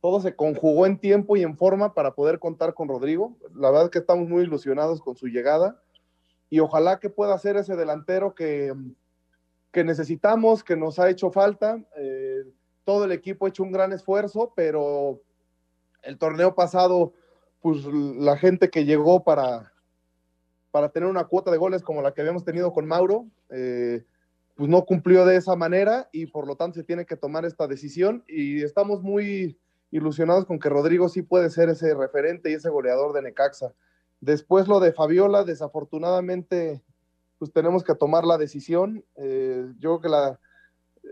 todo 0.00 0.20
se 0.20 0.36
conjugó 0.36 0.86
en 0.86 0.98
tiempo 0.98 1.36
y 1.36 1.42
en 1.42 1.56
forma 1.56 1.94
para 1.94 2.14
poder 2.14 2.38
contar 2.38 2.74
con 2.74 2.88
Rodrigo. 2.88 3.36
La 3.54 3.70
verdad 3.70 3.86
es 3.86 3.90
que 3.90 3.98
estamos 3.98 4.28
muy 4.28 4.42
ilusionados 4.42 5.00
con 5.00 5.16
su 5.16 5.26
llegada 5.26 5.80
y 6.50 6.60
ojalá 6.60 6.98
que 6.98 7.10
pueda 7.10 7.36
ser 7.38 7.56
ese 7.56 7.76
delantero 7.76 8.34
que, 8.34 8.72
que 9.72 9.84
necesitamos, 9.84 10.62
que 10.62 10.76
nos 10.76 10.98
ha 10.98 11.10
hecho 11.10 11.30
falta. 11.30 11.82
Eh, 11.96 12.44
todo 12.84 13.04
el 13.04 13.12
equipo 13.12 13.44
ha 13.44 13.48
hecho 13.48 13.64
un 13.64 13.72
gran 13.72 13.92
esfuerzo, 13.92 14.52
pero 14.54 15.20
el 16.02 16.16
torneo 16.16 16.54
pasado, 16.54 17.12
pues 17.60 17.84
la 17.84 18.36
gente 18.36 18.70
que 18.70 18.84
llegó 18.84 19.24
para, 19.24 19.72
para 20.70 20.88
tener 20.90 21.08
una 21.08 21.24
cuota 21.24 21.50
de 21.50 21.58
goles 21.58 21.82
como 21.82 22.02
la 22.02 22.14
que 22.14 22.20
habíamos 22.20 22.44
tenido 22.44 22.72
con 22.72 22.86
Mauro, 22.86 23.26
eh, 23.50 24.04
pues 24.54 24.70
no 24.70 24.84
cumplió 24.84 25.26
de 25.26 25.36
esa 25.36 25.54
manera 25.54 26.08
y 26.12 26.26
por 26.26 26.46
lo 26.46 26.56
tanto 26.56 26.76
se 26.76 26.84
tiene 26.84 27.04
que 27.04 27.16
tomar 27.16 27.44
esta 27.44 27.66
decisión 27.66 28.24
y 28.26 28.62
estamos 28.62 29.02
muy 29.02 29.58
ilusionados 29.90 30.44
con 30.44 30.58
que 30.58 30.68
Rodrigo 30.68 31.08
sí 31.08 31.22
puede 31.22 31.50
ser 31.50 31.68
ese 31.68 31.94
referente 31.94 32.50
y 32.50 32.54
ese 32.54 32.68
goleador 32.68 33.12
de 33.12 33.22
Necaxa. 33.22 33.72
Después 34.20 34.68
lo 34.68 34.80
de 34.80 34.92
Fabiola, 34.92 35.44
desafortunadamente, 35.44 36.82
pues 37.38 37.52
tenemos 37.52 37.84
que 37.84 37.94
tomar 37.94 38.24
la 38.24 38.38
decisión. 38.38 39.04
Eh, 39.16 39.66
yo 39.78 39.98
creo 39.98 40.00
que 40.00 40.08
la, 40.08 40.40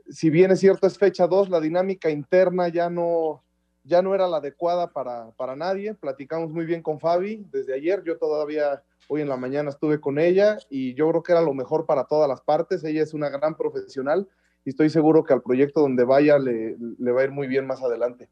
si 0.09 0.31
bien 0.31 0.51
es 0.51 0.61
cierto 0.61 0.87
es 0.87 0.99
fecha 0.99 1.27
2, 1.27 1.49
la 1.49 1.61
dinámica 1.61 2.11
interna 2.11 2.69
ya 2.69 2.91
no, 2.91 3.43
ya 3.85 4.03
no 4.03 4.15
era 4.15 4.27
la 4.27 4.39
adecuada 4.39 4.93
para, 4.93 5.31
para 5.33 5.57
nadie. 5.57 5.95
Platicamos 5.95 6.51
muy 6.51 6.67
bien 6.67 6.83
con 6.83 6.99
Fabi 6.99 7.47
desde 7.51 7.75
ayer, 7.75 8.03
yo 8.05 8.19
todavía 8.19 8.83
Hoy 9.09 9.21
en 9.21 9.29
la 9.29 9.37
mañana 9.37 9.71
estuve 9.71 10.01
con 10.01 10.19
ella 10.19 10.59
y 10.69 10.95
yo 10.95 11.09
creo 11.11 11.23
que 11.23 11.33
era 11.33 11.41
lo 11.41 11.55
mejor 11.55 11.87
para 11.87 12.05
todas 12.05 12.29
las 12.29 12.41
partes. 12.41 12.83
Ella 12.83 13.03
es 13.03 13.15
una 13.15 13.29
gran 13.29 13.57
profesional 13.57 14.29
y 14.65 14.71
estoy 14.71 14.91
seguro 14.91 15.23
que 15.23 15.33
al 15.33 15.43
proyecto 15.43 15.81
donde 15.81 16.03
vaya 16.05 16.39
le, 16.39 16.77
le 16.99 17.13
va 17.13 17.21
a 17.21 17.25
ir 17.25 17.31
muy 17.31 17.47
bien 17.47 17.67
más 17.67 17.83
adelante. 17.83 18.29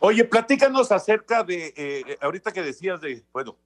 Oye, 0.00 0.24
platícanos 0.24 0.90
acerca 0.90 1.44
de, 1.44 1.74
eh, 1.76 2.18
ahorita 2.20 2.52
que 2.52 2.62
decías 2.62 3.00
de, 3.00 3.22
bueno, 3.32 3.56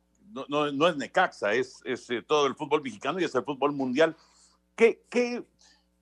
no, 0.49 0.71
no, 0.73 0.89
es 0.89 0.97
Necaxa, 0.97 1.55
es, 1.55 1.81
es 1.85 2.11
eh, 2.11 2.23
todo 2.27 2.47
el 2.47 2.57
fútbol 2.57 2.83
mexicano 2.83 3.21
y 3.21 3.25
es 3.25 3.35
el 3.35 3.45
fútbol 3.45 3.73
mundial. 3.73 4.17
¿Qué, 4.75 5.05
qué, 5.09 5.45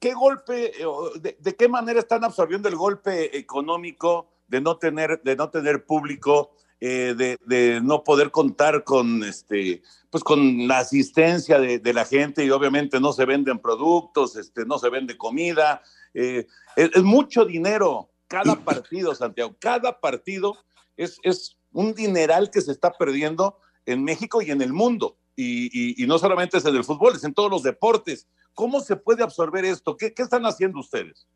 qué 0.01 0.14
golpe, 0.14 0.73
eh, 0.81 0.87
de, 1.21 1.37
de, 1.38 1.55
qué 1.55 1.68
manera 1.68 2.01
están 2.01 2.25
absorbiendo 2.25 2.68
el 2.68 2.77
golpe 2.77 3.37
económico 3.37 4.31
de 4.49 4.62
no 4.62 4.79
tener, 4.79 5.21
de 5.23 5.37
no 5.37 5.51
tener 5.51 5.85
público? 5.85 6.57
Eh, 6.85 7.14
de, 7.16 7.38
de, 7.47 7.81
no 7.81 8.03
poder 8.03 8.33
contar 8.33 8.83
con 8.83 9.23
este 9.23 9.83
pues 10.11 10.25
con 10.25 10.66
la 10.66 10.79
asistencia 10.79 11.61
de, 11.61 11.79
de, 11.79 11.92
la 11.92 12.05
gente 12.05 12.45
y 12.45 12.51
obviamente 12.51 12.99
no 12.99 13.12
se 13.12 13.25
venden 13.25 13.61
productos, 13.61 14.35
este, 14.35 14.66
no 14.66 14.81
se 14.81 14.90
vende 14.90 15.16
comida, 15.16 15.81
eh, 16.12 16.49
es, 16.75 17.03
mucho 17.05 17.45
dinero 17.45 18.11
cada 18.33 18.57
partido, 18.57 19.14
Santiago, 19.14 19.55
cada 19.59 20.01
partido 20.01 20.57
es, 20.97 21.18
es, 21.23 21.57
un 21.75 21.95
dineral 21.95 22.51
que 22.51 22.61
se 22.61 22.71
está 22.71 22.92
perdiendo 22.92 23.59
en 23.87 24.05
México 24.05 24.42
y 24.42 24.51
en 24.51 24.61
el 24.61 24.75
mundo. 24.75 25.16
Y, 25.37 26.03
y, 26.03 26.07
no 26.07 26.18
solamente 26.18 26.59
es 26.59 26.66
en 26.66 26.77
el 26.77 26.85
fútbol, 26.85 27.14
es 27.14 27.25
en 27.25 27.33
todos 27.33 27.51
los 27.51 27.62
deportes. 27.62 28.27
¿Cómo 28.53 28.81
se 28.81 28.95
puede 28.97 29.23
absorber 29.23 29.64
esto? 29.64 29.97
¿Qué, 29.97 30.12
qué 30.12 30.23
están 30.23 30.45
haciendo 30.45 30.81
ustedes? 30.81 31.27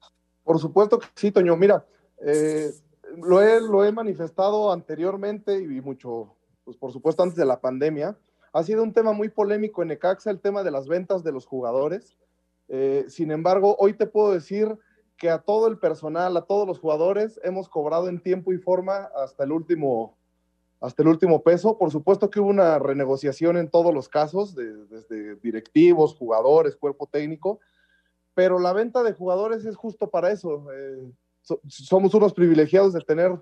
Por 0.45 0.59
supuesto 0.59 0.99
que 0.99 1.07
sí, 1.15 1.33
Toño. 1.33 1.57
Mira, 1.57 1.87
eh, 2.21 2.71
lo 3.17 3.43
he, 3.43 3.63
lo 3.63 3.83
he 3.83 3.93
manifestado 3.93 4.71
anteriormente 4.73 5.59
y 5.59 5.81
mucho, 5.81 6.35
pues 6.65 6.77
por 6.77 6.93
supuesto 6.93 7.23
antes 7.23 7.37
de 7.37 7.47
la 7.47 7.61
pandemia. 7.61 8.15
Ha 8.53 8.63
sido 8.63 8.83
un 8.83 8.93
tema 8.93 9.13
muy 9.13 9.31
polémico 9.31 9.81
en 9.81 9.89
Necaxa 9.89 10.31
el 10.31 10.41
tema 10.41 10.63
de 10.63 10.71
las 10.71 10.87
ventas 10.87 11.25
de 11.25 11.33
los 11.33 11.47
jugadores. 11.47 12.17
Eh, 12.69 13.07
sin 13.09 13.31
embargo, 13.31 13.75
hoy 13.79 13.95
te 13.95 14.07
puedo 14.07 14.33
decir 14.33 14.77
que 15.17 15.31
a 15.31 15.39
todo 15.39 15.67
el 15.67 15.79
personal, 15.79 16.37
a 16.37 16.43
todos 16.43 16.67
los 16.67 16.79
jugadores, 16.79 17.41
hemos 17.43 17.69
cobrado 17.69 18.09
en 18.09 18.21
tiempo 18.21 18.53
y 18.53 18.59
forma 18.59 19.11
hasta 19.17 19.45
el 19.45 19.53
último, 19.53 20.17
hasta 20.81 21.03
el 21.03 21.09
último 21.09 21.43
peso. 21.43 21.79
Por 21.79 21.91
supuesto 21.91 22.31
que 22.31 22.41
hubo 22.41 22.49
una 22.49 22.79
renegociación 22.79 23.57
en 23.57 23.71
todos 23.71 23.95
los 23.95 24.09
casos, 24.09 24.55
de, 24.55 24.87
desde 24.87 25.37
directivos, 25.37 26.15
jugadores, 26.15 26.77
cuerpo 26.77 27.07
técnico, 27.07 27.61
pero 28.35 28.59
la 28.59 28.73
venta 28.75 29.03
de 29.03 29.15
jugadores 29.15 29.65
es 29.65 29.77
justo 29.77 30.11
para 30.11 30.31
eso. 30.31 30.67
Eh, 30.73 31.11
somos 31.69 32.13
unos 32.15 32.35
privilegiados 32.35 32.93
de 32.93 33.01
tener 33.01 33.33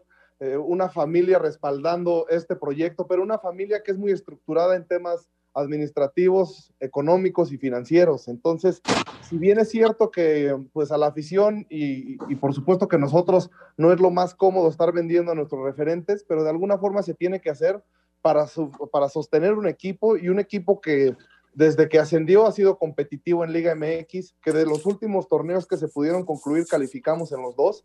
eh, 0.41 0.57
una 0.57 0.89
familia 0.89 1.39
respaldando 1.39 2.27
este 2.29 2.55
proyecto, 2.55 3.07
pero 3.07 3.23
una 3.23 3.39
familia 3.39 3.83
que 3.83 3.91
es 3.91 3.99
muy 3.99 4.13
estructurada 4.13 4.77
en 4.77 4.87
temas 4.87 5.29
administrativos, 5.55 6.73
económicos 6.81 7.53
y 7.53 7.59
financieros. 7.59 8.29
Entonces, 8.29 8.83
si 9.29 9.39
bien 9.39 9.59
es 9.59 9.71
cierto 9.71 10.11
que 10.11 10.57
pues 10.73 10.93
a 10.93 10.99
la 10.99 11.07
afición 11.07 11.67
y, 11.71 12.15
y, 12.29 12.37
por 12.37 12.53
supuesto 12.53 12.89
que 12.89 12.99
nosotros 12.99 13.51
no 13.77 13.93
es 13.93 14.01
lo 14.01 14.11
más 14.11 14.35
cómodo 14.35 14.69
estar 14.69 14.93
vendiendo 14.93 15.33
a 15.33 15.35
nuestros 15.35 15.65
referentes, 15.65 16.25
pero 16.29 16.43
de 16.43 16.51
alguna 16.51 16.79
forma 16.79 17.03
se 17.03 17.15
tiene 17.15 17.41
que 17.41 17.51
hacer 17.51 17.83
para, 18.21 18.47
su, 18.47 18.71
para 18.91 19.09
sostener 19.09 19.53
un 19.53 19.67
equipo 19.67 20.17
y 20.17 20.29
un 20.29 20.39
equipo 20.39 20.81
que 20.81 21.15
desde 21.53 21.89
que 21.89 21.99
ascendió 21.99 22.47
ha 22.47 22.53
sido 22.53 22.79
competitivo 22.79 23.45
en 23.45 23.53
Liga 23.53 23.75
MX, 23.75 24.35
que 24.43 24.53
de 24.53 24.67
los 24.67 24.87
últimos 24.87 25.29
torneos 25.29 25.67
que 25.67 25.77
se 25.77 25.89
pudieron 25.89 26.25
concluir 26.25 26.67
calificamos 26.67 27.33
en 27.33 27.43
los 27.43 27.55
dos. 27.55 27.85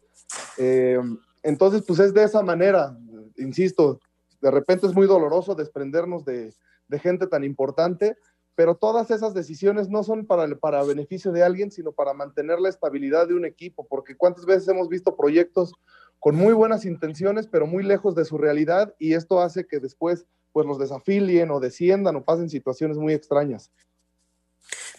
Eh, 0.58 1.00
entonces, 1.44 1.84
pues 1.86 2.00
es 2.00 2.14
de 2.14 2.24
esa 2.24 2.42
manera, 2.42 2.98
insisto, 3.38 4.00
de 4.42 4.50
repente 4.52 4.88
es 4.88 4.96
muy 4.96 5.08
doloroso 5.08 5.56
desprendernos 5.56 6.26
de, 6.26 6.54
de, 6.90 7.00
gente 7.00 7.28
tan 7.28 7.44
importante, 7.44 8.18
pero 8.56 8.76
todas 8.76 9.10
esas 9.12 9.34
decisiones 9.34 9.88
no 9.88 10.04
son 10.04 10.26
para, 10.26 10.48
para 10.58 10.84
beneficio 10.84 11.32
de 11.32 11.44
alguien, 11.44 11.72
sino 11.72 11.94
para 11.94 12.14
mantener 12.14 12.60
la 12.60 12.70
estabilidad 12.70 13.28
de 13.28 13.36
un 13.36 13.46
equipo, 13.46 13.88
porque 13.88 14.18
cuántas 14.18 14.46
veces 14.46 14.68
hemos 14.68 14.90
visto 14.90 15.16
proyectos 15.16 15.74
con 16.20 16.36
muy 16.36 16.54
buenas 16.54 16.84
intenciones, 16.84 17.48
pero 17.48 17.66
muy 17.66 17.84
lejos 17.84 18.16
de 18.16 18.26
su 18.26 18.38
realidad, 18.38 18.94
y 19.00 19.14
esto 19.14 19.40
hace 19.40 19.66
que 19.66 19.80
después 19.80 20.26
pues 20.52 20.66
los 20.66 20.80
desafilien 20.80 21.52
o 21.52 21.60
desciendan 21.60 22.16
o 22.16 22.26
pasen 22.26 22.50
situaciones 22.50 22.98
muy 22.98 23.14
extrañas. 23.14 23.72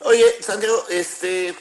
Oye, 0.00 0.24
Santiago, 0.40 0.76
este 0.88 1.54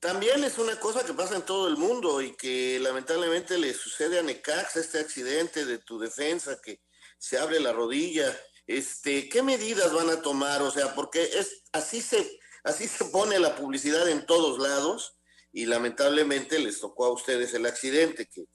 también 0.00 0.44
es 0.44 0.58
una 0.58 0.78
cosa 0.78 1.04
que 1.04 1.14
pasa 1.14 1.36
en 1.36 1.42
todo 1.42 1.68
el 1.68 1.76
mundo 1.76 2.20
y 2.20 2.36
que 2.36 2.78
lamentablemente 2.80 3.58
le 3.58 3.72
sucede 3.72 4.18
a 4.18 4.22
Necax 4.22 4.76
este 4.76 4.98
accidente 4.98 5.64
de 5.64 5.78
tu 5.78 5.98
defensa 5.98 6.60
que 6.62 6.80
se 7.18 7.38
abre 7.38 7.60
la 7.60 7.72
rodilla. 7.72 8.36
Este, 8.66 9.28
¿qué 9.28 9.42
medidas 9.42 9.92
van 9.92 10.10
a 10.10 10.22
tomar? 10.22 10.62
O 10.62 10.70
sea, 10.70 10.94
porque 10.94 11.22
es 11.22 11.62
así 11.72 12.00
se 12.00 12.38
así 12.64 12.88
se 12.88 13.04
pone 13.06 13.38
la 13.38 13.54
publicidad 13.54 14.08
en 14.08 14.26
todos 14.26 14.58
lados 14.58 15.18
y 15.52 15.66
lamentablemente 15.66 16.58
les 16.58 16.80
tocó 16.80 17.06
a 17.06 17.12
ustedes 17.12 17.54
el 17.54 17.64
accidente 17.66 18.26
que 18.26 18.46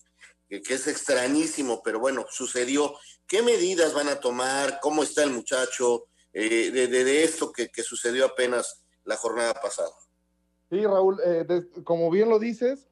que, 0.59 0.73
es 0.73 0.87
extrañísimo, 0.87 1.81
pero 1.83 1.99
bueno, 1.99 2.25
sucedió. 2.29 2.95
¿Qué 3.25 3.41
medidas 3.41 3.93
van 3.93 4.09
a 4.09 4.19
tomar? 4.19 4.79
¿Cómo 4.81 5.03
está 5.03 5.23
el 5.23 5.31
muchacho 5.31 6.07
eh, 6.33 6.71
de, 6.71 6.87
de, 6.87 7.23
esto 7.23 7.51
que, 7.51 7.69
que, 7.69 7.83
sucedió 7.83 8.25
apenas 8.25 8.83
la 9.05 9.15
jornada 9.15 9.53
pasada? 9.53 9.91
Sí, 10.69 10.85
Raúl, 10.85 11.19
eh, 11.25 11.45
como 11.83 12.09
bien 12.09 12.29
lo 12.29 12.39
dices, 12.39 12.89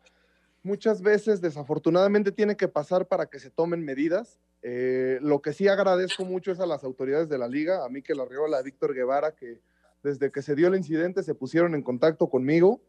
muchas 0.63 1.01
veces 1.01 1.41
desafortunadamente 1.41 2.31
tiene 2.31 2.55
que 2.55 2.67
pasar 2.67 3.07
para 3.07 3.25
que 3.25 3.39
se 3.39 3.49
tomen 3.49 3.83
medidas. 3.83 4.39
Eh, 4.61 5.19
lo 5.21 5.41
que 5.41 5.53
sí 5.53 5.67
agradezco 5.67 6.25
mucho 6.25 6.51
es 6.51 6.59
a 6.59 6.65
las 6.65 6.83
autoridades 6.83 7.29
de 7.29 7.37
la 7.37 7.47
liga, 7.47 7.85
a 7.85 7.89
mí 7.89 8.01
que 8.01 8.15
la 8.15 8.25
Riola, 8.25 8.57
a 8.57 8.61
Víctor 8.61 8.93
Guevara, 8.93 9.33
que 9.35 9.61
desde 10.03 10.31
que 10.31 10.41
se 10.41 10.55
dio 10.55 10.67
el 10.67 10.75
incidente 10.75 11.23
se 11.23 11.35
pusieron 11.35 11.75
en 11.75 11.83
contacto 11.83 12.29
conmigo 12.29 12.81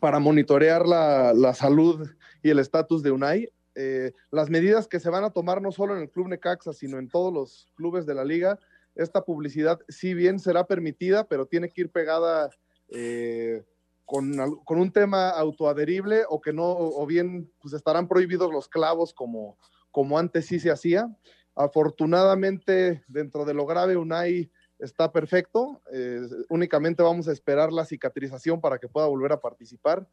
para 0.00 0.18
monitorear 0.18 0.86
la, 0.86 1.32
la 1.34 1.54
salud 1.54 2.08
y 2.42 2.50
el 2.50 2.58
estatus 2.58 3.02
de 3.02 3.10
UNAI 3.10 3.50
eh, 3.74 4.12
las 4.30 4.50
medidas 4.50 4.88
que 4.88 5.00
se 5.00 5.10
van 5.10 5.24
a 5.24 5.30
tomar 5.30 5.62
no 5.62 5.70
solo 5.72 5.96
en 5.96 6.02
el 6.02 6.10
Club 6.10 6.28
Necaxa, 6.28 6.72
sino 6.72 6.98
en 6.98 7.08
todos 7.08 7.32
los 7.32 7.68
clubes 7.76 8.04
de 8.04 8.14
la 8.14 8.24
liga. 8.24 8.58
Esta 8.94 9.24
publicidad, 9.24 9.78
si 9.88 10.14
bien 10.14 10.38
será 10.38 10.66
permitida, 10.66 11.24
pero 11.24 11.46
tiene 11.46 11.68
que 11.70 11.82
ir 11.82 11.90
pegada 11.90 12.50
eh, 12.88 13.64
con, 14.04 14.56
con 14.64 14.80
un 14.80 14.92
tema 14.92 15.30
autoadherible 15.30 16.24
o 16.28 16.40
que 16.40 16.52
no, 16.52 16.66
o 16.66 17.06
bien 17.06 17.50
pues 17.62 17.72
estarán 17.72 18.08
prohibidos 18.08 18.52
los 18.52 18.68
clavos 18.68 19.14
como, 19.14 19.56
como 19.90 20.18
antes 20.18 20.46
sí 20.46 20.60
se 20.60 20.70
hacía. 20.70 21.08
Afortunadamente, 21.54 23.04
dentro 23.08 23.44
de 23.44 23.54
lo 23.54 23.66
grave, 23.66 23.96
Unai 23.96 24.50
está 24.78 25.12
perfecto. 25.12 25.82
eh, 25.92 26.20
únicamente 26.48 27.02
vamos 27.02 27.28
a 27.28 27.32
esperar 27.32 27.72
la 27.72 27.84
cicatrización 27.84 28.60
para 28.60 28.78
que 28.78 28.88
pueda 28.88 29.06
volver 29.06 29.32
a 29.32 29.40
participar. 29.40 30.06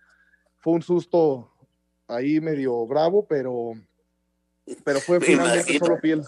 Fue 0.58 0.74
un 0.74 0.82
susto 0.82 1.52
ahí 2.08 2.40
medio 2.40 2.86
bravo, 2.86 3.26
pero, 3.26 3.74
pero 4.84 5.00
fue 5.00 5.20
Me 5.20 5.26
finalmente 5.26 5.78
solo 5.78 6.00
piel. 6.00 6.24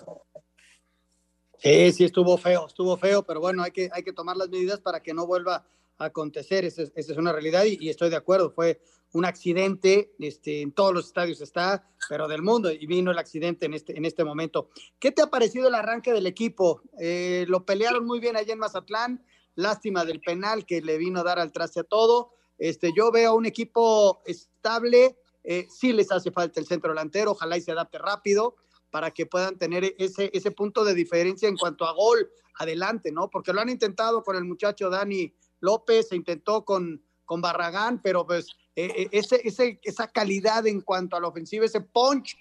Sí, 1.57 1.91
sí, 1.91 2.05
estuvo 2.05 2.37
feo, 2.37 2.67
estuvo 2.67 2.95
feo, 2.95 3.23
pero 3.23 3.41
bueno, 3.41 3.63
hay 3.63 3.71
que, 3.71 3.89
hay 3.91 4.03
que 4.03 4.13
tomar 4.13 4.37
las 4.37 4.49
medidas 4.49 4.79
para 4.79 5.01
que 5.01 5.13
no 5.13 5.27
vuelva 5.27 5.65
acontecer. 5.99 6.65
Esa 6.65 6.83
es, 6.83 6.91
esa 6.95 7.11
es 7.11 7.17
una 7.17 7.31
realidad 7.31 7.65
y, 7.65 7.89
estoy 7.89 8.09
de 8.09 8.15
acuerdo. 8.15 8.51
Fue 8.51 8.81
un 9.13 9.25
accidente, 9.25 10.13
este, 10.19 10.61
en 10.61 10.71
todos 10.71 10.93
los 10.93 11.07
estadios 11.07 11.41
está, 11.41 11.87
pero 12.07 12.27
del 12.27 12.41
mundo, 12.41 12.71
y 12.71 12.85
vino 12.85 13.11
el 13.11 13.17
accidente 13.17 13.65
en 13.65 13.73
este, 13.73 13.97
en 13.97 14.05
este 14.05 14.23
momento. 14.23 14.69
¿Qué 14.99 15.11
te 15.11 15.21
ha 15.21 15.27
parecido 15.27 15.67
el 15.67 15.75
arranque 15.75 16.13
del 16.13 16.27
equipo? 16.27 16.81
Eh, 16.99 17.45
lo 17.47 17.65
pelearon 17.65 18.05
muy 18.05 18.19
bien 18.19 18.37
allá 18.37 18.53
en 18.53 18.59
Mazatlán, 18.59 19.23
lástima 19.55 20.05
del 20.05 20.21
penal 20.21 20.65
que 20.65 20.81
le 20.81 20.97
vino 20.97 21.19
a 21.19 21.23
dar 21.23 21.39
al 21.39 21.51
traste 21.51 21.81
a 21.81 21.83
todo. 21.83 22.31
Este, 22.57 22.91
yo 22.95 23.11
veo 23.11 23.35
un 23.35 23.45
equipo 23.45 24.21
estable, 24.25 25.17
eh, 25.43 25.67
sí 25.69 25.91
les 25.93 26.11
hace 26.11 26.31
falta 26.31 26.59
el 26.59 26.67
centro 26.67 26.91
delantero, 26.91 27.31
ojalá 27.31 27.57
y 27.57 27.61
se 27.61 27.71
adapte 27.71 27.97
rápido 27.97 28.55
para 28.91 29.11
que 29.11 29.25
puedan 29.25 29.57
tener 29.57 29.95
ese, 29.97 30.29
ese 30.33 30.51
punto 30.51 30.83
de 30.83 30.93
diferencia 30.93 31.47
en 31.47 31.57
cuanto 31.57 31.85
a 31.85 31.93
gol 31.93 32.29
adelante, 32.55 33.11
¿no? 33.11 33.29
Porque 33.29 33.53
lo 33.53 33.61
han 33.61 33.69
intentado 33.69 34.23
con 34.23 34.35
el 34.35 34.43
muchacho 34.43 34.89
Dani 34.89 35.33
López, 35.59 36.09
se 36.09 36.15
intentó 36.15 36.63
con, 36.65 37.01
con 37.25 37.41
Barragán, 37.41 38.01
pero 38.01 38.25
pues 38.25 38.47
eh, 38.75 39.07
ese, 39.11 39.41
esa 39.83 40.07
calidad 40.07 40.65
en 40.67 40.81
cuanto 40.81 41.15
a 41.15 41.19
la 41.19 41.27
ofensiva, 41.27 41.65
ese 41.65 41.81
punch 41.81 42.37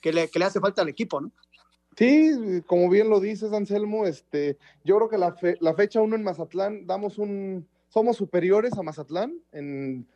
que 0.00 0.12
le, 0.12 0.28
que 0.28 0.38
le 0.38 0.44
hace 0.44 0.60
falta 0.60 0.82
al 0.82 0.88
equipo, 0.88 1.20
¿no? 1.20 1.32
Sí, 1.96 2.62
como 2.66 2.88
bien 2.88 3.10
lo 3.10 3.18
dices, 3.18 3.52
Anselmo, 3.52 4.06
este, 4.06 4.56
yo 4.84 4.96
creo 4.96 5.08
que 5.08 5.18
la, 5.18 5.32
fe- 5.32 5.56
la 5.60 5.74
fecha 5.74 6.00
uno 6.00 6.14
en 6.14 6.22
Mazatlán, 6.22 6.86
damos 6.86 7.18
un, 7.18 7.66
somos 7.88 8.16
superiores 8.16 8.72
a 8.74 8.82
Mazatlán, 8.84 9.34
en, 9.50 10.06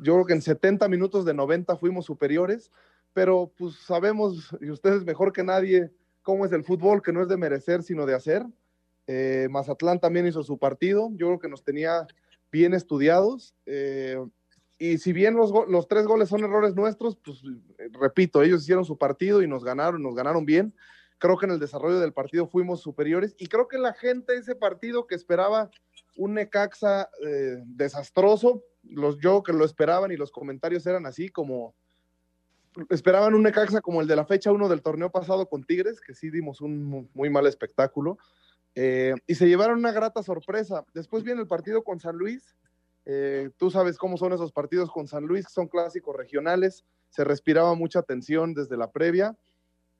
yo 0.00 0.14
creo 0.14 0.26
que 0.26 0.32
en 0.32 0.42
70 0.42 0.88
minutos 0.88 1.24
de 1.24 1.34
90 1.34 1.76
fuimos 1.76 2.06
superiores, 2.06 2.72
pero 3.14 3.52
pues 3.56 3.76
sabemos, 3.76 4.50
y 4.60 4.70
ustedes 4.70 5.04
mejor 5.04 5.32
que 5.32 5.44
nadie, 5.44 5.92
cómo 6.22 6.44
es 6.44 6.50
el 6.50 6.64
fútbol, 6.64 7.02
que 7.02 7.12
no 7.12 7.22
es 7.22 7.28
de 7.28 7.36
merecer, 7.36 7.84
sino 7.84 8.04
de 8.04 8.14
hacer. 8.14 8.44
Eh, 9.08 9.48
Mazatlán 9.50 9.98
también 9.98 10.26
hizo 10.26 10.42
su 10.44 10.58
partido, 10.58 11.08
yo 11.14 11.26
creo 11.26 11.38
que 11.40 11.48
nos 11.48 11.64
tenía 11.64 12.06
bien 12.52 12.74
estudiados, 12.74 13.54
eh, 13.66 14.16
y 14.78 14.98
si 14.98 15.12
bien 15.12 15.34
los, 15.34 15.50
los 15.68 15.88
tres 15.88 16.06
goles 16.06 16.28
son 16.28 16.44
errores 16.44 16.76
nuestros, 16.76 17.16
pues 17.16 17.42
repito, 18.00 18.42
ellos 18.42 18.62
hicieron 18.62 18.84
su 18.84 18.96
partido 18.96 19.42
y 19.42 19.48
nos 19.48 19.64
ganaron, 19.64 20.02
nos 20.02 20.14
ganaron 20.14 20.44
bien. 20.46 20.72
Creo 21.18 21.36
que 21.36 21.46
en 21.46 21.52
el 21.52 21.58
desarrollo 21.58 21.98
del 21.98 22.12
partido 22.12 22.46
fuimos 22.46 22.80
superiores 22.80 23.34
y 23.38 23.48
creo 23.48 23.66
que 23.66 23.76
la 23.78 23.92
gente 23.92 24.36
ese 24.36 24.54
partido 24.54 25.08
que 25.08 25.16
esperaba 25.16 25.68
un 26.16 26.34
Necaxa 26.34 27.10
eh, 27.26 27.56
desastroso, 27.66 28.62
los 28.84 29.18
yo 29.18 29.42
que 29.42 29.52
lo 29.52 29.64
esperaban 29.64 30.12
y 30.12 30.16
los 30.16 30.30
comentarios 30.30 30.86
eran 30.86 31.06
así 31.06 31.28
como 31.28 31.74
esperaban 32.90 33.34
un 33.34 33.42
Necaxa 33.42 33.80
como 33.80 34.00
el 34.00 34.06
de 34.06 34.14
la 34.16 34.26
fecha 34.26 34.52
1 34.52 34.68
del 34.68 34.82
torneo 34.82 35.10
pasado 35.10 35.48
con 35.48 35.64
Tigres, 35.64 36.00
que 36.00 36.14
sí 36.14 36.30
dimos 36.30 36.60
un 36.60 36.84
mu- 36.84 37.08
muy 37.14 37.30
mal 37.30 37.46
espectáculo, 37.48 38.18
eh, 38.80 39.12
y 39.26 39.34
se 39.34 39.48
llevaron 39.48 39.80
una 39.80 39.90
grata 39.90 40.22
sorpresa. 40.22 40.84
Después 40.94 41.24
viene 41.24 41.40
el 41.40 41.48
partido 41.48 41.82
con 41.82 41.98
San 41.98 42.16
Luis, 42.16 42.54
eh, 43.06 43.50
tú 43.56 43.72
sabes 43.72 43.98
cómo 43.98 44.16
son 44.16 44.32
esos 44.32 44.52
partidos 44.52 44.92
con 44.92 45.08
San 45.08 45.24
Luis, 45.24 45.46
son 45.50 45.66
clásicos 45.66 46.14
regionales, 46.14 46.84
se 47.08 47.24
respiraba 47.24 47.74
mucha 47.74 48.02
tensión 48.02 48.54
desde 48.54 48.76
la 48.76 48.92
previa. 48.92 49.36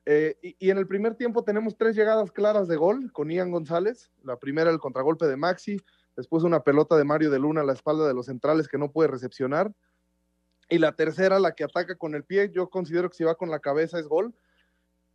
Eh, 0.05 0.37
y, 0.41 0.55
y 0.59 0.69
en 0.69 0.77
el 0.77 0.87
primer 0.87 1.15
tiempo 1.15 1.43
tenemos 1.43 1.75
tres 1.75 1.93
llegadas 1.93 2.31
claras 2.31 2.69
de 2.69 2.77
gol 2.77 3.11
con 3.11 3.29
Ian 3.29 3.51
González. 3.51 4.11
La 4.23 4.37
primera 4.37 4.71
el 4.71 4.79
contragolpe 4.79 5.27
de 5.27 5.35
Maxi, 5.35 5.81
después 6.15 6.43
una 6.43 6.63
pelota 6.63 6.95
de 6.95 7.03
Mario 7.03 7.31
de 7.31 7.39
Luna 7.39 7.61
a 7.61 7.65
la 7.65 7.73
espalda 7.73 8.07
de 8.07 8.13
los 8.13 8.27
centrales 8.27 8.69
que 8.69 8.77
no 8.77 8.93
puede 8.93 9.09
recepcionar. 9.09 9.73
Y 10.69 10.77
la 10.77 10.93
tercera, 10.93 11.37
la 11.39 11.51
que 11.51 11.65
ataca 11.65 11.95
con 11.95 12.15
el 12.15 12.23
pie, 12.23 12.49
yo 12.49 12.69
considero 12.69 13.09
que 13.09 13.17
si 13.17 13.25
va 13.25 13.35
con 13.35 13.49
la 13.49 13.59
cabeza 13.59 13.99
es 13.99 14.07
gol. 14.07 14.33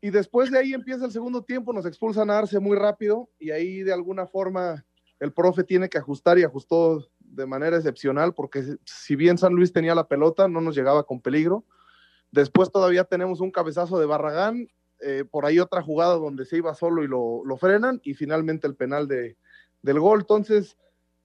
Y 0.04 0.10
después 0.10 0.50
de 0.50 0.58
ahí 0.58 0.74
empieza 0.74 1.06
el 1.06 1.12
segundo 1.12 1.42
tiempo, 1.44 1.72
nos 1.72 1.86
expulsan 1.86 2.28
a 2.28 2.36
Arce 2.36 2.60
muy 2.60 2.76
rápido 2.76 3.30
y 3.38 3.52
ahí 3.52 3.82
de 3.82 3.94
alguna 3.94 4.26
forma 4.26 4.84
el 5.18 5.32
profe 5.32 5.64
tiene 5.64 5.88
que 5.88 5.96
ajustar 5.96 6.38
y 6.38 6.42
ajustó 6.42 7.08
de 7.20 7.46
manera 7.46 7.78
excepcional 7.78 8.34
porque 8.34 8.76
si 8.84 9.16
bien 9.16 9.38
San 9.38 9.54
Luis 9.54 9.72
tenía 9.72 9.94
la 9.94 10.06
pelota, 10.06 10.46
no 10.46 10.60
nos 10.60 10.76
llegaba 10.76 11.04
con 11.04 11.22
peligro. 11.22 11.64
Después 12.30 12.70
todavía 12.70 13.04
tenemos 13.04 13.40
un 13.40 13.50
cabezazo 13.50 13.98
de 13.98 14.04
Barragán, 14.04 14.68
eh, 15.00 15.24
por 15.24 15.46
ahí 15.46 15.58
otra 15.58 15.80
jugada 15.80 16.16
donde 16.16 16.44
se 16.44 16.58
iba 16.58 16.74
solo 16.74 17.02
y 17.02 17.08
lo, 17.08 17.42
lo 17.42 17.56
frenan 17.56 18.02
y 18.04 18.12
finalmente 18.12 18.66
el 18.66 18.76
penal 18.76 19.08
de, 19.08 19.38
del 19.80 20.00
gol. 20.00 20.20
Entonces, 20.20 20.76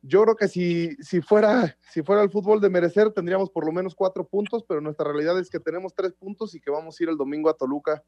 yo 0.02 0.24
creo 0.24 0.38
que 0.38 0.48
si, 0.48 0.96
si, 1.02 1.20
fuera, 1.20 1.78
si 1.92 2.02
fuera 2.02 2.24
el 2.24 2.30
fútbol 2.30 2.62
de 2.62 2.70
merecer, 2.70 3.12
tendríamos 3.12 3.50
por 3.50 3.66
lo 3.66 3.74
menos 3.74 3.94
cuatro 3.94 4.26
puntos, 4.26 4.64
pero 4.66 4.80
nuestra 4.80 5.12
realidad 5.12 5.38
es 5.38 5.50
que 5.50 5.60
tenemos 5.60 5.94
tres 5.94 6.14
puntos 6.14 6.56
y 6.56 6.62
que 6.62 6.72
vamos 6.72 6.98
a 6.98 7.04
ir 7.04 7.10
el 7.10 7.18
domingo 7.18 7.50
a 7.50 7.58
Toluca 7.58 8.02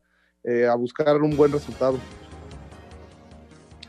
eh, 0.43 0.67
a 0.67 0.75
buscar 0.75 1.21
un 1.21 1.35
buen 1.35 1.51
resultado. 1.51 1.97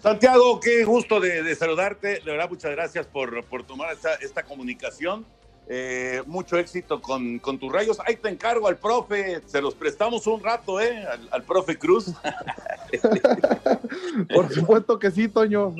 Santiago, 0.02 0.58
qué 0.58 0.84
gusto 0.84 1.20
de, 1.20 1.42
de 1.42 1.54
saludarte. 1.54 2.20
De 2.24 2.30
verdad, 2.30 2.48
muchas 2.48 2.72
gracias 2.72 3.06
por, 3.06 3.44
por 3.44 3.62
tomar 3.62 3.92
esta, 3.92 4.14
esta 4.14 4.42
comunicación. 4.42 5.24
Eh, 5.68 6.22
mucho 6.26 6.58
éxito 6.58 7.00
con, 7.00 7.38
con 7.38 7.58
tus 7.58 7.72
rayos. 7.72 7.98
Ahí 8.04 8.16
te 8.16 8.28
encargo 8.28 8.66
al 8.66 8.78
profe. 8.78 9.40
Se 9.46 9.62
los 9.62 9.74
prestamos 9.74 10.26
un 10.26 10.42
rato, 10.42 10.80
¿eh? 10.80 11.06
Al, 11.06 11.28
al 11.30 11.42
profe 11.44 11.78
Cruz. 11.78 12.12
Por 14.34 14.52
supuesto 14.52 14.98
que 14.98 15.12
sí, 15.12 15.28
Toño. 15.28 15.68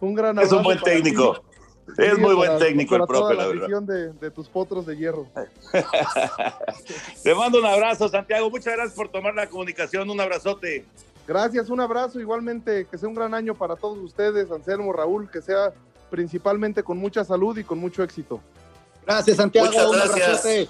un 0.00 0.14
gran 0.14 0.38
Es 0.38 0.50
un 0.50 0.60
abrazo 0.60 0.62
buen 0.62 1.02
ti. 1.02 1.14
Es 1.98 2.18
muy 2.18 2.34
buen 2.34 2.48
para- 2.50 2.58
técnico 2.58 2.94
el 2.96 3.00
para 3.02 3.06
profe, 3.06 3.34
la 3.34 3.42
la 3.46 3.48
verdad. 3.48 3.82
de, 3.82 4.12
de 4.12 4.30
tus 4.30 4.48
potros 4.48 4.86
de 4.86 4.96
hierro. 4.96 5.26
Te 7.22 7.34
mando 7.34 7.58
un 7.58 7.66
abrazo, 7.66 8.08
Santiago. 8.08 8.50
Muchas 8.50 8.74
gracias 8.74 8.94
por 8.94 9.08
tomar 9.08 9.34
la 9.34 9.46
comunicación. 9.48 10.08
Un 10.10 10.20
abrazote. 10.20 10.84
Gracias, 11.26 11.70
un 11.70 11.80
abrazo. 11.80 12.20
Igualmente, 12.20 12.86
que 12.90 12.98
sea 12.98 13.08
un 13.08 13.14
gran 13.14 13.34
año 13.34 13.54
para 13.54 13.76
todos 13.76 13.98
ustedes, 13.98 14.50
Anselmo, 14.50 14.92
Raúl, 14.92 15.30
que 15.30 15.42
sea 15.42 15.72
principalmente 16.10 16.82
con 16.82 16.98
mucha 16.98 17.24
salud 17.24 17.56
y 17.58 17.64
con 17.64 17.78
mucho 17.78 18.02
éxito. 18.02 18.40
Gracias, 19.04 19.36
Santiago. 19.36 19.66
Muchas 19.68 19.86
un 19.86 19.92
gracias. 19.92 20.22
abrazote. 20.28 20.68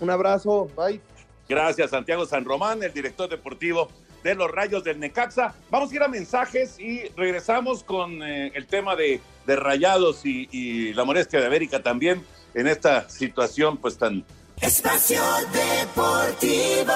Un 0.00 0.10
abrazo. 0.10 0.68
Bye. 0.76 1.00
Gracias, 1.48 1.90
Santiago 1.90 2.24
San 2.26 2.44
Román, 2.44 2.82
el 2.82 2.92
director 2.92 3.28
deportivo 3.28 3.88
de 4.22 4.34
los 4.34 4.50
Rayos 4.50 4.84
del 4.84 5.00
Necaxa. 5.00 5.54
Vamos 5.70 5.90
a 5.92 5.94
ir 5.94 6.02
a 6.02 6.08
mensajes 6.08 6.78
y 6.78 7.08
regresamos 7.16 7.84
con 7.84 8.22
eh, 8.22 8.52
el 8.54 8.66
tema 8.66 8.96
de, 8.96 9.20
de 9.46 9.56
Rayados 9.56 10.24
y, 10.24 10.48
y 10.50 10.92
la 10.94 11.04
molestia 11.04 11.40
de 11.40 11.46
América 11.46 11.82
también 11.82 12.24
en 12.54 12.66
esta 12.66 13.08
situación 13.08 13.76
pues 13.78 13.98
tan... 13.98 14.24
Espacio 14.60 15.22
Deportivo. 15.52 16.92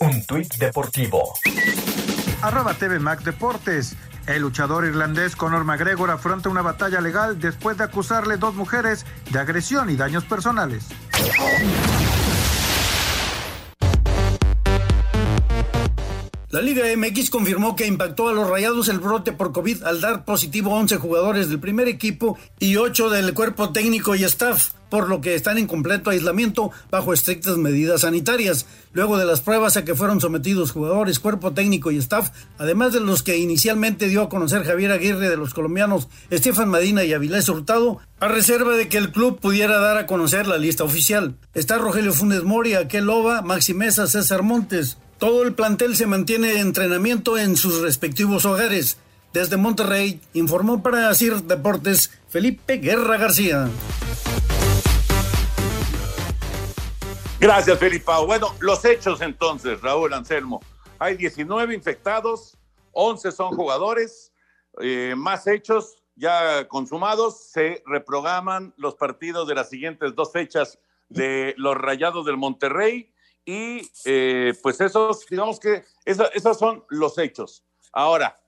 Un 0.00 0.24
tuit 0.24 0.54
deportivo. 0.54 1.34
Arroba 2.40 2.72
TV 2.74 2.98
Mac 2.98 3.22
Deportes. 3.22 3.96
El 4.26 4.42
luchador 4.42 4.84
irlandés 4.84 5.34
Conor 5.34 5.64
McGregor 5.64 6.10
afronta 6.10 6.48
una 6.48 6.62
batalla 6.62 7.00
legal 7.00 7.40
después 7.40 7.78
de 7.78 7.84
acusarle 7.84 8.36
dos 8.36 8.54
mujeres 8.54 9.04
de 9.30 9.38
agresión 9.38 9.90
y 9.90 9.96
daños 9.96 10.24
personales. 10.24 10.84
La 16.50 16.62
Liga 16.62 16.84
MX 16.96 17.28
confirmó 17.28 17.76
que 17.76 17.86
impactó 17.86 18.30
a 18.30 18.32
los 18.32 18.48
Rayados 18.48 18.88
el 18.88 19.00
brote 19.00 19.32
por 19.32 19.52
COVID 19.52 19.82
al 19.82 20.00
dar 20.00 20.24
positivo 20.24 20.70
11 20.70 20.96
jugadores 20.96 21.50
del 21.50 21.60
primer 21.60 21.88
equipo 21.88 22.38
y 22.58 22.76
8 22.76 23.10
del 23.10 23.34
cuerpo 23.34 23.68
técnico 23.70 24.14
y 24.14 24.24
staff, 24.24 24.70
por 24.88 25.10
lo 25.10 25.20
que 25.20 25.34
están 25.34 25.58
en 25.58 25.66
completo 25.66 26.08
aislamiento 26.08 26.70
bajo 26.90 27.12
estrictas 27.12 27.58
medidas 27.58 28.00
sanitarias. 28.00 28.64
Luego 28.94 29.18
de 29.18 29.26
las 29.26 29.42
pruebas 29.42 29.76
a 29.76 29.84
que 29.84 29.94
fueron 29.94 30.22
sometidos 30.22 30.72
jugadores, 30.72 31.18
cuerpo 31.18 31.52
técnico 31.52 31.90
y 31.90 31.98
staff, 31.98 32.30
además 32.56 32.94
de 32.94 33.00
los 33.00 33.22
que 33.22 33.36
inicialmente 33.36 34.08
dio 34.08 34.22
a 34.22 34.30
conocer 34.30 34.64
Javier 34.64 34.92
Aguirre 34.92 35.28
de 35.28 35.36
los 35.36 35.52
colombianos 35.52 36.08
Estefan 36.30 36.70
Medina 36.70 37.04
y 37.04 37.12
Avilés 37.12 37.50
Hurtado, 37.50 37.98
a 38.20 38.28
reserva 38.28 38.74
de 38.74 38.88
que 38.88 38.96
el 38.96 39.12
club 39.12 39.38
pudiera 39.38 39.80
dar 39.80 39.98
a 39.98 40.06
conocer 40.06 40.46
la 40.46 40.56
lista 40.56 40.84
oficial. 40.84 41.36
Está 41.52 41.76
Rogelio 41.76 42.14
Funes 42.14 42.42
Mori, 42.42 42.72
Aquel 42.72 43.04
Loba, 43.04 43.42
Maxi 43.42 43.74
Mesa, 43.74 44.06
César 44.06 44.42
Montes. 44.42 44.96
Todo 45.18 45.42
el 45.42 45.52
plantel 45.52 45.96
se 45.96 46.06
mantiene 46.06 46.52
en 46.52 46.68
entrenamiento 46.68 47.38
en 47.38 47.56
sus 47.56 47.80
respectivos 47.80 48.44
hogares. 48.44 48.98
Desde 49.32 49.56
Monterrey, 49.56 50.20
informó 50.32 50.80
para 50.80 51.12
CIR 51.12 51.42
Deportes 51.42 52.16
Felipe 52.28 52.76
Guerra 52.76 53.16
García. 53.16 53.68
Gracias, 57.40 57.78
Felipao. 57.80 58.26
Bueno, 58.26 58.54
los 58.60 58.84
hechos 58.84 59.20
entonces, 59.20 59.80
Raúl 59.80 60.12
Anselmo. 60.14 60.60
Hay 61.00 61.16
19 61.16 61.74
infectados, 61.74 62.56
11 62.92 63.32
son 63.32 63.56
jugadores, 63.56 64.32
eh, 64.80 65.14
más 65.16 65.48
hechos, 65.48 66.00
ya 66.14 66.68
consumados, 66.68 67.50
se 67.50 67.82
reprograman 67.86 68.72
los 68.76 68.94
partidos 68.94 69.48
de 69.48 69.56
las 69.56 69.68
siguientes 69.68 70.14
dos 70.14 70.30
fechas 70.30 70.78
de 71.08 71.54
los 71.56 71.76
Rayados 71.76 72.24
del 72.24 72.36
Monterrey 72.36 73.10
y 73.48 73.90
eh, 74.04 74.52
pues 74.62 74.78
esos, 74.78 75.24
digamos 75.24 75.58
que 75.58 75.82
esos 76.04 76.58
son 76.58 76.84
los 76.90 77.16
hechos. 77.16 77.64
Ahora, 77.94 78.38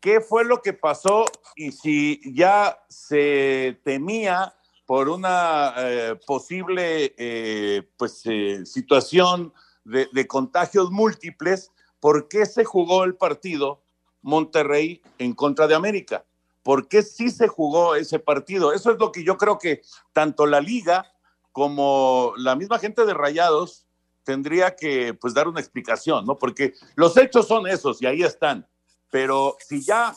¿qué 0.00 0.20
fue 0.20 0.44
lo 0.44 0.60
que 0.62 0.72
pasó 0.72 1.26
y 1.54 1.70
si 1.70 2.20
ya 2.34 2.84
se 2.88 3.78
temía 3.84 4.52
por 4.84 5.08
una 5.08 5.74
eh, 5.76 6.18
posible 6.26 7.14
eh, 7.16 7.88
pues, 7.96 8.24
situación 8.64 9.52
de, 9.84 10.08
de 10.10 10.26
contagios 10.26 10.90
múltiples? 10.90 11.70
¿Por 12.00 12.26
qué 12.26 12.44
se 12.44 12.64
jugó 12.64 13.04
el 13.04 13.14
partido 13.14 13.80
Monterrey 14.22 15.02
en 15.18 15.34
contra 15.34 15.68
de 15.68 15.76
América? 15.76 16.24
¿Por 16.64 16.88
qué 16.88 17.04
sí 17.04 17.30
se 17.30 17.46
jugó 17.46 17.94
ese 17.94 18.18
partido? 18.18 18.72
Eso 18.72 18.90
es 18.90 18.98
lo 18.98 19.12
que 19.12 19.22
yo 19.22 19.38
creo 19.38 19.60
que 19.60 19.82
tanto 20.12 20.46
la 20.46 20.60
liga 20.60 21.14
como 21.52 22.32
la 22.36 22.56
misma 22.56 22.80
gente 22.80 23.04
de 23.04 23.14
Rayados 23.14 23.86
tendría 24.24 24.74
que 24.74 25.14
pues 25.14 25.34
dar 25.34 25.48
una 25.48 25.60
explicación, 25.60 26.24
¿no? 26.26 26.38
Porque 26.38 26.74
los 26.94 27.16
hechos 27.16 27.46
son 27.48 27.66
esos 27.66 28.00
y 28.02 28.06
ahí 28.06 28.22
están. 28.22 28.66
Pero 29.10 29.56
si 29.66 29.82
ya, 29.82 30.16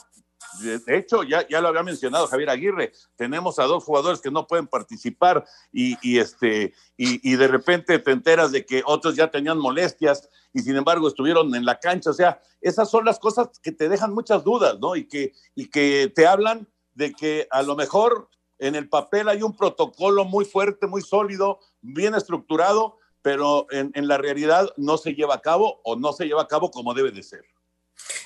de 0.62 0.98
hecho, 0.98 1.24
ya, 1.24 1.48
ya 1.48 1.60
lo 1.60 1.68
había 1.68 1.84
mencionado 1.84 2.28
Javier 2.28 2.50
Aguirre, 2.50 2.94
tenemos 3.16 3.60
a 3.60 3.64
dos 3.66 3.84
jugadores 3.84 4.22
que 4.22 4.32
no 4.32 4.48
pueden 4.48 4.68
participar 4.68 5.46
y, 5.72 6.18
este, 6.18 6.74
y, 6.96 7.36
de 7.36 7.48
repente 7.48 8.00
te 8.00 8.12
enteras 8.12 8.52
de 8.52 8.66
que 8.66 8.82
otros 8.86 9.16
ya 9.16 9.30
tenían 9.30 9.58
molestias 9.58 10.30
y 10.54 10.62
sin 10.62 10.78
embargo 10.78 11.08
estuvieron 11.08 11.54
en 11.56 11.66
la 11.66 11.80
cancha. 11.80 12.12
O 12.12 12.14
sea, 12.14 12.42
esas 12.62 12.90
son 12.90 13.04
las 13.04 13.20
cosas 13.20 13.60
que 13.60 13.72
te 13.72 13.90
dejan 13.90 14.14
muchas 14.14 14.44
dudas, 14.44 14.80
¿no? 14.80 14.96
Y 14.96 15.08
que, 15.08 15.34
y 15.56 15.70
que 15.70 16.12
te 16.16 16.26
hablan 16.26 16.68
de 16.94 17.12
que 17.12 17.48
a 17.52 17.62
lo 17.62 17.76
mejor 17.76 18.30
en 18.60 18.76
el 18.76 18.88
papel 18.88 19.28
hay 19.28 19.42
un 19.42 19.56
protocolo 19.56 20.24
muy 20.24 20.46
fuerte, 20.46 20.88
muy 20.88 21.02
sólido, 21.02 21.60
bien 21.82 22.16
estructurado, 22.16 22.98
pero 23.26 23.66
en, 23.72 23.92
la 24.08 24.20
realidad 24.20 24.72
no 24.78 25.00
se 25.00 25.16
lleva 25.16 25.34
a 25.34 25.42
cabo 25.42 25.82
o 25.84 25.96
no 25.96 26.14
se 26.14 26.26
lleva 26.26 26.44
a 26.44 26.48
cabo 26.48 26.70
como 26.70 26.94
debe 26.94 27.10
de 27.10 27.24
ser. 27.24 27.44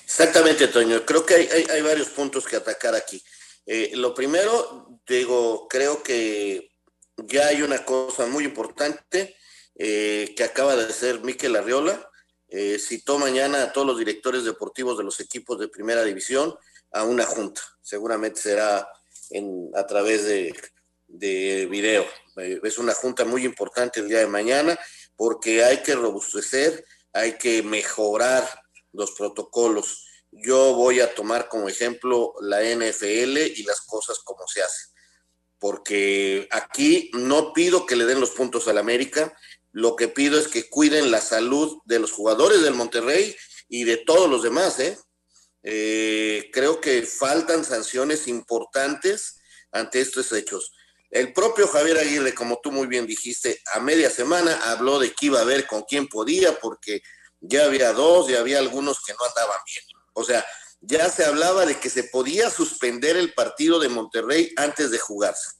Exactamente, 0.04 0.68
Toño. 0.68 1.06
Creo 1.06 1.24
que 1.24 1.36
hay, 1.70 1.80
varios 1.80 2.08
puntos 2.08 2.46
que 2.46 2.56
atacar 2.56 2.94
aquí. 2.94 3.22
Eh, 3.64 3.92
lo 3.94 4.12
primero, 4.12 5.00
digo, 5.08 5.66
creo 5.68 6.02
que 6.02 6.72
ya 7.16 7.46
hay 7.46 7.62
una 7.62 7.82
cosa 7.82 8.26
muy 8.26 8.44
importante 8.44 9.38
eh, 9.74 10.34
que 10.36 10.44
acaba 10.44 10.76
de 10.76 10.84
hacer 10.84 11.20
Miquel 11.20 11.56
Arriola. 11.56 12.06
Eh, 12.50 12.78
citó 12.78 13.18
mañana 13.18 13.62
a 13.62 13.72
todos 13.72 13.86
los 13.86 13.98
directores 13.98 14.44
deportivos 14.44 14.98
de 14.98 15.04
los 15.04 15.18
equipos 15.20 15.58
de 15.58 15.68
primera 15.68 16.04
división 16.04 16.54
a 16.92 17.04
una 17.04 17.24
junta. 17.24 17.62
Seguramente 17.80 18.38
será 18.38 18.86
en, 19.30 19.70
a 19.74 19.86
través 19.86 20.26
de, 20.26 20.54
de 21.10 21.66
video. 21.66 22.06
Eh, 22.36 22.60
es 22.62 22.78
una 22.78 22.94
junta 22.94 23.24
muy 23.24 23.44
importante 23.44 24.00
el 24.00 24.08
día 24.08 24.20
de 24.20 24.26
mañana 24.26 24.78
porque 25.16 25.64
hay 25.64 25.82
que 25.82 25.94
robustecer, 25.94 26.84
hay 27.12 27.36
que 27.36 27.62
mejorar 27.62 28.48
los 28.92 29.12
protocolos. 29.12 30.06
Yo 30.32 30.74
voy 30.74 31.00
a 31.00 31.14
tomar 31.14 31.48
como 31.48 31.68
ejemplo 31.68 32.34
la 32.40 32.62
NFL 32.62 33.36
y 33.38 33.62
las 33.64 33.80
cosas 33.82 34.20
como 34.20 34.46
se 34.46 34.62
hacen, 34.62 34.90
porque 35.58 36.48
aquí 36.50 37.10
no 37.12 37.52
pido 37.52 37.84
que 37.84 37.96
le 37.96 38.06
den 38.06 38.20
los 38.20 38.30
puntos 38.30 38.68
al 38.68 38.78
América, 38.78 39.36
lo 39.72 39.96
que 39.96 40.08
pido 40.08 40.38
es 40.38 40.48
que 40.48 40.68
cuiden 40.68 41.10
la 41.10 41.20
salud 41.20 41.78
de 41.84 41.98
los 41.98 42.12
jugadores 42.12 42.62
del 42.62 42.74
Monterrey 42.74 43.36
y 43.68 43.84
de 43.84 43.98
todos 43.98 44.28
los 44.28 44.42
demás, 44.42 44.78
¿eh? 44.80 44.96
Eh, 45.62 46.48
creo 46.52 46.80
que 46.80 47.02
faltan 47.02 47.64
sanciones 47.64 48.26
importantes 48.26 49.40
ante 49.72 50.00
estos 50.00 50.32
hechos. 50.32 50.72
El 51.10 51.32
propio 51.32 51.66
Javier 51.66 51.98
Aguirre, 51.98 52.34
como 52.34 52.60
tú 52.62 52.70
muy 52.70 52.86
bien 52.86 53.06
dijiste, 53.06 53.60
a 53.74 53.80
media 53.80 54.10
semana 54.10 54.60
habló 54.70 54.98
de 54.98 55.12
que 55.12 55.26
iba 55.26 55.40
a 55.40 55.44
ver 55.44 55.66
con 55.66 55.82
quién 55.82 56.06
podía, 56.06 56.58
porque 56.60 57.02
ya 57.40 57.64
había 57.64 57.92
dos 57.92 58.30
y 58.30 58.36
había 58.36 58.58
algunos 58.58 59.00
que 59.00 59.12
no 59.12 59.24
andaban 59.24 59.58
bien. 59.66 59.84
O 60.12 60.24
sea, 60.24 60.44
ya 60.80 61.08
se 61.10 61.24
hablaba 61.24 61.66
de 61.66 61.78
que 61.78 61.90
se 61.90 62.04
podía 62.04 62.48
suspender 62.48 63.16
el 63.16 63.34
partido 63.34 63.80
de 63.80 63.88
Monterrey 63.88 64.52
antes 64.56 64.90
de 64.90 64.98
jugarse. 64.98 65.50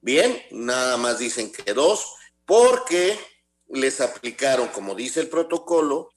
Bien, 0.00 0.42
nada 0.50 0.96
más 0.96 1.18
dicen 1.18 1.52
que 1.52 1.74
dos, 1.74 2.14
porque 2.46 3.18
les 3.68 4.00
aplicaron, 4.00 4.68
como 4.68 4.94
dice 4.94 5.20
el 5.20 5.28
protocolo, 5.28 6.10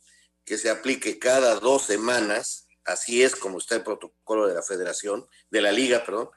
que 0.45 0.57
se 0.57 0.69
aplique 0.69 1.19
cada 1.19 1.59
dos 1.59 1.83
semanas 1.83 2.67
así 2.85 3.23
es 3.23 3.35
como 3.35 3.57
está 3.57 3.75
el 3.75 3.83
protocolo 3.83 4.47
de 4.47 4.55
la 4.55 4.61
federación, 4.61 5.27
de 5.49 5.61
la 5.61 5.71
liga, 5.71 6.03
perdón. 6.03 6.29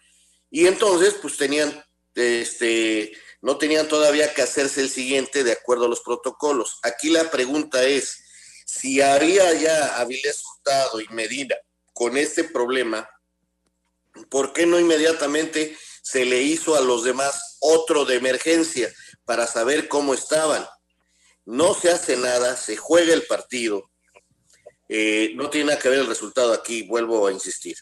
Y 0.50 0.66
entonces, 0.66 1.14
pues 1.20 1.36
tenían, 1.36 1.84
este, 2.14 3.12
no 3.42 3.58
tenían 3.58 3.88
todavía 3.88 4.32
que 4.32 4.42
hacerse 4.42 4.80
el 4.80 4.90
siguiente 4.90 5.44
de 5.44 5.52
acuerdo 5.52 5.86
a 5.86 5.88
los 5.88 6.00
protocolos. 6.00 6.78
Aquí 6.82 7.10
la 7.10 7.30
pregunta 7.30 7.84
es, 7.84 8.24
si 8.64 9.00
había 9.00 9.52
ya 9.54 9.98
Avilés 9.98 10.42
Hurtado 10.44 11.00
y 11.00 11.08
Medina 11.08 11.56
con 11.92 12.16
este 12.16 12.44
problema, 12.44 13.08
¿por 14.28 14.52
qué 14.52 14.66
no 14.66 14.80
inmediatamente 14.80 15.76
se 16.02 16.24
le 16.24 16.42
hizo 16.42 16.76
a 16.76 16.80
los 16.80 17.04
demás 17.04 17.58
otro 17.60 18.04
de 18.04 18.16
emergencia 18.16 18.92
para 19.24 19.46
saber 19.46 19.88
cómo 19.88 20.14
estaban? 20.14 20.66
No 21.44 21.74
se 21.74 21.90
hace 21.90 22.16
nada, 22.16 22.56
se 22.56 22.76
juega 22.76 23.12
el 23.12 23.26
partido, 23.26 23.90
eh, 24.88 25.32
no 25.34 25.50
tiene 25.50 25.66
nada 25.66 25.78
que 25.78 25.88
ver 25.88 26.00
el 26.00 26.06
resultado 26.06 26.52
aquí, 26.52 26.82
vuelvo 26.82 27.26
a 27.26 27.32
insistir. 27.32 27.76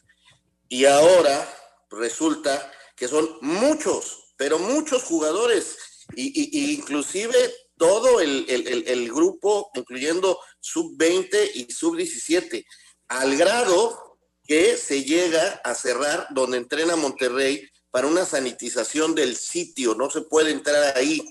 Y 0.68 0.86
ahora 0.86 1.48
resulta 1.90 2.72
que 2.96 3.08
son 3.08 3.38
muchos, 3.40 4.21
pero 4.42 4.58
muchos 4.58 5.04
jugadores, 5.04 5.76
y, 6.16 6.74
inclusive 6.74 7.54
todo 7.76 8.18
el, 8.18 8.44
el 8.48 9.08
grupo, 9.08 9.70
incluyendo 9.76 10.36
sub-20 10.58 11.52
y 11.54 11.72
sub-17, 11.72 12.66
al 13.06 13.36
grado 13.36 14.18
que 14.44 14.76
se 14.76 15.04
llega 15.04 15.60
a 15.62 15.76
cerrar 15.76 16.26
donde 16.30 16.56
entrena 16.56 16.96
Monterrey 16.96 17.70
para 17.92 18.08
una 18.08 18.26
sanitización 18.26 19.14
del 19.14 19.36
sitio. 19.36 19.94
No 19.94 20.10
se 20.10 20.22
puede 20.22 20.50
entrar 20.50 20.98
ahí 20.98 21.22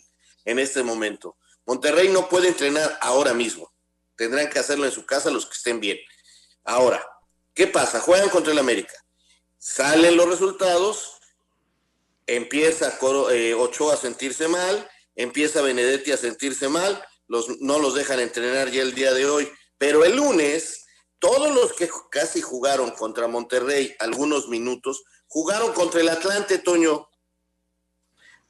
en 0.46 0.58
este 0.58 0.82
momento. 0.82 1.36
Monterrey 1.66 2.08
no 2.08 2.30
puede 2.30 2.48
entrenar 2.48 2.98
ahora 3.02 3.34
mismo. 3.34 3.74
Tendrán 4.16 4.50
que 4.50 4.60
hacerlo 4.60 4.86
en 4.86 4.94
su 4.94 5.06
casa 5.06 5.32
los 5.32 5.48
que 5.48 5.58
estén 5.58 5.82
bien. 5.82 5.98
Ahora, 6.64 7.06
¿qué 7.54 7.68
pasa? 7.68 8.00
Juegan 8.00 8.30
contra 8.30 8.54
el 8.54 8.60
América. 8.60 8.94
Salen 9.58 10.16
los 10.16 10.30
resultados, 10.30 11.21
empieza 12.36 12.98
eh, 13.32 13.54
Ochoa 13.54 13.94
a 13.94 13.98
sentirse 13.98 14.48
mal, 14.48 14.90
empieza 15.16 15.62
Benedetti 15.62 16.12
a 16.12 16.18
sentirse 16.18 16.70
mal, 16.70 17.04
los, 17.28 17.60
no 17.60 17.80
los 17.80 17.94
dejan 17.96 18.20
entrenar 18.20 18.70
ya 18.72 18.82
el 18.82 18.94
día 18.94 19.14
de 19.14 19.26
hoy, 19.26 19.50
pero 19.78 20.06
el 20.06 20.16
lunes, 20.16 20.86
todos 21.20 21.54
los 21.54 21.74
que 21.74 21.90
casi 22.10 22.42
jugaron 22.42 22.92
contra 22.92 23.28
Monterrey 23.28 23.96
algunos 24.00 24.48
minutos, 24.48 25.04
jugaron 25.28 25.74
contra 25.74 26.02
el 26.02 26.10
Atlante, 26.10 26.58
Toño. 26.58 27.08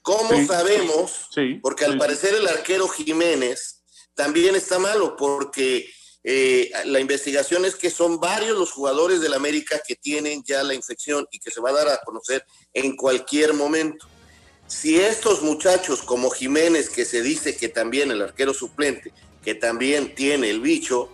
¿Cómo 0.02 0.46
sabemos? 0.48 1.30
Porque 1.62 1.86
al 1.86 1.98
parecer 1.98 2.34
el 2.34 2.48
arquero 2.48 2.88
Jiménez 2.88 3.84
también 4.16 4.56
está 4.56 4.80
malo 4.80 5.16
porque 5.16 5.88
eh, 6.24 6.72
la 6.86 7.00
investigación 7.00 7.66
es 7.66 7.76
que 7.76 7.90
son 7.90 8.20
varios 8.20 8.58
los 8.58 8.72
jugadores 8.72 9.22
del 9.22 9.34
América 9.34 9.82
que 9.86 9.96
tienen 9.96 10.44
ya 10.44 10.64
la 10.64 10.74
infección 10.74 11.28
y 11.32 11.40
que 11.40 11.52
se 11.52 11.62
va 11.62 11.72
a 11.72 11.74
dar 11.74 11.90
a 11.90 12.02
conocer 12.06 12.46
en 12.74 12.96
cualquier 12.96 13.54
momento. 13.54 14.08
Si 14.68 15.00
estos 15.00 15.42
muchachos 15.42 16.02
como 16.02 16.30
Jiménez, 16.30 16.90
que 16.90 17.06
se 17.06 17.22
dice 17.22 17.58
que 17.58 17.68
también 17.70 18.12
el 18.12 18.22
arquero 18.22 18.54
suplente, 18.54 19.12
que 19.44 19.56
también 19.56 20.16
tiene 20.16 20.50
el 20.50 20.62
bicho, 20.62 21.10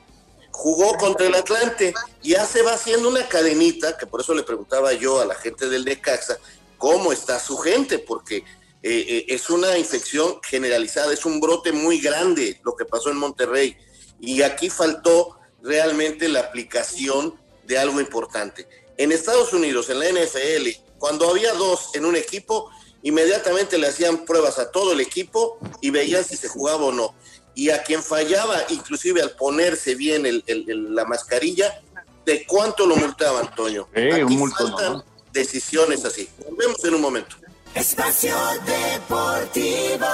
jugó 0.52 0.98
contra 0.98 1.28
el 1.28 1.36
Atlante, 1.36 1.94
ya 2.22 2.46
se 2.46 2.62
va 2.62 2.74
haciendo 2.74 3.10
una 3.10 3.28
cadenita, 3.28 3.98
que 3.98 4.08
por 4.08 4.22
eso 4.22 4.34
le 4.34 4.44
preguntaba 4.44 4.94
yo 4.94 5.22
a 5.22 5.26
la 5.26 5.36
gente 5.36 5.70
del 5.70 5.86
Necaxa, 5.86 6.38
cómo 6.78 7.14
está 7.14 7.40
su 7.40 7.58
gente, 7.58 8.00
porque 8.00 8.38
eh, 8.38 8.44
eh, 8.84 9.26
es 9.30 9.50
una 9.50 9.78
infección 9.78 10.40
generalizada, 10.44 11.14
es 11.14 11.26
un 11.26 11.40
brote 11.40 11.72
muy 11.72 12.00
grande 12.00 12.60
lo 12.64 12.76
que 12.76 12.86
pasó 12.86 13.10
en 13.10 13.18
Monterrey. 13.18 13.78
Y 14.20 14.42
aquí 14.42 14.70
faltó 14.70 15.38
realmente 15.62 16.28
la 16.30 16.40
aplicación 16.42 17.36
de 17.66 17.78
algo 17.78 18.00
importante. 18.00 18.68
En 18.98 19.12
Estados 19.12 19.54
Unidos, 19.54 19.90
en 19.90 20.00
la 20.00 20.10
NFL, 20.10 20.70
cuando 20.98 21.30
había 21.30 21.54
dos 21.54 21.92
en 21.94 22.06
un 22.06 22.16
equipo, 22.16 22.72
inmediatamente 23.04 23.78
le 23.78 23.88
hacían 23.88 24.26
pruebas 24.26 24.58
a 24.60 24.72
todo 24.72 24.94
el 24.94 25.02
equipo 25.02 25.60
y 25.82 25.92
veían 25.92 26.24
si 26.24 26.36
se 26.36 26.48
jugaba 26.48 26.86
o 26.86 26.92
no. 26.92 27.14
Y 27.54 27.70
a 27.70 27.84
quien 27.84 28.02
fallaba, 28.04 28.66
inclusive 28.70 29.22
al 29.22 29.32
ponerse 29.32 29.96
bien 29.96 30.44
la 30.46 31.06
mascarilla, 31.06 31.82
¿de 32.26 32.46
cuánto 32.46 32.86
lo 32.86 32.96
multaban, 32.96 33.54
Toño? 33.56 33.88
Aquí 33.94 34.38
faltan 34.58 35.04
decisiones 35.32 36.06
así. 36.06 36.30
Nos 36.48 36.58
vemos 36.58 36.84
en 36.84 36.96
un 36.96 37.02
momento. 37.02 37.36
Espacio 37.74 38.36
Deportivo. 38.66 40.06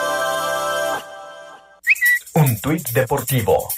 Un 2.36 2.60
tuit 2.60 2.90
deportivo. 2.94 3.70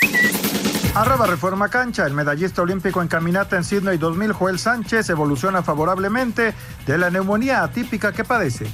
Arroba 0.93 1.27
Reforma 1.27 1.67
Cancha, 1.67 2.05
el 2.05 2.13
medallista 2.13 2.61
olímpico 2.61 3.01
en 3.01 3.09
caminata 3.09 3.57
en 3.57 3.65
Sydney 3.65 3.97
2000, 3.97 4.31
Joel 4.31 4.59
Sánchez, 4.59 5.09
evoluciona 5.09 5.61
favorablemente 5.61 6.53
de 6.87 6.97
la 6.97 7.09
neumonía 7.09 7.63
atípica 7.63 8.13
que 8.13 8.23
padece. 8.23 8.67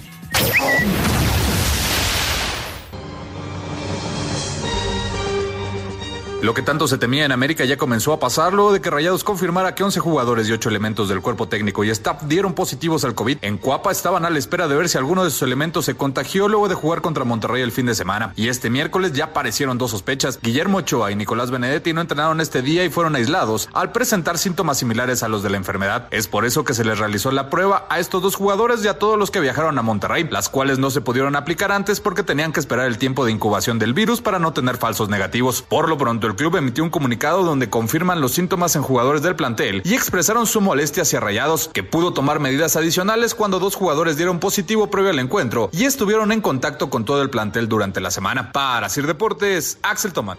Lo 6.42 6.56
que 6.56 6.64
tanto 6.64 6.88
se 6.88 6.98
temía 6.98 7.24
en 7.24 7.32
América 7.32 7.66
ya 7.66 7.78
comenzó 7.78 8.14
a 8.14 8.20
pasar 8.20 8.54
luego 8.54 8.74
de 8.74 8.82
que 8.82 8.90
Rayados 8.90 9.24
confirmara 9.24 9.76
que 9.76 9.84
11 9.84 10.00
jugadores 10.00 10.50
y 10.50 10.52
8 10.52 10.70
elementos 10.70 11.08
del 11.08 11.22
cuerpo 11.22 11.48
técnico 11.48 11.84
y 11.84 11.92
staff 11.92 12.24
dieron 12.24 12.54
positivos 12.56 13.06
al 13.06 13.14
COVID. 13.14 13.38
En 13.44 13.60
Cuapa 13.60 13.92
estaban 13.92 14.26
a 14.26 14.30
la 14.32 14.40
espera 14.40 14.68
de 14.68 14.76
ver 14.76 14.90
si 14.90 14.98
alguno 14.98 15.24
de 15.24 15.30
sus 15.30 15.44
elementos 15.44 15.86
se 15.86 15.94
contagió 15.94 16.48
luego 16.48 16.68
de 16.68 16.74
jugar 16.74 17.02
contra 17.02 17.26
Monterrey 17.26 17.62
el 17.62 17.72
fin 17.72 17.86
de 17.86 17.94
semana. 17.94 18.34
Y 18.36 18.48
este 18.48 18.72
miércoles 18.72 19.14
ya 19.14 19.26
aparecieron 19.26 19.78
dos 19.78 19.92
sospechas. 19.92 20.40
Guillermo 20.42 20.80
Ochoa 20.80 21.12
y 21.12 21.16
Nicolás 21.16 21.52
Benedetti 21.52 21.94
no 21.94 22.02
entrenaron 22.02 22.42
este 22.42 22.64
día 22.64 22.84
y 22.86 22.90
fueron 22.90 23.16
aislados 23.16 23.70
al 23.74 23.92
presentar 23.92 24.40
síntomas 24.40 24.80
similares 24.80 25.22
a 25.22 25.28
los 25.28 25.44
de 25.44 25.52
la 25.52 25.58
enfermedad. 25.58 26.08
Es 26.10 26.28
por 26.28 26.46
eso 26.46 26.64
que 26.64 26.74
se 26.74 26.84
les 26.84 26.98
realizó 26.98 27.32
la 27.32 27.52
prueba 27.52 27.86
a 27.88 28.00
estos 28.00 28.24
dos 28.24 28.36
jugadores 28.36 28.84
y 28.84 28.88
a 28.88 28.98
todos 28.98 29.20
los 29.20 29.30
que 29.30 29.42
viajaron 29.42 29.78
a 29.78 29.84
Monterrey, 29.84 30.28
las 30.32 30.50
cuales 30.50 30.80
no 30.80 30.90
se 30.90 31.02
pudieron 31.02 31.36
aplicar 31.36 31.72
antes 31.72 32.00
porque 32.00 32.24
tenían 32.24 32.52
que 32.52 32.60
esperar 32.60 32.88
el 32.88 32.98
tiempo 32.98 33.26
de 33.26 33.32
incubación 33.32 33.78
del 33.78 33.94
virus 33.94 34.22
para 34.22 34.40
no 34.40 34.54
tener 34.54 34.78
falsos 34.78 35.08
negativos. 35.08 35.62
Por 35.62 35.88
lo 35.88 36.00
pronto, 36.00 36.31
el 36.32 36.38
club 36.38 36.56
emitió 36.56 36.84
un 36.84 36.90
comunicado 36.90 37.44
donde 37.44 37.70
confirman 37.70 38.22
los 38.22 38.32
síntomas 38.32 38.78
en 38.78 38.82
jugadores 38.82 39.22
del 39.22 39.36
plantel 39.36 39.82
y 39.84 39.94
expresaron 39.94 40.48
su 40.48 40.62
molestia 40.62 41.04
hacia 41.04 41.20
Rayados, 41.20 41.68
que 41.68 41.84
pudo 41.84 42.14
tomar 42.14 42.40
medidas 42.40 42.78
adicionales 42.78 43.36
cuando 43.36 43.60
dos 43.60 43.76
jugadores 43.76 44.16
dieron 44.16 44.40
positivo 44.40 44.90
previo 44.90 45.10
al 45.10 45.20
encuentro 45.20 45.70
y 45.74 45.84
estuvieron 45.84 46.32
en 46.32 46.40
contacto 46.40 46.90
con 46.90 47.04
todo 47.04 47.22
el 47.22 47.30
plantel 47.30 47.68
durante 47.68 48.00
la 48.00 48.12
semana. 48.12 48.54
Para 48.54 48.88
Sir 48.88 49.08
Deportes, 49.08 49.78
Axel 49.84 50.14
Tomán. 50.14 50.38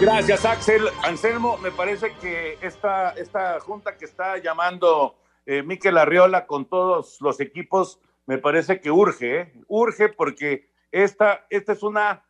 Gracias, 0.00 0.44
Axel. 0.44 0.84
Anselmo, 1.02 1.58
me 1.58 1.72
parece 1.72 2.12
que 2.20 2.58
esta, 2.62 3.10
esta 3.10 3.58
junta 3.58 3.96
que 3.96 4.04
está 4.04 4.38
llamando 4.38 5.16
eh, 5.44 5.64
Miquel 5.64 5.98
Arriola 5.98 6.46
con 6.46 6.66
todos 6.66 7.16
los 7.20 7.40
equipos, 7.40 7.98
me 8.26 8.38
parece 8.38 8.80
que 8.80 8.92
urge, 8.92 9.40
¿eh? 9.40 9.52
urge 9.66 10.08
porque 10.08 10.70
esta, 10.92 11.46
esta 11.50 11.72
es 11.72 11.82
una 11.82 12.25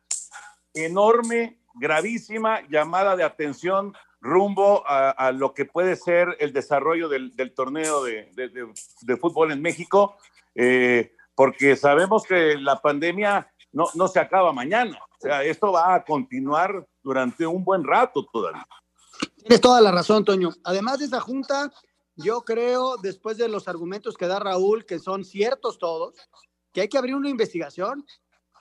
enorme, 0.85 1.59
gravísima 1.75 2.61
llamada 2.69 3.15
de 3.15 3.23
atención 3.23 3.93
rumbo 4.19 4.83
a, 4.87 5.31
lo 5.31 5.53
que 5.53 5.65
puede 5.65 5.95
ser 5.95 6.35
el 6.39 6.51
desarrollo 6.51 7.07
del, 7.07 7.53
torneo 7.55 8.03
de 8.03 9.17
fútbol 9.19 9.51
en 9.51 9.61
México, 9.61 10.17
eh, 10.55 11.13
porque 11.35 11.75
sabemos 11.75 12.23
que 12.23 12.57
la 12.57 12.81
pandemia 12.81 13.47
no, 13.71 13.85
no 13.93 14.07
se 14.07 14.19
acaba 14.19 14.51
mañana. 14.51 14.97
O 15.03 15.21
sea, 15.21 15.43
esto 15.43 15.71
va 15.71 15.93
a 15.93 16.03
continuar 16.03 16.85
durante 17.03 17.45
un 17.45 17.63
buen 17.63 17.83
rato 17.83 18.25
todavía. 18.25 18.67
Tienes 19.37 19.61
toda 19.61 19.79
la 19.81 19.91
razón, 19.91 20.25
Toño. 20.25 20.49
Además 20.63 20.99
de 20.99 21.05
esa 21.05 21.19
junta, 21.19 21.71
yo 22.15 22.41
creo, 22.41 22.97
después 22.97 23.37
de 23.37 23.47
los 23.47 23.67
argumentos 23.67 24.17
que 24.17 24.27
da 24.27 24.39
Raúl, 24.39 24.85
que 24.85 24.97
son 24.97 25.23
ciertos 25.23 25.77
todos, 25.77 26.15
que 26.73 26.81
hay 26.81 26.89
que 26.89 26.97
abrir 26.97 27.15
una 27.15 27.29
investigación. 27.29 28.03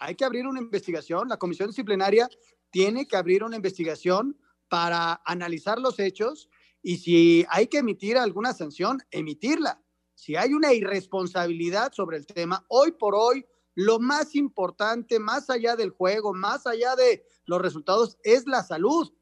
Hay 0.00 0.14
que 0.14 0.24
abrir 0.24 0.46
una 0.46 0.60
investigación. 0.60 1.28
La 1.28 1.36
comisión 1.36 1.68
disciplinaria 1.68 2.28
tiene 2.70 3.06
que 3.06 3.16
abrir 3.16 3.44
una 3.44 3.56
investigación 3.56 4.38
para 4.68 5.22
analizar 5.24 5.78
los 5.78 5.98
hechos 5.98 6.48
y 6.82 6.98
si 6.98 7.44
hay 7.48 7.66
que 7.66 7.78
emitir 7.78 8.16
alguna 8.16 8.52
sanción, 8.52 9.02
emitirla. 9.10 9.82
Si 10.14 10.36
hay 10.36 10.54
una 10.54 10.72
irresponsabilidad 10.72 11.92
sobre 11.92 12.16
el 12.16 12.26
tema, 12.26 12.64
hoy 12.68 12.92
por 12.92 13.14
hoy, 13.16 13.44
lo 13.74 13.98
más 13.98 14.34
importante, 14.34 15.18
más 15.18 15.50
allá 15.50 15.74
del 15.74 15.90
juego, 15.90 16.32
más 16.32 16.66
allá 16.66 16.94
de 16.94 17.26
los 17.44 17.60
resultados, 17.60 18.16
es 18.22 18.46
la 18.46 18.62
salud. 18.62 19.12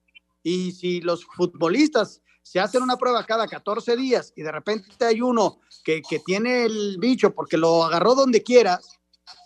Y 0.42 0.72
si 0.72 1.00
los 1.00 1.24
futbolistas 1.24 2.20
se 2.42 2.60
hacen 2.60 2.82
una 2.82 2.98
prueba 2.98 3.24
cada 3.24 3.48
14 3.48 3.96
días 3.96 4.34
y 4.36 4.42
de 4.42 4.52
repente 4.52 5.02
hay 5.04 5.22
uno 5.22 5.60
que, 5.82 6.02
que 6.02 6.18
tiene 6.18 6.66
el 6.66 6.98
bicho 6.98 7.34
porque 7.34 7.56
lo 7.56 7.82
agarró 7.82 8.14
donde 8.14 8.42
quiera, 8.42 8.78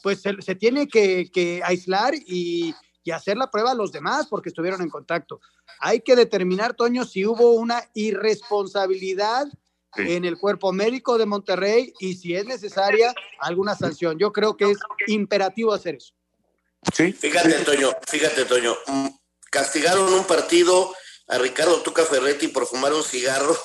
pues 0.02 0.20
se, 0.22 0.40
se 0.42 0.54
tiene 0.54 0.88
que, 0.88 1.30
que 1.30 1.60
aislar 1.64 2.14
y, 2.14 2.74
y 3.04 3.10
hacer 3.10 3.36
la 3.36 3.50
prueba 3.50 3.72
a 3.72 3.74
los 3.74 3.92
demás 3.92 4.26
porque 4.28 4.48
estuvieron 4.50 4.82
en 4.82 4.90
contacto. 4.90 5.40
Hay 5.80 6.00
que 6.00 6.16
determinar, 6.16 6.74
Toño, 6.74 7.04
si 7.04 7.24
hubo 7.26 7.52
una 7.52 7.82
irresponsabilidad 7.94 9.46
Sí. 9.96 10.02
en 10.12 10.26
el 10.26 10.36
cuerpo 10.36 10.70
médico 10.70 11.16
de 11.16 11.24
Monterrey 11.24 11.94
y 11.98 12.14
si 12.14 12.34
es 12.34 12.44
necesaria 12.44 13.14
alguna 13.40 13.74
sanción. 13.74 14.18
Yo 14.18 14.32
creo 14.32 14.54
que 14.54 14.70
es 14.70 14.78
imperativo 15.06 15.72
hacer 15.72 15.94
eso. 15.94 16.12
Sí. 16.94 17.10
Fíjate, 17.14 17.54
Toño, 17.64 17.92
fíjate, 18.06 18.44
Toño. 18.44 18.76
mm, 18.86 19.08
Castigaron 19.50 20.12
un 20.12 20.24
partido 20.24 20.94
a 21.28 21.38
Ricardo 21.38 21.80
Tuca 21.80 22.04
Ferretti 22.04 22.48
por 22.48 22.66
fumar 22.66 22.92
un 22.92 23.02
cigarro. 23.02 23.56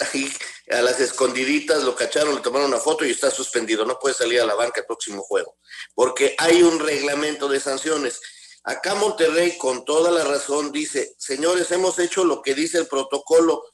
Ahí, 0.00 0.32
a 0.70 0.80
las 0.82 1.00
escondiditas 1.00 1.82
lo 1.82 1.94
cacharon, 1.94 2.34
le 2.34 2.40
tomaron 2.40 2.68
una 2.68 2.80
foto 2.80 3.04
y 3.04 3.10
está 3.10 3.30
suspendido. 3.30 3.84
No 3.84 3.98
puede 3.98 4.14
salir 4.14 4.40
a 4.40 4.46
la 4.46 4.54
banca 4.54 4.80
el 4.80 4.86
próximo 4.86 5.22
juego. 5.22 5.56
Porque 5.94 6.34
hay 6.38 6.62
un 6.62 6.78
reglamento 6.78 7.48
de 7.48 7.60
sanciones. 7.60 8.20
Acá 8.64 8.94
Monterrey, 8.94 9.58
con 9.58 9.84
toda 9.84 10.10
la 10.10 10.24
razón, 10.24 10.70
dice, 10.70 11.14
señores, 11.18 11.70
hemos 11.72 11.98
hecho 11.98 12.24
lo 12.24 12.42
que 12.42 12.54
dice 12.54 12.78
el 12.78 12.86
protocolo. 12.86 13.64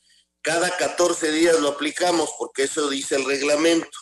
Cada 0.41 0.77
14 0.77 1.31
días 1.31 1.61
lo 1.61 1.71
aplicamos 1.71 2.31
porque 2.39 2.65
eso 2.65 2.89
dice 2.89 3.17
el 3.17 3.25
reglamento. 3.25 3.99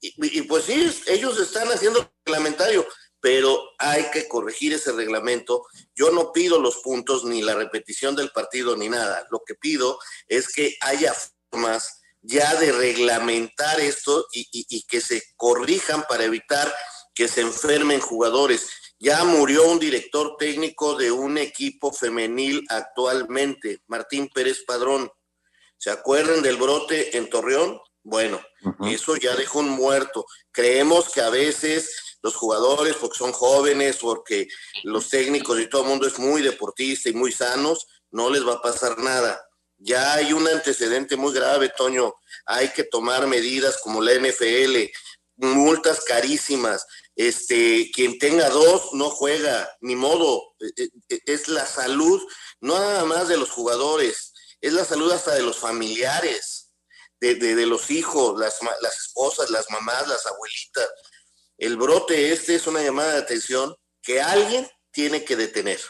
Y, 0.00 0.42
pues 0.42 0.66
sí, 0.66 1.02
ellos 1.06 1.40
están 1.40 1.68
haciendo 1.68 2.12
reglamentario, 2.26 2.86
pero 3.20 3.70
hay 3.78 4.10
que 4.10 4.28
corregir 4.28 4.74
ese 4.74 4.92
reglamento. 4.92 5.64
Yo 5.94 6.10
no 6.10 6.30
pido 6.30 6.60
los 6.60 6.76
puntos 6.76 7.24
ni 7.24 7.40
la 7.40 7.54
repetición 7.54 8.14
del 8.14 8.30
partido 8.30 8.76
ni 8.76 8.90
nada. 8.90 9.26
Lo 9.30 9.42
que 9.46 9.54
pido 9.54 9.98
es 10.28 10.52
que 10.52 10.76
haya 10.82 11.14
formas 11.54 12.00
ya 12.22 12.54
de 12.56 12.72
reglamentar 12.72 13.80
esto 13.80 14.26
y, 14.32 14.40
y- 14.52 14.66
y 14.68 14.82
que 14.84 15.00
se 15.00 15.22
corrijan 15.36 16.04
para 16.08 16.24
evitar 16.24 16.72
que 17.14 17.28
se 17.28 17.42
enfermen 17.42 18.00
jugadores. 18.00 18.66
Ya 18.98 19.24
murió 19.24 19.64
un 19.68 19.78
director 19.78 20.36
técnico 20.38 20.96
de 20.96 21.12
un 21.12 21.36
equipo 21.38 21.92
femenil 21.92 22.64
actualmente, 22.70 23.80
Martín 23.86 24.28
Pérez 24.34 24.64
Padrón. 24.66 25.10
¿Se 25.76 25.90
acuerdan 25.90 26.42
del 26.42 26.56
brote 26.56 27.16
en 27.16 27.28
Torreón? 27.28 27.78
Bueno, 28.02 28.40
eso 28.88 29.16
ya 29.16 29.34
dejó 29.36 29.58
un 29.60 29.68
muerto. 29.70 30.24
Creemos 30.50 31.10
que 31.10 31.20
a 31.20 31.30
veces 31.30 32.16
los 32.22 32.34
jugadores, 32.34 32.96
porque 32.96 33.18
son 33.18 33.32
jóvenes, 33.32 33.98
porque 34.00 34.48
los 34.84 35.08
técnicos 35.10 35.60
y 35.60 35.68
todo 35.68 35.82
el 35.82 35.88
mundo 35.88 36.06
es 36.06 36.18
muy 36.18 36.40
deportista 36.42 37.10
y 37.10 37.12
muy 37.12 37.32
sanos, 37.32 37.86
no 38.10 38.30
les 38.30 38.46
va 38.46 38.54
a 38.54 38.62
pasar 38.62 38.98
nada. 38.98 39.40
Ya 39.78 40.14
hay 40.14 40.32
un 40.32 40.46
antecedente 40.48 41.16
muy 41.16 41.32
grave, 41.34 41.68
Toño. 41.76 42.14
Hay 42.46 42.68
que 42.70 42.84
tomar 42.84 43.26
medidas 43.26 43.78
como 43.78 44.00
la 44.00 44.12
NFL, 44.14 44.90
multas 45.36 46.00
carísimas. 46.04 46.86
Este, 47.16 47.90
quien 47.92 48.18
tenga 48.18 48.48
dos 48.50 48.92
no 48.94 49.10
juega, 49.10 49.70
ni 49.80 49.94
modo. 49.96 50.54
Eh, 50.76 50.88
eh, 51.08 51.20
Es 51.26 51.48
la 51.48 51.66
salud, 51.66 52.20
no 52.60 52.78
nada 52.78 53.04
más 53.04 53.28
de 53.28 53.36
los 53.36 53.50
jugadores, 53.50 54.32
es 54.60 54.72
la 54.72 54.84
salud 54.84 55.12
hasta 55.12 55.34
de 55.34 55.42
los 55.42 55.58
familiares, 55.58 56.72
de, 57.20 57.34
de- 57.36 57.66
los 57.66 57.90
hijos, 57.90 58.38
las, 58.38 58.58
las 58.80 58.96
esposas, 58.98 59.50
las 59.50 59.70
mamás, 59.70 60.08
las 60.08 60.26
abuelitas. 60.26 60.88
El 61.58 61.76
brote 61.76 62.32
este 62.32 62.54
es 62.56 62.66
una 62.66 62.82
llamada 62.82 63.12
de 63.12 63.18
atención 63.20 63.74
que 64.02 64.20
alguien 64.20 64.68
tiene 64.90 65.24
que 65.24 65.36
detener. 65.36 65.80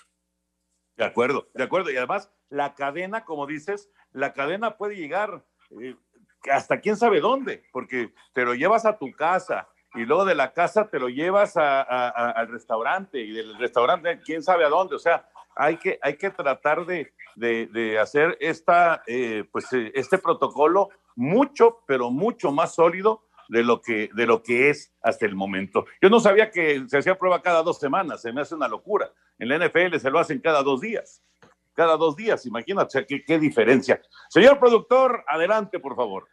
De 0.97 1.05
acuerdo, 1.05 1.49
de 1.55 1.64
acuerdo. 1.64 1.91
Y 1.91 1.97
además, 1.97 2.28
la 2.55 2.74
cadena, 2.74 3.24
como 3.24 3.46
dices, 3.46 3.90
la 4.12 4.32
cadena 4.32 4.76
puede 4.76 4.96
llegar 4.96 5.44
eh, 5.82 5.96
hasta 6.50 6.80
quién 6.80 6.96
sabe 6.96 7.20
dónde, 7.20 7.64
porque 7.72 8.12
te 8.32 8.44
lo 8.44 8.55
llevas 8.55 8.84
a 8.86 8.96
tu 8.98 9.11
casa 9.12 9.68
y 9.94 10.05
luego 10.05 10.24
de 10.24 10.34
la 10.34 10.52
casa 10.52 10.88
te 10.88 10.98
lo 10.98 11.09
llevas 11.09 11.57
a- 11.57 11.80
al 12.30 12.48
restaurante 12.48 13.20
y 13.20 13.30
del 13.32 13.57
restaurante 13.59 14.20
quién 14.24 14.42
sabe 14.42 14.64
a 14.64 14.68
dónde. 14.68 14.94
O 14.96 14.98
sea, 14.98 15.28
hay 15.57 15.76
que, 15.78 15.98
hay 16.02 16.16
que 16.16 16.30
tratar 16.30 16.84
de, 16.86 17.12
de- 17.36 17.66
de 17.66 17.98
hacer 17.98 18.36
esta, 18.40 19.02
eh, 19.07 19.44
pues, 19.52 19.72
eh, 19.72 19.90
este 19.94 20.18
protocolo 20.18 20.90
mucho, 21.16 21.82
pero 21.86 22.11
mucho 22.11 22.50
más 22.52 22.74
sólido 22.74 23.22
de 23.48 23.62
lo 23.62 23.80
que 23.82 24.09
de 24.14 24.26
lo 24.26 24.42
que 24.42 24.70
es 24.70 24.92
hasta 25.02 25.26
el 25.26 25.34
momento. 25.34 25.84
Yo 26.00 26.09
no 26.09 26.18
sabía 26.18 26.50
que 26.50 26.82
se 26.88 26.98
hacía 26.98 27.18
prueba 27.18 27.42
cada 27.42 27.62
dos 27.62 27.78
semanas, 27.78 28.22
se 28.22 28.32
me 28.32 28.40
hace 28.40 28.55
una 28.55 28.68
locura. 28.68 29.12
En 29.38 29.48
la 29.48 29.57
NFL 29.59 29.98
se 29.98 30.11
lo 30.11 30.18
hacen 30.18 30.40
cada 30.40 30.62
dos 30.62 30.80
días. 30.80 31.22
Cada 31.74 31.96
dos 31.96 32.16
días, 32.16 32.46
imagínate, 32.46 33.04
qué, 33.06 33.24
qué 33.24 33.38
diferencia. 33.38 34.00
Señor 34.28 34.58
productor, 34.58 35.24
adelante, 35.28 35.78
por 35.80 35.96
favor. 35.96 36.28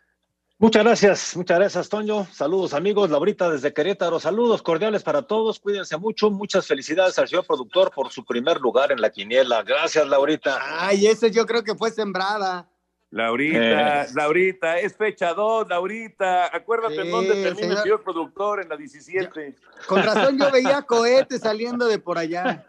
Muchas 0.59 0.83
gracias, 0.83 1.35
muchas 1.35 1.57
gracias, 1.57 1.89
Toño. 1.89 2.25
Saludos, 2.31 2.75
amigos. 2.75 3.09
Laurita 3.09 3.49
desde 3.49 3.73
Querétaro. 3.73 4.19
Saludos 4.19 4.61
cordiales 4.61 5.01
para 5.01 5.23
todos. 5.23 5.59
Cuídense 5.59 5.97
mucho. 5.97 6.29
Muchas 6.29 6.67
felicidades 6.67 7.17
al 7.17 7.27
señor 7.27 7.47
productor 7.47 7.89
por 7.89 8.11
su 8.11 8.23
primer 8.23 8.61
lugar 8.61 8.91
en 8.91 9.01
la 9.01 9.09
quiniela. 9.09 9.63
Gracias, 9.63 10.07
Laurita. 10.07 10.59
Ay, 10.61 11.07
ese 11.07 11.31
yo 11.31 11.47
creo 11.47 11.63
que 11.63 11.73
fue 11.73 11.89
sembrada. 11.89 12.67
Laurita, 13.09 14.03
Eh. 14.03 14.07
Laurita, 14.13 14.77
es 14.79 14.95
fecha 14.95 15.33
2, 15.33 15.67
Laurita. 15.67 16.55
Acuérdate 16.55 17.01
en 17.01 17.11
dónde 17.11 17.29
termina 17.33 17.49
el 17.49 17.57
señor. 17.57 17.81
señor 17.81 18.03
productor 18.03 18.61
en 18.61 18.69
la 18.69 18.77
17. 18.77 19.55
Con 19.87 20.01
razón 20.03 20.37
yo 20.37 20.49
veía 20.51 20.81
cohetes 20.87 21.41
saliendo 21.41 21.87
de 21.87 21.97
por 21.99 22.17
allá. 22.19 22.63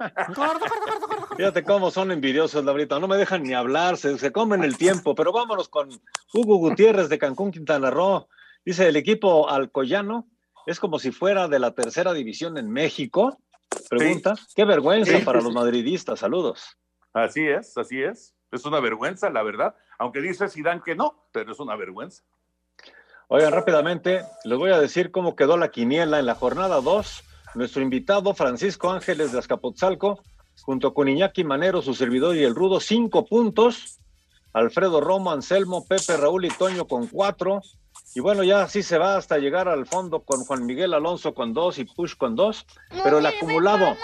Fíjate 1.37 1.62
cómo 1.64 1.91
son 1.91 2.12
envidiosos, 2.12 2.64
Laurita. 2.64 2.99
No 2.99 3.09
me 3.09 3.16
dejan 3.16 3.43
ni 3.43 3.55
hablar, 3.55 3.97
se, 3.97 4.18
se 4.18 4.33
comen 4.33 4.64
el 4.64 4.76
tiempo. 4.76 5.14
Pero 5.14 5.33
vámonos 5.33 5.68
con 5.68 5.89
Hugo 6.33 6.57
Gutiérrez 6.57 7.09
de 7.09 7.18
Cancún, 7.18 7.51
Quintana 7.51 7.91
Roo. 7.91 8.28
Dice, 8.64 8.89
el 8.89 8.97
equipo 8.97 9.49
alcoyano 9.49 10.28
es 10.66 10.78
como 10.78 10.99
si 10.99 11.11
fuera 11.11 11.49
de 11.49 11.59
la 11.59 11.72
tercera 11.72 12.12
división 12.12 12.59
en 12.59 12.70
México. 12.70 13.39
Pregunta. 13.89 14.35
Qué 14.55 14.64
vergüenza 14.64 15.18
Sí, 15.18 15.24
para 15.24 15.41
los 15.41 15.53
madridistas. 15.53 16.20
Saludos. 16.20 16.76
Así 17.12 17.47
es, 17.47 17.76
así 17.76 18.03
es. 18.03 18.35
Es 18.51 18.64
una 18.66 18.80
vergüenza, 18.80 19.30
la 19.30 19.43
verdad. 19.43 19.74
Aunque 19.99 20.20
dice 20.20 20.49
Zidane 20.49 20.83
que 20.85 20.95
no, 20.95 21.26
pero 21.33 21.53
es 21.53 21.61
una 21.61 21.74
vergüenza. 21.76 22.22
Oigan, 23.28 23.53
rápidamente, 23.53 24.22
les 24.45 24.59
voy 24.59 24.70
a 24.70 24.78
decir 24.78 25.11
cómo 25.11 25.35
quedó 25.35 25.57
la 25.57 25.70
quiniela 25.70 26.18
en 26.18 26.26
la 26.26 26.35
jornada 26.35 26.80
2. 26.80 27.24
Nuestro 27.55 27.83
invitado, 27.83 28.35
Francisco 28.35 28.91
Ángeles 28.91 29.33
de 29.33 29.39
Azcapotzalco, 29.39 30.22
junto 30.62 30.92
con 30.94 31.09
Iñaki 31.09 31.44
Manero, 31.44 31.82
su 31.82 31.94
servidor 31.94 32.36
y 32.36 32.44
el 32.44 32.55
Rudo, 32.55 32.80
cinco 32.80 33.24
puntos. 33.24 33.98
Alfredo 34.53 35.00
Romo, 35.00 35.32
Anselmo, 35.32 35.84
Pepe, 35.86 36.16
Raúl 36.18 36.44
y 36.44 36.50
Toño 36.50 36.86
con 36.86 37.07
cuatro. 37.07 37.62
Y 38.14 38.20
bueno, 38.20 38.44
ya 38.44 38.62
así 38.62 38.82
se 38.82 38.98
va 38.98 39.16
hasta 39.16 39.38
llegar 39.38 39.66
al 39.68 39.86
fondo 39.86 40.20
con 40.20 40.44
Juan 40.44 40.66
Miguel 40.66 40.92
Alonso 40.92 41.32
con 41.32 41.55
dos 41.55 41.78
y 41.78 41.84
Push 41.84 42.16
con 42.16 42.36
dos. 42.36 42.66
Pero 43.03 43.18
el 43.18 43.26
acumulado, 43.26 43.96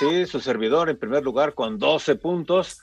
sí, 0.00 0.26
su 0.26 0.40
servidor 0.40 0.90
en 0.90 0.98
primer 0.98 1.22
lugar 1.22 1.54
con 1.54 1.78
12 1.78 2.16
puntos. 2.16 2.80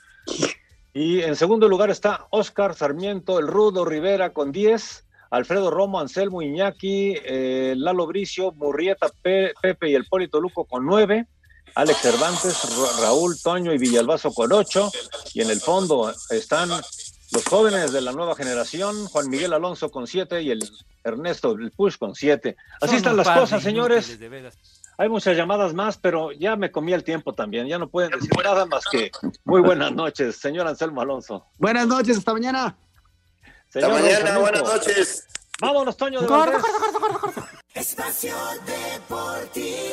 Y 0.94 1.20
en 1.20 1.36
segundo 1.36 1.68
lugar 1.68 1.90
está 1.90 2.26
Oscar 2.30 2.74
Sarmiento, 2.74 3.38
el 3.38 3.46
Rudo 3.46 3.84
Rivera 3.84 4.32
con 4.32 4.50
10, 4.50 5.06
Alfredo 5.30 5.70
Romo, 5.70 6.00
Anselmo 6.00 6.42
Iñaki, 6.42 7.14
eh, 7.24 7.74
Lalo 7.76 8.06
Bricio, 8.06 8.52
Murrieta, 8.52 9.08
Pe- 9.22 9.52
Pepe 9.60 9.90
y 9.90 9.94
el 9.94 10.06
Polito 10.06 10.40
Luco 10.40 10.64
con 10.64 10.84
9, 10.86 11.26
Alex 11.74 11.98
Cervantes, 12.00 12.62
Ra- 12.76 13.02
Raúl 13.02 13.40
Toño 13.40 13.72
y 13.72 13.78
Villalbazo 13.78 14.32
con 14.32 14.52
8, 14.52 14.90
y 15.34 15.42
en 15.42 15.50
el 15.50 15.60
fondo 15.60 16.12
están 16.30 16.68
los 16.68 17.44
jóvenes 17.48 17.92
de 17.92 18.00
la 18.00 18.12
nueva 18.12 18.34
generación, 18.34 19.06
Juan 19.06 19.28
Miguel 19.30 19.52
Alonso 19.52 19.90
con 19.90 20.06
7 20.06 20.42
y 20.42 20.50
el 20.50 20.68
Ernesto 21.04 21.52
el 21.52 21.70
Push 21.70 21.96
con 21.96 22.14
7. 22.14 22.56
Así 22.80 22.88
Son 22.88 22.96
están 22.96 23.16
las 23.16 23.28
cosas, 23.28 23.62
señores. 23.62 24.18
Hay 24.98 25.08
muchas 25.08 25.34
llamadas 25.36 25.72
más, 25.72 25.96
pero 25.96 26.30
ya 26.32 26.56
me 26.56 26.70
comí 26.70 26.92
el 26.92 27.04
tiempo 27.04 27.32
también. 27.34 27.66
Ya 27.66 27.78
no 27.78 27.88
pueden 27.88 28.10
decir 28.10 28.30
nada 28.44 28.66
más 28.66 28.84
que 28.90 29.10
muy 29.44 29.62
buenas 29.62 29.92
noches, 29.92 30.36
señor 30.36 30.66
Anselmo 30.66 31.00
Alonso. 31.00 31.46
Buenas 31.58 31.86
noches, 31.86 32.18
hasta 32.18 32.32
mañana. 32.34 32.76
Señor 33.70 33.92
Hasta 33.92 34.02
mañana, 34.02 34.38
buenas 34.38 34.62
noches. 34.62 35.26
Vámonos, 35.60 35.96
Toño 35.96 36.20
de 36.20 36.26
Corta. 36.26 36.60
Espacio 37.74 38.34
Deportivo. 38.66 39.89